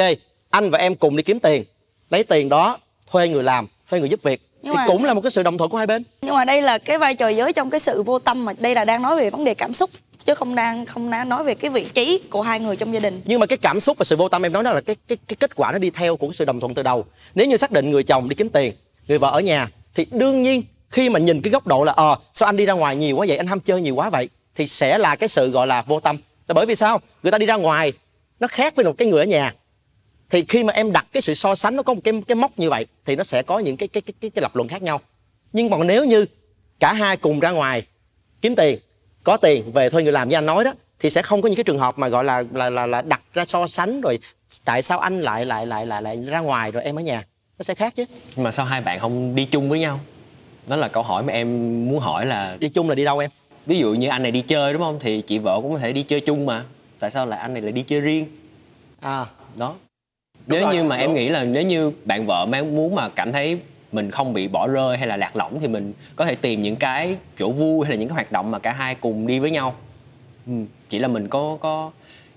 anh 0.51 0.71
và 0.71 0.79
em 0.79 0.95
cùng 0.95 1.17
đi 1.17 1.23
kiếm 1.23 1.41
tiền 1.41 1.65
lấy 2.13 2.25
tiền 2.25 2.49
đó 2.49 2.79
thuê 3.11 3.29
người 3.29 3.43
làm 3.43 3.67
thuê 3.91 4.01
người 4.01 4.09
giúp 4.09 4.23
việc 4.23 4.41
nhưng 4.63 4.73
thì 4.73 4.77
mà... 4.77 4.87
cũng 4.87 5.05
là 5.05 5.15
một 5.15 5.21
cái 5.21 5.31
sự 5.31 5.43
đồng 5.43 5.59
thuận 5.59 5.71
của 5.71 5.79
hai 5.79 5.87
bên. 5.87 6.03
Nhưng 6.23 6.35
mà 6.35 6.45
đây 6.45 6.63
là 6.63 6.79
cái 6.79 6.99
vai 6.99 7.15
trò 7.15 7.29
giới 7.29 7.53
trong 7.53 7.71
cái 7.71 7.81
sự 7.81 8.03
vô 8.03 8.19
tâm 8.19 8.45
mà 8.45 8.53
đây 8.59 8.75
là 8.75 8.85
đang 8.85 9.03
nói 9.03 9.17
về 9.17 9.31
vấn 9.31 9.45
đề 9.45 9.55
cảm 9.55 9.75
xúc 9.75 9.91
chứ 10.25 10.35
không 10.35 10.55
đang 10.55 10.87
không 10.87 11.11
đang 11.11 11.29
nói 11.29 11.45
về 11.45 11.55
cái 11.55 11.71
vị 11.71 11.87
trí 11.95 12.21
của 12.31 12.43
hai 12.43 12.61
người 12.61 12.77
trong 12.77 12.95
gia 12.95 13.01
đình. 13.01 13.21
Nhưng 13.25 13.41
mà 13.41 13.47
cái 13.47 13.59
cảm 13.59 13.81
xúc 13.81 13.99
và 13.99 14.05
sự 14.05 14.17
vô 14.17 14.29
tâm 14.29 14.47
em 14.47 14.53
nói 14.53 14.63
đó 14.63 14.73
là 14.73 14.81
cái 14.81 14.97
cái 15.09 15.19
cái 15.29 15.37
kết 15.41 15.57
quả 15.57 15.73
nó 15.73 15.79
đi 15.79 15.91
theo 15.91 16.17
của 16.17 16.27
cái 16.27 16.35
sự 16.35 16.45
đồng 16.45 16.61
thuận 16.61 16.75
từ 16.75 16.83
đầu. 16.83 17.05
Nếu 17.35 17.47
như 17.47 17.57
xác 17.57 17.71
định 17.71 17.91
người 17.91 18.03
chồng 18.03 18.29
đi 18.29 18.35
kiếm 18.35 18.49
tiền 18.49 18.73
người 19.09 19.19
vợ 19.19 19.31
ở 19.31 19.41
nhà 19.41 19.69
thì 19.95 20.07
đương 20.11 20.43
nhiên 20.43 20.63
khi 20.91 21.11
mà 21.11 21.19
nhìn 21.19 21.43
cái 21.43 21.51
góc 21.51 21.67
độ 21.67 21.85
là 21.85 21.93
ờ 21.93 22.13
à, 22.13 22.17
sao 22.35 22.49
anh 22.49 22.57
đi 22.57 22.65
ra 22.65 22.73
ngoài 22.73 22.97
nhiều 22.97 23.17
quá 23.17 23.27
vậy? 23.29 23.37
Anh 23.37 23.47
ham 23.47 23.61
chơi 23.61 23.81
nhiều 23.81 23.95
quá 23.95 24.11
vậy? 24.11 24.29
Thì 24.55 24.67
sẽ 24.67 24.99
là 24.99 25.17
cái 25.17 25.29
sự 25.29 25.51
gọi 25.51 25.67
là 25.67 25.83
vô 25.83 26.01
tâm. 26.01 26.17
Là 26.49 26.53
bởi 26.53 26.67
vì 26.67 26.75
sao? 26.75 27.01
Người 27.23 27.33
ta 27.33 27.39
đi 27.39 27.47
ra 27.47 27.55
ngoài 27.55 27.93
nó 28.41 28.49
khác 28.49 28.77
với 28.77 28.85
một 28.85 28.95
cái 28.99 29.09
người 29.09 29.21
ở 29.21 29.25
nhà 29.25 29.55
thì 30.33 30.45
khi 30.49 30.65
mà 30.65 30.73
em 30.73 30.93
đặt 30.93 31.07
cái 31.13 31.21
sự 31.23 31.35
so 31.35 31.55
sánh 31.55 31.77
nó 31.77 31.83
có 31.83 31.95
một 31.95 32.01
cái 32.05 32.15
cái 32.27 32.37
mốc 32.37 32.59
như 32.59 32.71
vậy 32.71 32.87
thì 33.05 33.17
nó 33.17 33.23
sẽ 33.25 33.43
có 33.43 33.59
những 33.59 33.77
cái 33.77 33.89
cái 33.89 34.01
cái 34.01 34.15
cái, 34.21 34.31
cái 34.31 34.43
lập 34.43 34.57
luận 34.57 34.69
khác 34.69 34.83
nhau. 34.83 35.01
Nhưng 35.53 35.71
còn 35.71 35.87
nếu 35.87 36.05
như 36.05 36.27
cả 36.81 36.93
hai 36.93 37.17
cùng 37.17 37.41
ra 37.41 37.51
ngoài 37.51 37.83
kiếm 38.41 38.57
tiền 38.57 38.79
có 39.25 39.37
tiền 39.37 39.73
về 39.73 39.91
thuê 39.91 40.03
người 40.03 40.13
làm 40.13 40.29
như 40.29 40.37
anh 40.37 40.47
nói 40.47 40.65
đó 40.65 40.73
thì 40.99 41.11
sẽ 41.11 41.23
không 41.23 41.43
có 41.43 41.49
những 41.49 41.57
cái 41.57 41.65
trường 41.65 41.79
hợp 41.79 41.99
mà 41.99 42.09
gọi 42.09 42.25
là 42.25 42.45
là 42.53 42.71
là, 42.71 42.87
là 42.87 43.03
đặt 43.03 43.21
ra 43.35 43.45
so 43.45 43.67
sánh 43.67 44.01
rồi 44.01 44.19
tại 44.65 44.83
sao 44.83 44.99
anh 44.99 45.21
lại 45.21 45.45
lại 45.45 45.67
lại 45.67 45.87
lại 45.87 46.03
lại 46.03 46.17
ra 46.27 46.41
ngoài 46.41 46.71
rồi 46.71 46.83
em 46.83 46.99
ở 46.99 47.03
nhà. 47.03 47.25
Nó 47.59 47.63
sẽ 47.63 47.75
khác 47.75 47.93
chứ. 47.97 48.05
Nhưng 48.37 48.45
mà 48.45 48.53
sao 48.53 48.67
hai 48.67 48.81
bạn 48.81 48.99
không 48.99 49.35
đi 49.35 49.45
chung 49.45 49.69
với 49.69 49.81
nhau? 49.81 50.01
Đó 50.67 50.77
là 50.77 50.89
câu 50.89 51.03
hỏi 51.03 51.23
mà 51.23 51.33
em 51.33 51.49
muốn 51.89 51.99
hỏi 51.99 52.27
là 52.27 52.57
đi 52.61 52.69
chung 52.69 52.89
là 52.89 52.95
đi 52.95 53.05
đâu 53.05 53.19
em? 53.19 53.31
Ví 53.67 53.79
dụ 53.79 53.95
như 53.95 54.09
anh 54.09 54.23
này 54.23 54.33
đi 54.33 54.41
chơi 54.41 54.73
đúng 54.73 54.83
không? 54.83 54.99
Thì 55.01 55.23
chị 55.23 55.39
vợ 55.39 55.61
cũng 55.63 55.73
có 55.73 55.79
thể 55.79 55.93
đi 55.93 56.03
chơi 56.03 56.21
chung 56.21 56.47
mà. 56.47 56.65
Tại 56.99 57.11
sao 57.11 57.27
lại 57.27 57.41
anh 57.41 57.53
này 57.53 57.63
lại 57.63 57.73
đi 57.73 57.83
chơi 57.83 58.01
riêng? 58.01 58.27
À. 59.01 59.27
Đó 59.57 59.75
đúng 60.47 60.59
nếu 60.59 60.67
rồi, 60.67 60.77
như 60.77 60.83
mà 60.83 60.97
đúng. 60.97 61.07
em 61.07 61.15
nghĩ 61.15 61.29
là 61.29 61.45
nếu 61.45 61.63
như 61.63 61.93
bạn 62.05 62.27
vợ 62.27 62.47
mang 62.47 62.77
muốn 62.77 62.95
mà 62.95 63.09
cảm 63.09 63.33
thấy 63.33 63.59
mình 63.93 64.11
không 64.11 64.33
bị 64.33 64.49
bỏ 64.49 64.67
rơi 64.67 64.99
hay 64.99 65.07
là 65.07 65.17
lạc 65.17 65.37
lõng 65.37 65.61
thì 65.61 65.69
mình 65.69 65.93
có 66.17 66.25
thể 66.25 66.35
tìm 66.35 66.63
những 66.63 66.77
cái 66.77 67.17
chỗ 67.39 67.51
vui 67.51 67.87
hay 67.87 67.97
là 67.97 68.01
những 68.01 68.09
cái 68.09 68.15
hoạt 68.15 68.33
động 68.33 68.51
mà 68.51 68.59
cả 68.59 68.73
hai 68.73 68.95
cùng 68.95 69.27
đi 69.27 69.39
với 69.39 69.51
nhau 69.51 69.75
ừ. 70.47 70.53
chỉ 70.91 70.99
là 70.99 71.09
mình 71.09 71.29
có 71.29 71.57
có 71.61 71.91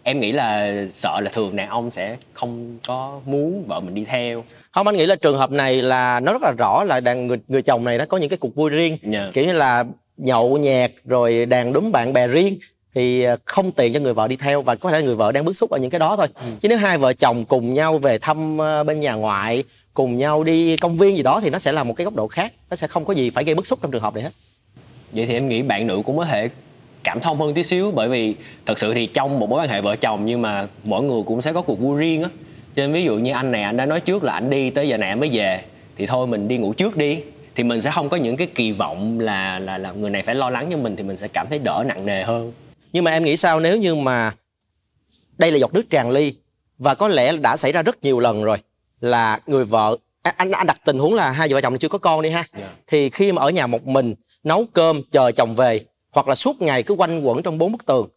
em 0.03 0.19
nghĩ 0.19 0.31
là 0.31 0.73
sợ 0.91 1.19
là 1.23 1.29
thường 1.33 1.55
đàn 1.55 1.69
ông 1.69 1.91
sẽ 1.91 2.17
không 2.33 2.77
có 2.87 3.19
muốn 3.25 3.63
vợ 3.67 3.79
mình 3.79 3.95
đi 3.95 4.05
theo 4.05 4.43
không 4.71 4.87
anh 4.87 4.95
nghĩ 4.95 5.05
là 5.05 5.15
trường 5.15 5.37
hợp 5.37 5.51
này 5.51 5.81
là 5.81 6.19
nó 6.19 6.33
rất 6.33 6.41
là 6.41 6.51
rõ 6.57 6.83
là 6.83 6.99
đàn 6.99 7.27
người 7.27 7.37
người 7.47 7.61
chồng 7.61 7.83
này 7.83 7.97
nó 7.97 8.05
có 8.05 8.17
những 8.17 8.29
cái 8.29 8.37
cuộc 8.37 8.55
vui 8.55 8.69
riêng 8.69 8.97
yeah. 9.01 9.13
Dạ. 9.13 9.31
kiểu 9.33 9.45
như 9.45 9.53
là 9.53 9.83
nhậu 10.17 10.57
nhẹt 10.57 10.91
rồi 11.05 11.45
đàn 11.45 11.73
đúng 11.73 11.91
bạn 11.91 12.13
bè 12.13 12.27
riêng 12.27 12.57
thì 12.95 13.23
ờ, 13.23 13.37
không 13.45 13.71
tiền 13.71 13.93
cho 13.93 13.99
người 13.99 14.13
vợ 14.13 14.27
đi 14.27 14.35
theo 14.35 14.61
và 14.61 14.75
có 14.75 14.91
thể 14.91 15.03
người 15.03 15.15
vợ 15.15 15.31
đang 15.31 15.45
bức 15.45 15.53
xúc 15.53 15.69
ở 15.69 15.79
những 15.79 15.89
cái 15.89 15.99
đó 15.99 16.15
thôi. 16.17 16.27
Ừ. 16.35 16.45
chứ 16.59 16.69
nếu 16.69 16.77
hai 16.77 16.97
vợ 16.97 17.13
chồng 17.13 17.45
cùng 17.45 17.73
nhau 17.73 17.97
về 17.97 18.17
thăm 18.17 18.57
ờ, 18.57 18.83
bên 18.83 18.99
nhà 18.99 19.13
ngoại 19.13 19.63
cùng 19.93 20.17
nhau 20.17 20.43
đi 20.43 20.77
công 20.77 20.97
viên 20.97 21.17
gì 21.17 21.23
đó 21.23 21.39
thì 21.43 21.49
nó 21.49 21.59
sẽ 21.59 21.71
là 21.71 21.83
một 21.83 21.93
cái 21.93 22.05
góc 22.05 22.15
độ 22.15 22.27
khác 22.27 22.53
nó 22.69 22.75
sẽ 22.75 22.87
không 22.87 23.05
có 23.05 23.13
gì 23.13 23.29
phải 23.29 23.43
gây 23.43 23.55
bức 23.55 23.67
xúc 23.67 23.79
trong 23.81 23.91
trường 23.91 24.01
hợp 24.01 24.13
này 24.15 24.23
hết. 24.23 24.29
Vậy 25.11 25.25
thì 25.25 25.33
em 25.33 25.49
nghĩ 25.49 25.61
bạn 25.61 25.87
nữ 25.87 26.01
cũng 26.05 26.17
có 26.17 26.25
thể 26.25 26.49
cảm 27.03 27.19
thông 27.19 27.39
hơn 27.41 27.53
tí 27.53 27.63
xíu 27.63 27.91
bởi 27.91 28.09
vì 28.09 28.35
thật 28.65 28.79
sự 28.79 28.93
thì 28.93 29.07
trong 29.07 29.39
một 29.39 29.49
mối 29.49 29.61
quan 29.61 29.69
hệ 29.69 29.81
vợ 29.81 29.95
chồng 29.95 30.25
nhưng 30.25 30.41
mà 30.41 30.67
mỗi 30.83 31.03
người 31.03 31.23
cũng 31.25 31.41
sẽ 31.41 31.53
có 31.53 31.61
cuộc 31.61 31.79
vui 31.79 31.99
riêng 31.99 32.23
á. 32.23 32.29
Cho 32.75 32.81
nên 32.81 32.93
ví 32.93 33.03
dụ 33.03 33.15
như 33.15 33.31
anh 33.31 33.51
này 33.51 33.63
anh 33.63 33.77
đã 33.77 33.85
nói 33.85 33.99
trước 33.99 34.23
là 34.23 34.33
anh 34.33 34.49
đi 34.49 34.69
tới 34.69 34.87
giờ 34.87 34.97
này 34.97 35.15
mới 35.15 35.29
về 35.33 35.61
thì 35.97 36.05
thôi 36.05 36.27
mình 36.27 36.47
đi 36.47 36.57
ngủ 36.57 36.73
trước 36.73 36.97
đi. 36.97 37.19
Thì 37.55 37.63
mình 37.63 37.81
sẽ 37.81 37.91
không 37.91 38.09
có 38.09 38.17
những 38.17 38.37
cái 38.37 38.47
kỳ 38.55 38.71
vọng 38.71 39.19
là 39.19 39.59
là 39.59 39.77
là 39.77 39.91
người 39.91 40.09
này 40.09 40.21
phải 40.21 40.35
lo 40.35 40.49
lắng 40.49 40.67
cho 40.71 40.77
mình 40.77 40.95
thì 40.95 41.03
mình 41.03 41.17
sẽ 41.17 41.27
cảm 41.27 41.47
thấy 41.49 41.59
đỡ 41.59 41.83
nặng 41.87 42.05
nề 42.05 42.23
hơn 42.23 42.51
nhưng 42.95 43.03
mà 43.03 43.11
em 43.11 43.23
nghĩ 43.23 43.37
sao 43.37 43.59
nếu 43.59 43.77
như 43.77 43.95
mà 43.95 44.31
đây 45.37 45.51
là 45.51 45.57
giọt 45.57 45.73
nước 45.73 45.89
tràn 45.89 46.11
ly 46.11 46.33
và 46.77 46.95
có 46.95 47.07
lẽ 47.07 47.37
đã 47.37 47.57
xảy 47.57 47.71
ra 47.71 47.81
rất 47.81 48.03
nhiều 48.03 48.19
lần 48.19 48.43
rồi 48.43 48.57
là 49.01 49.39
người 49.47 49.65
vợ 49.65 49.97
anh 50.21 50.51
anh 50.51 50.67
đặt 50.67 50.77
tình 50.85 50.99
huống 50.99 51.13
là 51.13 51.31
hai 51.31 51.47
vợ 51.47 51.61
chồng 51.61 51.77
chưa 51.77 51.89
có 51.89 51.97
con 51.97 52.21
đi 52.21 52.29
ha 52.29 52.37
yeah. 52.37 52.49
Dạ. 52.57 52.73
thì 52.87 53.09
khi 53.09 53.31
mà 53.31 53.41
ở 53.41 53.49
nhà 53.49 53.67
một 53.67 53.87
mình 53.87 54.15
nấu 54.43 54.65
cơm 54.73 55.01
chờ 55.11 55.31
chồng 55.31 55.53
về 55.53 55.81
hoặc 56.11 56.27
là 56.27 56.35
suốt 56.35 56.61
ngày 56.61 56.83
cứ 56.83 56.93
quanh 56.93 57.21
quẩn 57.21 57.43
trong 57.43 57.57
bốn 57.57 57.71
bức 57.71 57.85
tường 57.85 58.07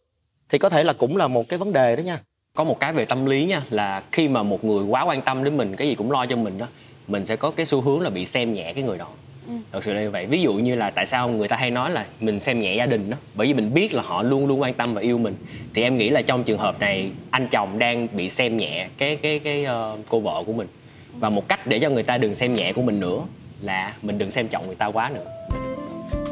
thì 0.49 0.57
có 0.57 0.69
thể 0.69 0.83
là 0.83 0.93
cũng 0.93 1.17
là 1.17 1.27
một 1.27 1.49
cái 1.49 1.59
vấn 1.59 1.73
đề 1.73 1.95
đó 1.95 2.01
nha 2.01 2.19
có 2.55 2.63
một 2.63 2.79
cái 2.79 2.93
về 2.93 3.05
tâm 3.05 3.25
lý 3.25 3.45
nha 3.45 3.61
là 3.69 4.03
khi 4.11 4.27
mà 4.27 4.43
một 4.43 4.63
người 4.63 4.83
quá 4.83 5.03
quan 5.03 5.21
tâm 5.21 5.43
đến 5.43 5.57
mình 5.57 5.75
cái 5.75 5.87
gì 5.87 5.95
cũng 5.95 6.11
lo 6.11 6.25
cho 6.25 6.35
mình 6.35 6.57
đó 6.57 6.67
mình 7.07 7.25
sẽ 7.25 7.35
có 7.35 7.51
cái 7.51 7.65
xu 7.65 7.81
hướng 7.81 8.01
là 8.01 8.09
bị 8.09 8.25
xem 8.25 8.53
nhẹ 8.53 8.73
cái 8.73 8.83
người 8.83 8.97
đó 8.97 9.07
ừ. 9.49 9.55
thật 9.71 9.83
sự 9.83 9.93
là 9.93 10.01
như 10.01 10.11
vậy. 10.11 10.25
Ví 10.25 10.41
dụ 10.41 10.53
như 10.53 10.75
là 10.75 10.89
tại 10.89 11.05
sao 11.05 11.29
người 11.29 11.47
ta 11.47 11.55
hay 11.55 11.71
nói 11.71 11.91
là 11.91 12.05
mình 12.19 12.39
xem 12.39 12.59
nhẹ 12.59 12.75
gia 12.75 12.85
đình 12.85 13.09
đó 13.09 13.17
bởi 13.33 13.47
vì 13.47 13.53
mình 13.53 13.73
biết 13.73 13.93
là 13.93 14.01
họ 14.01 14.23
luôn 14.23 14.47
luôn 14.47 14.61
quan 14.61 14.73
tâm 14.73 14.93
và 14.93 15.01
yêu 15.01 15.17
mình. 15.17 15.35
Thì 15.73 15.81
em 15.81 15.97
nghĩ 15.97 16.09
là 16.09 16.21
trong 16.21 16.43
trường 16.43 16.59
hợp 16.59 16.79
này 16.79 17.11
anh 17.31 17.47
chồng 17.47 17.79
đang 17.79 18.07
bị 18.13 18.29
xem 18.29 18.57
nhẹ 18.57 18.87
cái 18.97 19.15
cái 19.15 19.39
cái 19.39 19.65
uh, 19.65 19.99
cô 20.09 20.19
vợ 20.19 20.43
của 20.45 20.53
mình. 20.53 20.67
Và 21.13 21.29
một 21.29 21.47
cách 21.47 21.67
để 21.67 21.79
cho 21.79 21.89
người 21.89 22.03
ta 22.03 22.17
đừng 22.17 22.35
xem 22.35 22.53
nhẹ 22.53 22.73
của 22.73 22.81
mình 22.81 22.99
nữa 22.99 23.19
là 23.61 23.93
mình 24.01 24.17
đừng 24.17 24.31
xem 24.31 24.47
trọng 24.47 24.67
người 24.67 24.75
ta 24.75 24.85
quá 24.85 25.11
nữa. 25.13 25.25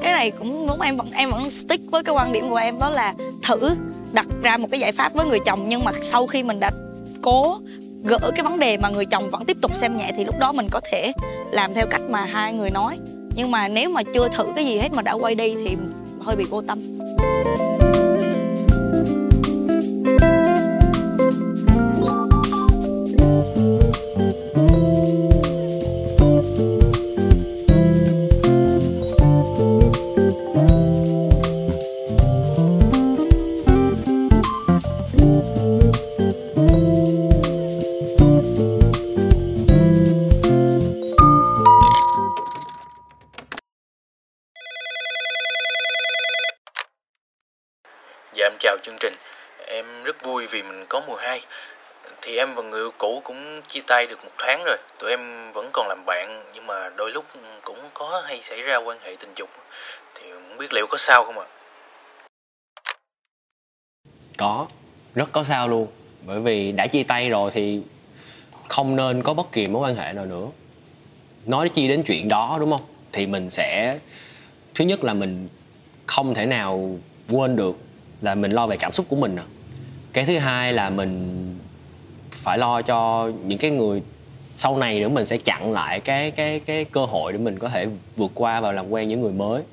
Cái 0.02 0.12
này 0.12 0.32
cũng 0.32 0.68
muốn 0.68 0.82
em 0.82 0.98
vẫn 0.98 1.08
em 1.12 1.30
vẫn 1.30 1.52
stick 1.52 1.92
với 1.92 2.04
cái 2.04 2.16
quan 2.16 2.34
điểm 2.34 2.50
của 2.50 2.56
em 2.56 2.80
đó 2.80 2.90
là 2.90 3.14
thử 3.44 3.76
đặt 4.14 4.26
ra 4.44 4.58
một 4.58 4.68
cái 4.72 4.80
giải 4.80 4.92
pháp 4.92 5.14
với 5.14 5.26
người 5.26 5.40
chồng 5.46 5.66
nhưng 5.68 5.84
mà 5.84 5.92
sau 6.02 6.28
khi 6.28 6.44
mình 6.44 6.60
đã 6.60 6.72
cố 7.22 7.60
gỡ 8.04 8.32
cái 8.36 8.44
vấn 8.44 8.60
đề 8.60 8.78
mà 8.78 8.90
người 8.90 9.06
chồng 9.06 9.30
vẫn 9.30 9.46
tiếp 9.46 9.58
tục 9.62 9.76
xem 9.76 9.98
nhẹ 9.98 10.12
thì 10.18 10.26
lúc 10.26 10.36
đó 10.40 10.52
mình 10.52 10.68
có 10.72 10.82
thể 10.92 11.12
làm 11.52 11.74
theo 11.74 11.86
cách 11.88 12.02
mà 12.10 12.26
hai 12.26 12.54
người 12.54 12.70
nói. 12.70 12.98
Nhưng 13.36 13.52
mà 13.52 13.68
nếu 13.68 13.90
mà 13.90 14.04
chưa 14.14 14.28
thử 14.28 14.46
cái 14.56 14.66
gì 14.66 14.78
hết 14.78 14.94
mà 14.94 15.02
đã 15.02 15.14
quay 15.14 15.36
đi 15.36 15.56
thì 15.56 15.78
hơi 16.22 16.36
bị 16.36 16.46
vô 16.50 16.62
tâm. 16.62 16.80
Thì 52.38 52.42
em 52.42 52.56
và 52.56 52.64
người 52.64 52.82
yêu 52.82 52.92
cũ 52.98 53.22
cũng 53.24 53.62
chia 53.68 53.82
tay 53.88 54.08
được 54.08 54.24
một 54.24 54.32
tháng 54.38 54.64
rồi. 54.66 54.78
Tụi 55.00 55.10
em 55.10 55.52
vẫn 55.54 55.70
còn 55.74 55.88
làm 55.88 56.04
bạn, 56.06 56.44
Nhưng 56.54 56.68
mà 56.68 56.90
đôi 56.98 57.12
lúc 57.12 57.26
cũng 57.64 57.78
có 57.94 58.22
hay 58.26 58.42
xảy 58.42 58.62
ra 58.62 58.78
quan 58.78 58.98
hệ 59.02 59.16
tình 59.20 59.34
dục. 59.36 59.50
Thì 60.16 60.26
không 60.32 60.58
biết 60.58 60.74
liệu 60.74 60.88
có 60.90 60.98
sao 60.98 61.24
không 61.24 61.40
ạ? 61.40 61.46
À? 61.46 61.54
có, 64.38 64.68
rất 65.16 65.32
có 65.32 65.44
sao 65.44 65.68
luôn. 65.68 65.88
Bởi 66.26 66.40
vì 66.40 66.72
đã 66.72 66.88
chia 66.88 67.04
tay 67.04 67.30
rồi 67.30 67.52
thì 67.52 67.82
không 68.68 68.96
nên 68.96 69.24
có 69.24 69.34
bất 69.34 69.52
kỳ 69.52 69.68
mối 69.68 69.90
quan 69.90 69.96
hệ 69.96 70.14
nào 70.14 70.26
nữa. 70.26 70.48
Nói 71.46 71.70
chi 71.70 71.88
đến 71.88 72.04
chuyện 72.04 72.28
đó, 72.28 72.58
đúng 72.60 72.72
không? 72.72 72.86
Thì 73.12 73.26
mình 73.26 73.50
sẽ, 73.50 74.00
thứ 74.76 74.86
nhất 74.86 75.04
là 75.04 75.14
mình 75.14 75.50
không 76.06 76.34
thể 76.34 76.46
nào 76.46 76.98
quên 77.30 77.56
được 77.56 77.76
là 78.22 78.36
mình 78.36 78.52
lo 78.52 78.68
về 78.68 78.78
cảm 78.78 78.92
xúc 78.92 79.06
của 79.10 79.16
mình 79.16 79.36
à. 79.36 79.44
cái 80.14 80.26
thứ 80.26 80.38
hai 80.38 80.74
là 80.74 80.90
mình 80.90 81.38
phải 82.38 82.58
lo 82.58 82.82
cho 82.82 83.32
những 83.46 83.58
cái 83.58 83.72
người 83.72 84.02
sau 84.56 84.78
này 84.78 85.00
nữa, 85.00 85.10
mình 85.10 85.26
sẽ 85.26 85.38
chặn 85.38 85.72
lại 85.72 86.00
cái 86.00 86.32
cái 86.32 86.60
cái 86.60 86.86
cơ 86.86 87.06
hội 87.06 87.32
để 87.32 87.38
mình 87.38 87.60
có 87.60 87.70
thể 87.70 87.88
vượt 88.16 88.32
qua 88.34 88.62
và 88.62 88.72
làm 88.72 88.90
quen 88.90 89.08
những 89.08 89.22
người 89.22 89.32
mới. 89.32 89.64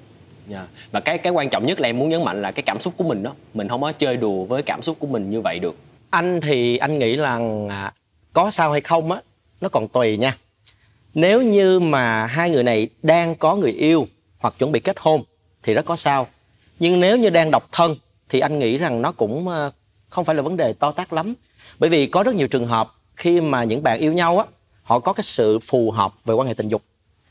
Yeah. 0.51 0.69
và 0.93 1.01
cái 1.01 1.19
cái 1.19 1.33
quan 1.33 1.51
trọng 1.51 1.67
nhất 1.67 1.81
là 1.81 1.89
em 1.89 1.99
muốn 1.99 2.09
nhấn 2.09 2.25
mạnh 2.25 2.43
là 2.43 2.53
cái 2.53 2.63
cảm 2.63 2.81
xúc 2.81 2.95
của 2.97 3.05
mình 3.05 3.23
đó, 3.23 3.33
mình 3.55 3.69
không 3.69 3.83
có 3.83 3.93
chơi 3.93 4.17
đùa 4.17 4.45
với 4.45 4.63
cảm 4.63 4.83
xúc 4.83 4.97
của 4.99 5.07
mình 5.07 5.31
như 5.31 5.41
vậy 5.41 5.59
được. 5.59 5.77
Anh 6.11 6.41
thì 6.41 6.77
anh 6.77 6.99
nghĩ 6.99 7.17
là 7.17 7.41
có 8.33 8.51
sao 8.51 8.73
hay 8.73 8.81
không 8.81 9.13
á, 9.13 9.21
nó 9.61 9.69
còn 9.69 9.89
tùy 9.89 10.17
nha. 10.17 10.37
Nếu 11.15 11.43
như 11.43 11.81
mà 11.81 12.27
hai 12.27 12.51
người 12.51 12.63
này 12.63 12.89
đang 13.03 13.35
có 13.35 13.57
người 13.57 13.73
yêu 13.73 14.07
hoặc 14.39 14.55
chuẩn 14.59 14.73
bị 14.73 14.81
kết 14.81 14.97
hôn 14.99 15.23
thì 15.63 15.75
rất 15.75 15.85
có 15.85 15.97
sao. 15.97 16.27
Nhưng 16.79 17.01
nếu 17.01 17.17
như 17.17 17.31
đang 17.31 17.51
độc 17.51 17.69
thân 17.73 17.97
thì 18.29 18.41
anh 18.41 18.59
nghĩ 18.59 18.77
rằng 18.77 19.03
nó 19.03 19.13
cũng 19.13 19.49
à, 19.49 19.71
không 20.09 20.25
phải 20.25 20.35
là 20.35 20.43
vấn 20.43 20.57
đề 20.57 20.73
to 20.73 20.93
tát 20.93 21.13
lắm 21.13 21.35
bởi 21.79 21.91
vì 21.91 22.07
có 22.07 22.23
rất 22.23 22.35
nhiều 22.35 22.49
trường 22.49 22.67
hợp 22.67 22.95
khi 23.17 23.41
mà 23.41 23.65
những 23.65 23.83
bạn 23.83 24.01
yêu 24.01 24.13
nhau 24.13 24.39
á, 24.39 24.47
họ 24.83 24.99
có 24.99 25.13
cái 25.13 25.25
sự 25.25 25.59
phù 25.59 25.91
hợp 25.91 26.13
về 26.25 26.35
quan 26.35 26.49
hệ 26.49 26.55
tình 26.55 26.69
dục. 26.69 26.83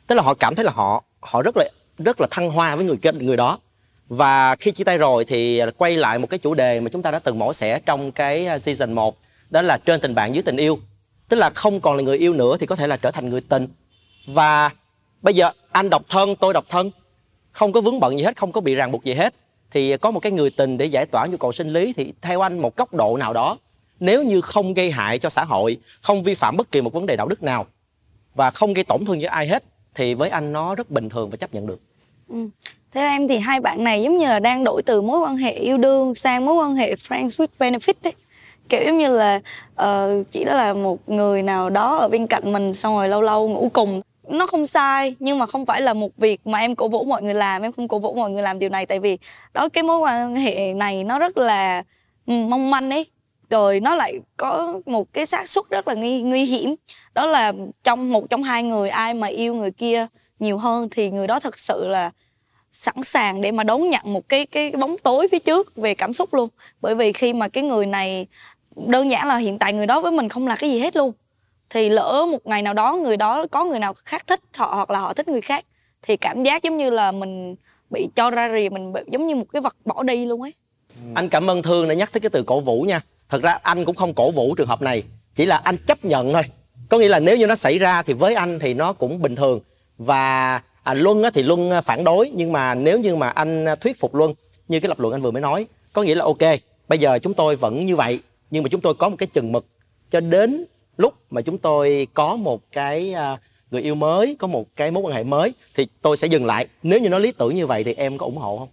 Tức 0.08 0.16
là 0.16 0.22
họ 0.22 0.34
cảm 0.34 0.56
thấy 0.56 0.66
là 0.66 0.72
họ 0.72 1.04
họ 1.22 1.42
rất 1.42 1.58
là 1.58 1.70
rất 1.98 2.22
là 2.22 2.28
thăng 2.32 2.52
hoa 2.52 2.76
với 2.76 2.86
người 2.86 2.98
người 3.14 3.38
đó. 3.38 3.60
Và 4.08 4.56
khi 4.56 4.72
chia 4.72 4.84
tay 4.84 4.98
rồi 4.98 5.26
thì 5.26 5.62
quay 5.78 5.98
lại 5.98 6.20
một 6.20 6.30
cái 6.30 6.40
chủ 6.40 6.54
đề 6.54 6.80
mà 6.80 6.90
chúng 6.90 7.02
ta 7.02 7.12
đã 7.12 7.20
từng 7.20 7.40
mổ 7.40 7.54
xẻ 7.54 7.80
trong 7.80 8.12
cái 8.12 8.46
à, 8.46 8.60
season 8.60 8.94
1 8.94 9.18
đó 9.50 9.62
là 9.62 9.78
trên 9.86 10.00
tình 10.00 10.16
bạn 10.16 10.34
dưới 10.34 10.44
tình 10.44 10.58
yêu. 10.58 10.80
Tức 11.30 11.38
là 11.38 11.50
không 11.50 11.80
còn 11.80 11.96
là 11.96 12.04
người 12.04 12.18
yêu 12.18 12.34
nữa 12.34 12.58
thì 12.60 12.66
có 12.66 12.76
thể 12.76 12.88
là 12.88 12.98
trở 12.98 13.12
thành 13.12 13.30
người 13.30 13.42
tình. 13.42 13.68
Và 14.28 14.70
bây 15.22 15.34
giờ 15.34 15.52
anh 15.72 15.90
độc 15.90 16.04
thân, 16.10 16.36
tôi 16.36 16.54
độc 16.54 16.66
thân, 16.70 16.92
không 17.52 17.72
có 17.72 17.82
vướng 17.82 18.00
bận 18.00 18.18
gì 18.18 18.24
hết, 18.24 18.38
không 18.38 18.52
có 18.52 18.62
bị 18.62 18.76
ràng 18.76 18.92
buộc 18.92 19.04
gì 19.04 19.14
hết, 19.14 19.34
thì 19.72 19.98
có 19.98 20.12
một 20.12 20.20
cái 20.20 20.32
người 20.32 20.50
tình 20.50 20.78
để 20.78 20.86
giải 20.86 21.06
tỏa 21.06 21.26
nhu 21.26 21.38
cầu 21.38 21.52
sinh 21.52 21.70
lý 21.70 21.94
thì 21.94 22.14
theo 22.22 22.42
anh 22.42 22.60
một 22.60 22.76
góc 22.76 22.94
độ 22.94 23.18
nào 23.18 23.34
đó 23.34 23.58
nếu 24.04 24.24
như 24.24 24.42
không 24.42 24.74
gây 24.74 24.92
hại 24.92 25.20
cho 25.20 25.30
xã 25.30 25.44
hội 25.44 25.78
không 26.02 26.24
vi 26.24 26.34
phạm 26.34 26.58
bất 26.58 26.72
kỳ 26.72 26.82
một 26.82 26.94
vấn 26.94 27.06
đề 27.06 27.16
đạo 27.16 27.28
đức 27.28 27.44
nào 27.44 27.66
và 28.36 28.52
không 28.52 28.74
gây 28.74 28.84
tổn 28.84 29.06
thương 29.06 29.20
với 29.20 29.28
ai 29.28 29.48
hết 29.48 29.64
thì 29.96 30.14
với 30.14 30.30
anh 30.30 30.54
nó 30.54 30.76
rất 30.76 30.92
bình 30.92 31.10
thường 31.10 31.30
và 31.30 31.38
chấp 31.38 31.54
nhận 31.54 31.68
được. 31.68 31.80
Ừ. 32.30 32.50
theo 32.92 33.08
em 33.08 33.28
thì 33.28 33.38
hai 33.38 33.60
bạn 33.60 33.84
này 33.84 34.04
giống 34.04 34.18
như 34.18 34.28
là 34.28 34.40
đang 34.40 34.64
đổi 34.64 34.82
từ 34.86 35.02
mối 35.02 35.20
quan 35.20 35.38
hệ 35.38 35.52
yêu 35.52 35.78
đương 35.78 36.16
sang 36.16 36.46
mối 36.46 36.56
quan 36.56 36.76
hệ 36.76 36.96
friends 36.96 37.30
with 37.30 37.48
benefit 37.60 37.94
đấy. 38.04 38.14
Kiểu 38.70 38.82
giống 38.86 38.98
như 38.98 39.08
là 39.08 39.40
uh, 39.82 40.32
chỉ 40.32 40.44
đó 40.44 40.54
là 40.54 40.74
một 40.74 41.10
người 41.10 41.44
nào 41.44 41.70
đó 41.70 41.98
ở 41.98 42.10
bên 42.10 42.28
cạnh 42.28 42.54
mình 42.54 42.74
xong 42.74 42.96
rồi 42.96 43.10
lâu 43.10 43.22
lâu 43.22 43.50
ngủ 43.50 43.70
cùng. 43.74 44.02
Nó 44.30 44.46
không 44.46 44.68
sai 44.68 45.16
nhưng 45.20 45.40
mà 45.40 45.46
không 45.46 45.66
phải 45.66 45.82
là 45.82 45.94
một 45.94 46.18
việc 46.18 46.48
mà 46.48 46.60
em 46.60 46.76
cổ 46.76 46.88
vũ 46.88 47.04
mọi 47.04 47.24
người 47.24 47.34
làm. 47.34 47.62
Em 47.62 47.72
không 47.72 47.88
cổ 47.88 48.00
vũ 48.00 48.14
mọi 48.14 48.32
người 48.32 48.44
làm 48.44 48.60
điều 48.60 48.70
này 48.70 48.86
tại 48.86 49.00
vì 49.00 49.18
đó 49.54 49.70
cái 49.70 49.84
mối 49.84 49.98
quan 49.98 50.36
hệ 50.36 50.74
này 50.74 51.04
nó 51.04 51.20
rất 51.20 51.38
là 51.38 51.84
ừ, 52.28 52.34
mong 52.34 52.72
manh 52.72 52.90
ấy 52.90 53.06
rồi 53.54 53.80
nó 53.80 53.96
lại 53.96 54.20
có 54.38 54.80
một 54.86 55.14
cái 55.14 55.26
xác 55.26 55.50
suất 55.50 55.64
rất 55.70 55.88
là 55.88 55.94
nguy 55.94 56.22
nguy 56.22 56.46
hiểm. 56.46 56.76
Đó 57.14 57.26
là 57.26 57.54
trong 57.84 58.12
một 58.12 58.30
trong 58.30 58.44
hai 58.44 58.64
người, 58.64 58.90
ai 58.90 59.14
mà 59.14 59.28
yêu 59.28 59.54
người 59.54 59.72
kia 59.72 60.08
nhiều 60.40 60.58
hơn 60.58 60.88
thì 60.92 61.12
người 61.12 61.28
đó 61.28 61.40
thật 61.40 61.60
sự 61.60 61.88
là 61.88 62.12
sẵn 62.72 63.04
sàng 63.04 63.42
để 63.42 63.52
mà 63.52 63.64
đón 63.64 63.90
nhận 63.90 64.02
một 64.06 64.30
cái 64.30 64.46
cái 64.46 64.72
bóng 64.72 64.98
tối 64.98 65.28
phía 65.32 65.40
trước 65.40 65.76
về 65.76 65.94
cảm 65.94 66.14
xúc 66.14 66.34
luôn. 66.34 66.50
Bởi 66.82 66.96
vì 66.96 67.14
khi 67.14 67.34
mà 67.34 67.48
cái 67.48 67.64
người 67.64 67.86
này, 67.86 68.28
đơn 68.76 69.12
giản 69.12 69.28
là 69.28 69.38
hiện 69.38 69.60
tại 69.60 69.74
người 69.74 69.88
đó 69.88 70.02
với 70.02 70.12
mình 70.12 70.30
không 70.30 70.48
là 70.48 70.56
cái 70.56 70.72
gì 70.72 70.80
hết 70.80 70.96
luôn. 70.96 71.12
Thì 71.70 71.90
lỡ 71.90 72.26
một 72.32 72.46
ngày 72.46 72.62
nào 72.62 72.74
đó 72.74 72.96
người 72.96 73.18
đó, 73.18 73.46
có 73.52 73.64
người 73.64 73.80
nào 73.80 73.94
khác 73.94 74.28
thích 74.28 74.40
họ 74.54 74.76
hoặc 74.76 74.90
là 74.90 75.00
họ 75.00 75.14
thích 75.14 75.28
người 75.28 75.42
khác, 75.42 75.66
thì 76.02 76.18
cảm 76.18 76.44
giác 76.44 76.64
giống 76.64 76.78
như 76.78 76.90
là 76.90 77.12
mình 77.12 77.56
bị 77.90 78.08
cho 78.16 78.30
ra 78.30 78.50
rìa, 78.54 78.70
mình 78.70 78.94
bị 78.94 79.02
giống 79.12 79.28
như 79.28 79.36
một 79.36 79.46
cái 79.54 79.62
vật 79.62 79.76
bỏ 79.86 80.04
đi 80.04 80.26
luôn 80.26 80.42
ấy. 80.42 80.54
Anh 81.16 81.30
cảm 81.30 81.50
ơn 81.50 81.62
thương 81.62 81.88
đã 81.88 81.94
nhắc 81.94 82.12
tới 82.12 82.22
cái 82.22 82.30
từ 82.30 82.44
cổ 82.44 82.60
vũ 82.60 82.82
nha 82.82 83.02
thật 83.34 83.42
ra 83.42 83.52
anh 83.64 83.86
cũng 83.86 83.96
không 83.96 84.14
cổ 84.14 84.32
vũ 84.32 84.56
trường 84.56 84.68
hợp 84.68 84.82
này 84.82 85.04
chỉ 85.36 85.46
là 85.46 85.58
anh 85.58 85.78
chấp 85.78 86.06
nhận 86.06 86.34
thôi. 86.34 86.44
Có 86.90 86.98
nghĩa 86.98 87.08
là 87.08 87.20
nếu 87.20 87.38
như 87.38 87.48
nó 87.48 87.56
xảy 87.56 87.78
ra 87.78 88.02
thì 88.02 88.14
với 88.14 88.36
anh 88.36 88.60
thì 88.60 88.74
nó 88.74 88.94
cũng 88.94 89.22
bình 89.22 89.36
thường. 89.36 89.60
Và 89.98 90.62
à, 90.84 90.94
luân 90.94 91.24
á, 91.24 91.30
thì 91.34 91.44
luân 91.44 91.72
phản 91.86 92.04
đối 92.04 92.30
nhưng 92.30 92.52
mà 92.52 92.76
nếu 92.76 93.00
như 93.00 93.16
mà 93.16 93.30
anh 93.30 93.66
à, 93.66 93.76
thuyết 93.76 94.00
phục 94.00 94.16
luân 94.16 94.34
như 94.68 94.80
cái 94.80 94.90
lập 94.90 95.00
luận 95.00 95.14
anh 95.14 95.22
vừa 95.22 95.32
mới 95.32 95.42
nói 95.42 95.66
có 95.94 96.04
nghĩa 96.04 96.16
là 96.16 96.26
ok 96.26 96.60
bây 96.88 97.00
giờ 97.00 97.20
chúng 97.20 97.34
tôi 97.34 97.56
vẫn 97.56 97.86
như 97.86 97.96
vậy 97.96 98.20
nhưng 98.52 98.64
mà 98.64 98.70
chúng 98.70 98.82
tôi 98.82 98.94
có 98.94 99.10
một 99.10 99.16
cái 99.20 99.28
chừng 99.28 99.52
mực 99.52 99.66
cho 100.10 100.20
đến 100.20 100.66
lúc 100.98 101.14
mà 101.30 101.42
chúng 101.42 101.58
tôi 101.58 102.08
có 102.14 102.36
một 102.36 102.62
cái 102.72 103.14
à, 103.14 103.38
người 103.72 103.82
yêu 103.82 103.96
mới 103.96 104.36
có 104.40 104.48
một 104.48 104.76
cái 104.76 104.92
mối 104.92 105.04
quan 105.04 105.16
hệ 105.16 105.24
mới 105.24 105.54
thì 105.76 105.88
tôi 106.02 106.18
sẽ 106.18 106.28
dừng 106.28 106.46
lại. 106.46 106.68
Nếu 106.84 107.00
như 107.00 107.10
nó 107.10 107.20
lý 107.20 107.32
tưởng 107.32 107.56
như 107.56 107.68
vậy 107.68 107.84
thì 107.84 107.94
em 107.94 108.18
có 108.18 108.26
ủng 108.26 108.38
hộ 108.38 108.58
không? 108.58 108.70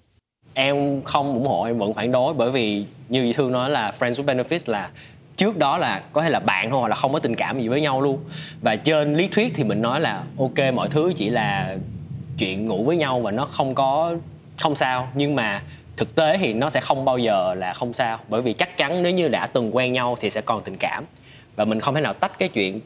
Em 0.55 1.03
không 1.03 1.35
ủng 1.35 1.47
hộ, 1.47 1.65
em 1.65 1.79
vẫn 1.79 1.95
phản 1.95 2.13
đối, 2.13 2.35
bởi 2.35 2.51
vì 2.51 2.85
như 3.09 3.27
chị 3.27 3.33
thương 3.33 3.53
nói 3.53 3.71
là 3.71 3.93
friends 3.99 4.13
with 4.13 4.25
benefits 4.25 4.73
là 4.73 4.91
trước 5.37 5.57
đó 5.57 5.79
là 5.79 6.03
có 6.13 6.23
thể 6.23 6.31
là 6.31 6.41
bạn 6.41 6.71
thôi, 6.71 6.81
hoặc 6.81 6.89
là 6.89 6.95
không 6.95 7.13
có 7.13 7.19
tình 7.19 7.35
cảm 7.35 7.61
gì 7.61 7.69
với 7.69 7.81
nhau 7.81 8.01
luôn. 8.01 8.19
Và 8.63 8.77
trên 8.77 9.17
lý 9.17 9.29
thuyết 9.29 9.53
thì 9.55 9.65
mình 9.65 9.83
nói 9.83 10.01
là 10.01 10.23
ok, 10.39 10.75
mọi 10.75 10.89
thứ 10.89 11.13
chỉ 11.17 11.31
là 11.31 11.77
chuyện 12.39 12.67
ngủ 12.67 12.85
với 12.85 12.97
nhau 12.97 13.21
và 13.21 13.31
nó 13.31 13.45
không 13.45 13.75
có, 13.75 14.15
không 14.59 14.75
sao. 14.75 15.09
Nhưng 15.15 15.37
mà 15.37 15.63
thực 15.97 16.15
tế 16.15 16.39
thì 16.39 16.53
nó 16.53 16.71
sẽ 16.71 16.81
không 16.81 17.05
bao 17.05 17.19
giờ 17.19 17.55
là 17.55 17.73
không 17.73 17.93
sao, 17.93 18.19
bởi 18.29 18.43
vì 18.43 18.53
chắc 18.53 18.77
chắn 18.77 19.03
nếu 19.03 19.13
như 19.13 19.29
đã 19.29 19.47
từng 19.47 19.77
quen 19.77 19.93
nhau 19.93 20.17
thì 20.21 20.31
sẽ 20.31 20.41
còn 20.41 20.63
tình 20.63 20.77
cảm. 20.77 21.05
Và 21.57 21.65
mình 21.65 21.81
không 21.81 21.95
thể 21.95 22.01
nào 22.01 22.15
tách 22.15 22.39
cái 22.39 22.49
chuyện 22.49 22.81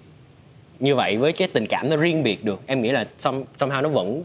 như 0.81 0.94
vậy 0.94 1.16
với 1.16 1.33
cái 1.33 1.48
tình 1.48 1.66
cảm 1.66 1.90
nó 1.90 1.96
riêng 1.96 2.22
biệt 2.22 2.44
được. 2.44 2.61
Em 2.66 2.83
nghĩ 2.83 2.90
là 2.90 3.07
somehow 3.59 3.83
nó 3.83 3.88
vẫn 3.88 4.22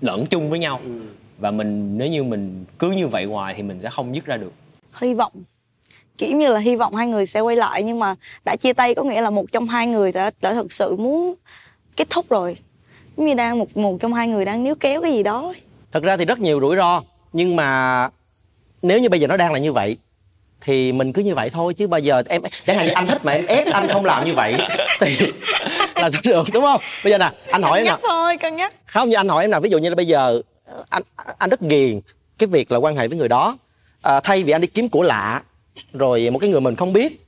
lẫn 0.00 0.26
chung 0.26 0.50
với 0.50 0.58
nhau. 0.58 0.80
Ừ 0.84 1.02
và 1.38 1.50
mình 1.50 1.98
nếu 1.98 2.08
như 2.08 2.24
mình 2.24 2.64
cứ 2.78 2.90
như 2.90 3.08
vậy 3.08 3.24
hoài 3.24 3.54
thì 3.54 3.62
mình 3.62 3.80
sẽ 3.82 3.90
không 3.90 4.14
dứt 4.14 4.26
ra 4.26 4.36
được. 4.36 4.52
Hy 5.00 5.14
vọng. 5.14 5.32
Kiểu 6.18 6.36
như 6.36 6.48
là 6.48 6.60
hy 6.60 6.76
vọng 6.76 6.94
hai 6.94 7.06
người 7.06 7.26
sẽ 7.26 7.40
quay 7.40 7.56
lại 7.56 7.82
nhưng 7.82 7.98
mà 7.98 8.14
đã 8.44 8.56
chia 8.56 8.72
tay 8.72 8.94
có 8.94 9.02
nghĩa 9.02 9.20
là 9.20 9.30
một 9.30 9.44
trong 9.52 9.68
hai 9.68 9.86
người 9.86 10.12
đã 10.12 10.30
đã 10.40 10.54
thực 10.54 10.72
sự 10.72 10.96
muốn 10.96 11.34
kết 11.96 12.10
thúc 12.10 12.28
rồi. 12.30 12.56
Giống 13.16 13.26
như 13.26 13.34
đang 13.34 13.58
một 13.58 13.76
một 13.76 13.96
trong 14.00 14.14
hai 14.14 14.28
người 14.28 14.44
đang 14.44 14.64
níu 14.64 14.74
kéo 14.74 15.02
cái 15.02 15.12
gì 15.12 15.22
đó 15.22 15.54
thật 15.94 16.02
ra 16.02 16.16
thì 16.16 16.24
rất 16.24 16.40
nhiều 16.40 16.60
rủi 16.60 16.76
ro 16.76 17.02
nhưng 17.32 17.56
mà 17.56 18.08
nếu 18.82 19.00
như 19.00 19.08
bây 19.08 19.20
giờ 19.20 19.26
nó 19.26 19.36
đang 19.36 19.52
là 19.52 19.58
như 19.58 19.72
vậy 19.72 19.96
thì 20.60 20.92
mình 20.92 21.12
cứ 21.12 21.22
như 21.22 21.34
vậy 21.34 21.50
thôi 21.50 21.74
chứ 21.74 21.86
bây 21.86 22.02
giờ 22.02 22.22
em 22.28 22.42
chẳng 22.66 22.76
hạn 22.76 22.86
như 22.86 22.92
anh 22.92 23.06
thích 23.06 23.24
mà 23.24 23.32
em 23.32 23.46
ép 23.46 23.66
anh 23.72 23.88
không 23.88 24.04
làm 24.04 24.24
như 24.24 24.34
vậy 24.34 24.54
thì 25.00 25.16
là 25.94 26.10
sao 26.10 26.20
được 26.24 26.46
đúng 26.52 26.62
không? 26.62 26.80
Bây 27.04 27.10
giờ 27.10 27.18
nè 27.18 27.30
anh 27.50 27.62
hỏi 27.62 27.78
em 27.78 27.84
nè. 27.84 27.96
thôi 28.02 28.36
cân 28.36 28.56
nhắc. 28.56 28.74
Không 28.86 29.08
như 29.08 29.16
anh 29.16 29.28
hỏi 29.28 29.44
em 29.44 29.50
nè 29.50 29.60
ví 29.60 29.70
dụ 29.70 29.78
như 29.78 29.88
là 29.88 29.94
bây 29.94 30.06
giờ 30.06 30.40
anh 30.88 31.02
anh 31.38 31.50
rất 31.50 31.60
ghiền 31.60 32.00
cái 32.38 32.46
việc 32.46 32.72
là 32.72 32.78
quan 32.78 32.96
hệ 32.96 33.08
với 33.08 33.18
người 33.18 33.28
đó. 33.28 33.58
À, 34.02 34.20
thay 34.20 34.42
vì 34.42 34.52
anh 34.52 34.60
đi 34.60 34.66
kiếm 34.66 34.88
của 34.88 35.02
lạ 35.02 35.42
rồi 35.92 36.30
một 36.30 36.38
cái 36.38 36.50
người 36.50 36.60
mình 36.60 36.76
không 36.76 36.92
biết 36.92 37.26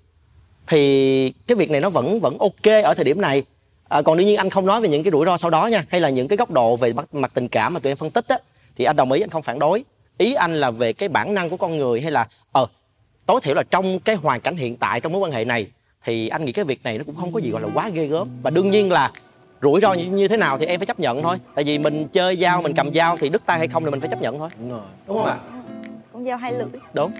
thì 0.66 1.32
cái 1.46 1.56
việc 1.56 1.70
này 1.70 1.80
nó 1.80 1.90
vẫn 1.90 2.20
vẫn 2.20 2.38
ok 2.38 2.84
ở 2.84 2.94
thời 2.94 3.04
điểm 3.04 3.20
này. 3.20 3.42
À, 3.88 4.02
còn 4.02 4.18
đương 4.18 4.26
nhiên 4.26 4.36
anh 4.36 4.50
không 4.50 4.66
nói 4.66 4.80
về 4.80 4.88
những 4.88 5.02
cái 5.02 5.10
rủi 5.10 5.26
ro 5.26 5.36
sau 5.36 5.50
đó 5.50 5.66
nha 5.66 5.84
hay 5.88 6.00
là 6.00 6.08
những 6.08 6.28
cái 6.28 6.36
góc 6.36 6.50
độ 6.50 6.76
về 6.76 6.92
mặt, 6.92 7.14
mặt 7.14 7.30
tình 7.34 7.48
cảm 7.48 7.74
mà 7.74 7.80
tụi 7.80 7.90
em 7.90 7.96
phân 7.96 8.10
tích 8.10 8.28
á 8.28 8.38
thì 8.76 8.84
anh 8.84 8.96
đồng 8.96 9.12
ý 9.12 9.20
anh 9.20 9.30
không 9.30 9.42
phản 9.42 9.58
đối. 9.58 9.84
Ý 10.18 10.34
anh 10.34 10.60
là 10.60 10.70
về 10.70 10.92
cái 10.92 11.08
bản 11.08 11.34
năng 11.34 11.50
của 11.50 11.56
con 11.56 11.76
người 11.76 12.00
hay 12.00 12.10
là 12.10 12.28
ờ 12.52 12.66
tối 13.26 13.40
thiểu 13.42 13.54
là 13.54 13.62
trong 13.62 13.98
cái 13.98 14.16
hoàn 14.16 14.40
cảnh 14.40 14.56
hiện 14.56 14.76
tại 14.76 15.00
trong 15.00 15.12
mối 15.12 15.20
quan 15.20 15.32
hệ 15.32 15.44
này 15.44 15.66
thì 16.04 16.28
anh 16.28 16.44
nghĩ 16.44 16.52
cái 16.52 16.64
việc 16.64 16.80
này 16.84 16.98
nó 16.98 17.04
cũng 17.04 17.14
không 17.14 17.32
có 17.32 17.40
gì 17.40 17.50
gọi 17.50 17.62
là 17.62 17.68
quá 17.74 17.88
ghê 17.88 18.06
gớm. 18.06 18.28
Và 18.42 18.50
đương 18.50 18.70
nhiên 18.70 18.92
là 18.92 19.12
rủi 19.70 19.80
ro 19.80 19.92
như, 19.92 20.04
như 20.04 20.28
thế 20.28 20.36
nào 20.36 20.58
thì 20.58 20.66
em 20.66 20.80
phải 20.80 20.86
chấp 20.86 21.00
nhận 21.00 21.22
thôi. 21.22 21.36
Tại 21.54 21.64
vì 21.64 21.78
mình 21.78 22.08
chơi 22.08 22.36
dao 22.36 22.62
mình 22.62 22.74
cầm 22.74 22.92
dao 22.92 23.16
thì 23.16 23.28
đứt 23.28 23.42
tay 23.46 23.58
hay 23.58 23.68
không 23.68 23.84
thì 23.84 23.90
mình 23.90 24.00
phải 24.00 24.08
chấp 24.08 24.22
nhận 24.22 24.38
thôi. 24.38 24.48
Đúng 24.60 24.70
rồi. 24.70 24.80
Đúng 25.06 25.16
không 25.16 25.26
ạ? 25.26 25.38
Con 26.12 26.24
dao 26.24 26.36
hai 26.36 26.52
lưỡi. 26.52 26.66
Đúng 26.94 27.12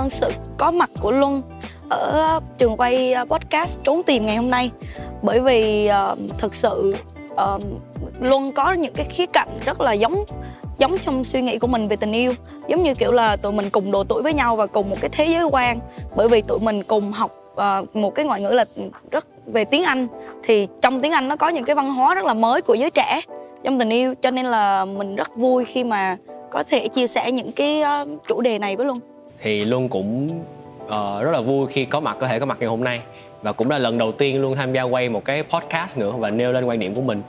ơn 0.00 0.10
sự 0.10 0.30
có 0.58 0.70
mặt 0.70 0.90
của 1.00 1.10
Luân 1.10 1.42
ở 1.88 2.10
ờ, 2.12 2.40
trường 2.58 2.76
quay 2.76 3.12
ờ, 3.12 3.24
podcast 3.24 3.78
trốn 3.82 4.02
tìm 4.02 4.26
ngày 4.26 4.36
hôm 4.36 4.50
nay. 4.50 4.70
Bởi 5.22 5.40
vì 5.40 5.90
uh, 6.12 6.18
thực 6.38 6.54
sự 6.54 6.94
uh, 7.32 7.62
Luân 8.20 8.52
có 8.52 8.72
những 8.72 8.94
cái 8.94 9.06
khía 9.10 9.26
cạnh 9.26 9.48
rất 9.64 9.80
là 9.80 9.92
giống 9.92 10.24
giống 10.78 10.98
trong 10.98 11.24
suy 11.24 11.42
nghĩ 11.42 11.58
của 11.58 11.66
mình 11.66 11.88
về 11.88 11.96
tình 11.96 12.12
yêu. 12.12 12.32
Giống 12.68 12.82
như 12.82 12.94
kiểu 12.94 13.12
là 13.12 13.36
tụi 13.36 13.52
mình 13.52 13.70
cùng 13.70 13.90
độ 13.90 14.04
tuổi 14.04 14.22
với 14.22 14.34
nhau 14.34 14.56
và 14.56 14.66
cùng 14.66 14.90
một 14.90 14.96
cái 15.00 15.10
thế 15.12 15.26
giới 15.26 15.44
quan. 15.44 15.80
Bởi 16.16 16.28
vì 16.28 16.42
tụi 16.42 16.58
mình 16.58 16.82
cùng 16.82 17.12
học 17.12 17.30
uh, 17.52 17.96
một 17.96 18.14
cái 18.14 18.24
ngoại 18.24 18.42
ngữ 18.42 18.50
là 18.50 18.64
rất 19.10 19.26
về 19.46 19.64
tiếng 19.64 19.84
Anh. 19.84 20.06
Thì 20.42 20.68
trong 20.80 21.00
tiếng 21.00 21.12
Anh 21.12 21.28
nó 21.28 21.36
có 21.36 21.48
những 21.48 21.64
cái 21.64 21.74
văn 21.74 21.94
hóa 21.94 22.14
rất 22.14 22.24
là 22.24 22.34
mới 22.34 22.62
của 22.62 22.74
giới 22.74 22.90
trẻ 22.90 23.20
trong 23.64 23.78
tình 23.78 23.90
yêu. 23.90 24.14
Cho 24.22 24.30
nên 24.30 24.46
là 24.46 24.84
mình 24.84 25.16
rất 25.16 25.36
vui 25.36 25.64
khi 25.64 25.84
mà 25.84 26.16
có 26.50 26.62
thể 26.62 26.88
chia 26.88 27.06
sẻ 27.06 27.32
những 27.32 27.52
cái 27.52 27.82
uh, 28.02 28.08
chủ 28.28 28.40
đề 28.40 28.58
này 28.58 28.76
với 28.76 28.86
luôn 28.86 29.00
thì 29.42 29.64
luôn 29.64 29.88
cũng 29.88 30.28
uh, 30.84 31.22
rất 31.22 31.30
là 31.30 31.40
vui 31.40 31.66
khi 31.66 31.84
có 31.84 32.00
mặt 32.00 32.16
có 32.20 32.28
thể 32.28 32.38
có 32.38 32.46
mặt 32.46 32.56
ngày 32.60 32.68
hôm 32.68 32.84
nay. 32.84 33.00
Và 33.42 33.52
cũng 33.52 33.70
là 33.70 33.78
lần 33.78 33.98
đầu 33.98 34.12
tiên 34.12 34.40
luôn 34.40 34.56
tham 34.56 34.72
gia 34.72 34.82
quay 34.82 35.08
một 35.08 35.24
cái 35.24 35.42
podcast 35.42 35.98
nữa 35.98 36.12
và 36.12 36.30
nêu 36.30 36.52
lên 36.52 36.64
quan 36.64 36.78
điểm 36.78 36.94
của 36.94 37.02
mình. 37.02 37.22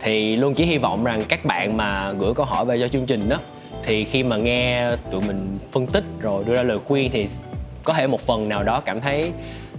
Thì 0.00 0.36
luôn 0.36 0.54
chỉ 0.54 0.64
hy 0.64 0.78
vọng 0.78 1.04
rằng 1.04 1.22
các 1.28 1.44
bạn 1.44 1.76
mà 1.76 2.12
gửi 2.12 2.34
câu 2.34 2.46
hỏi 2.46 2.64
về 2.64 2.78
cho 2.80 2.88
chương 2.88 3.06
trình 3.06 3.28
đó 3.28 3.36
thì 3.82 4.04
khi 4.04 4.22
mà 4.22 4.36
nghe 4.36 4.90
tụi 5.10 5.20
mình 5.20 5.56
phân 5.72 5.86
tích 5.86 6.04
rồi 6.20 6.44
đưa 6.44 6.54
ra 6.54 6.62
lời 6.62 6.78
khuyên 6.78 7.10
thì 7.12 7.26
có 7.84 7.92
thể 7.92 8.06
một 8.06 8.20
phần 8.20 8.48
nào 8.48 8.62
đó 8.62 8.80
cảm 8.80 9.00
thấy 9.00 9.30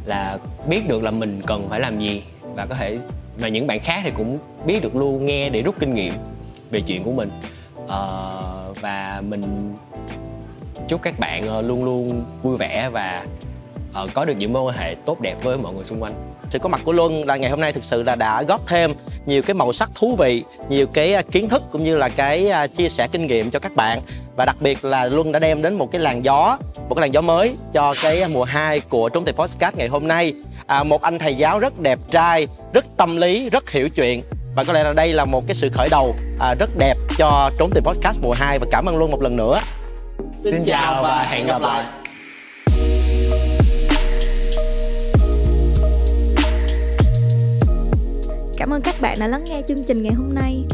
là 0.06 0.38
biết 0.68 0.88
được 0.88 1.04
là 1.04 1.12
mình 1.12 1.40
cần 1.48 1.68
phải 1.70 1.80
làm 1.80 2.00
gì. 2.00 2.24
Và 2.56 2.66
có 2.66 2.76
thể 2.76 3.00
và 3.40 3.48
những 3.48 3.68
bạn 3.68 3.80
khác 3.80 4.02
thì 4.04 4.12
cũng 4.18 4.38
biết 4.66 4.84
được 4.84 4.96
luôn 4.96 5.26
nghe 5.26 5.50
để 5.50 5.62
rút 5.62 5.76
kinh 5.80 5.94
nghiệm 5.94 6.14
về 6.72 6.82
chuyện 6.82 7.04
của 7.04 7.12
mình. 7.12 7.30
Uh, 7.84 8.82
và 8.82 9.22
mình 9.30 9.74
chúc 10.88 11.02
các 11.02 11.20
bạn 11.20 11.48
ờ, 11.48 11.62
luôn 11.62 11.86
luôn 11.86 12.24
vui 12.42 12.58
vẻ 12.58 12.90
và 12.92 13.26
ờ, 13.94 14.08
có 14.14 14.26
được 14.26 14.34
những 14.38 14.54
mối 14.54 14.64
quan 14.64 14.78
hệ 14.78 14.96
tốt 15.06 15.22
đẹp 15.22 15.36
với 15.44 15.58
mọi 15.58 15.74
người 15.74 15.84
xung 15.84 16.04
quanh 16.04 16.14
sự 16.50 16.60
có 16.60 16.70
mặt 16.70 16.82
của 16.84 16.92
Luân 16.92 17.26
là 17.26 17.36
ngày 17.36 17.50
hôm 17.50 17.62
nay 17.62 17.74
thực 17.74 17.84
sự 17.84 18.04
là 18.04 18.16
đã 18.16 18.44
góp 18.44 18.68
thêm 18.68 18.94
nhiều 19.26 19.42
cái 19.42 19.54
màu 19.54 19.74
sắc 19.74 19.90
thú 19.96 20.16
vị, 20.16 20.44
nhiều 20.70 20.88
cái 20.88 21.14
ờ, 21.14 21.22
kiến 21.32 21.50
thức 21.50 21.64
cũng 21.72 21.84
như 21.84 21.98
là 21.98 22.10
cái 22.10 22.52
chia 22.76 22.90
sẻ 22.90 23.08
kinh 23.12 23.28
nghiệm 23.28 23.52
cho 23.52 23.60
các 23.60 23.76
bạn 23.76 24.02
và 24.36 24.46
đặc 24.46 24.56
biệt 24.60 24.86
là 24.86 25.06
Luân 25.06 25.32
đã 25.32 25.40
đem 25.40 25.62
đến 25.62 25.74
một 25.74 25.92
cái 25.92 26.02
làn 26.02 26.26
gió, 26.26 26.58
một 26.90 26.96
cái 26.96 27.02
làn 27.02 27.14
gió 27.14 27.22
mới 27.22 27.56
cho 27.74 27.94
cái 28.02 28.28
mùa 28.28 28.44
2 28.44 28.80
của 28.80 29.10
Trốn 29.10 29.26
Tìm 29.26 29.36
Podcast 29.36 29.78
ngày 29.78 29.88
hôm 29.88 30.08
nay. 30.08 30.34
À, 30.68 30.84
một 30.84 31.02
anh 31.02 31.20
thầy 31.20 31.36
giáo 31.36 31.60
rất 31.60 31.80
đẹp 31.80 32.00
trai, 32.12 32.48
rất 32.74 32.86
tâm 32.98 33.18
lý, 33.18 33.50
rất 33.50 33.72
hiểu 33.72 33.90
chuyện 33.90 34.24
và 34.56 34.64
có 34.64 34.74
lẽ 34.74 34.84
là 34.84 34.94
đây 34.94 35.14
là 35.14 35.26
một 35.26 35.48
cái 35.48 35.56
sự 35.56 35.70
khởi 35.70 35.88
đầu 35.92 36.16
à, 36.40 36.56
rất 36.60 36.70
đẹp 36.78 36.96
cho 37.18 37.52
Trốn 37.60 37.70
Tìm 37.74 37.84
Podcast 37.84 38.22
mùa 38.22 38.34
2 38.34 38.60
và 38.60 38.68
cảm 38.72 38.86
ơn 38.86 38.98
Luân 38.98 39.12
một 39.12 39.22
lần 39.22 39.38
nữa. 39.38 39.60
Xin, 40.44 40.54
Xin 40.54 40.64
chào 40.66 41.04
và 41.04 41.24
hẹn 41.24 41.48
gặp 41.48 41.62
lại. 41.62 41.86
Cảm 48.58 48.70
ơn 48.70 48.82
các 48.82 48.96
bạn 49.02 49.20
đã 49.20 49.28
lắng 49.28 49.44
nghe 49.50 49.62
chương 49.68 49.84
trình 49.88 50.04
ngày 50.04 50.14
hôm 50.14 50.36
nay. 50.36 50.66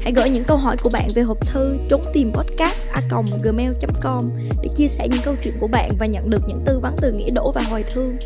Hãy 0.00 0.12
gửi 0.16 0.30
những 0.30 0.44
câu 0.44 0.56
hỏi 0.56 0.76
của 0.82 0.90
bạn 0.92 1.08
về 1.14 1.22
hộp 1.22 1.40
thư 1.40 1.78
trốn 1.90 2.02
tìm 2.12 2.32
podcast 2.32 2.88
a 2.88 3.00
gmail.com 3.44 4.30
để 4.62 4.68
chia 4.76 4.88
sẻ 4.88 5.08
những 5.10 5.20
câu 5.24 5.34
chuyện 5.42 5.54
của 5.60 5.68
bạn 5.68 5.90
và 5.98 6.06
nhận 6.06 6.30
được 6.30 6.42
những 6.48 6.62
tư 6.66 6.80
vấn 6.82 6.94
từ 7.02 7.12
nghĩa 7.12 7.30
đỗ 7.34 7.52
và 7.54 7.62
hồi 7.62 7.82
thương. 7.82 8.16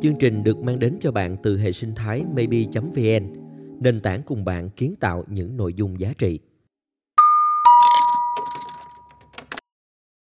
Chương 0.00 0.16
trình 0.16 0.44
được 0.44 0.58
mang 0.58 0.78
đến 0.78 0.96
cho 1.00 1.12
bạn 1.12 1.36
từ 1.42 1.58
hệ 1.58 1.72
sinh 1.72 1.92
thái 1.96 2.24
maybe.vn, 2.34 3.32
nền 3.80 4.00
tảng 4.00 4.22
cùng 4.22 4.44
bạn 4.44 4.70
kiến 4.70 4.94
tạo 5.00 5.24
những 5.28 5.56
nội 5.56 5.74
dung 5.74 6.00
giá 6.00 6.12
trị. 6.18 6.40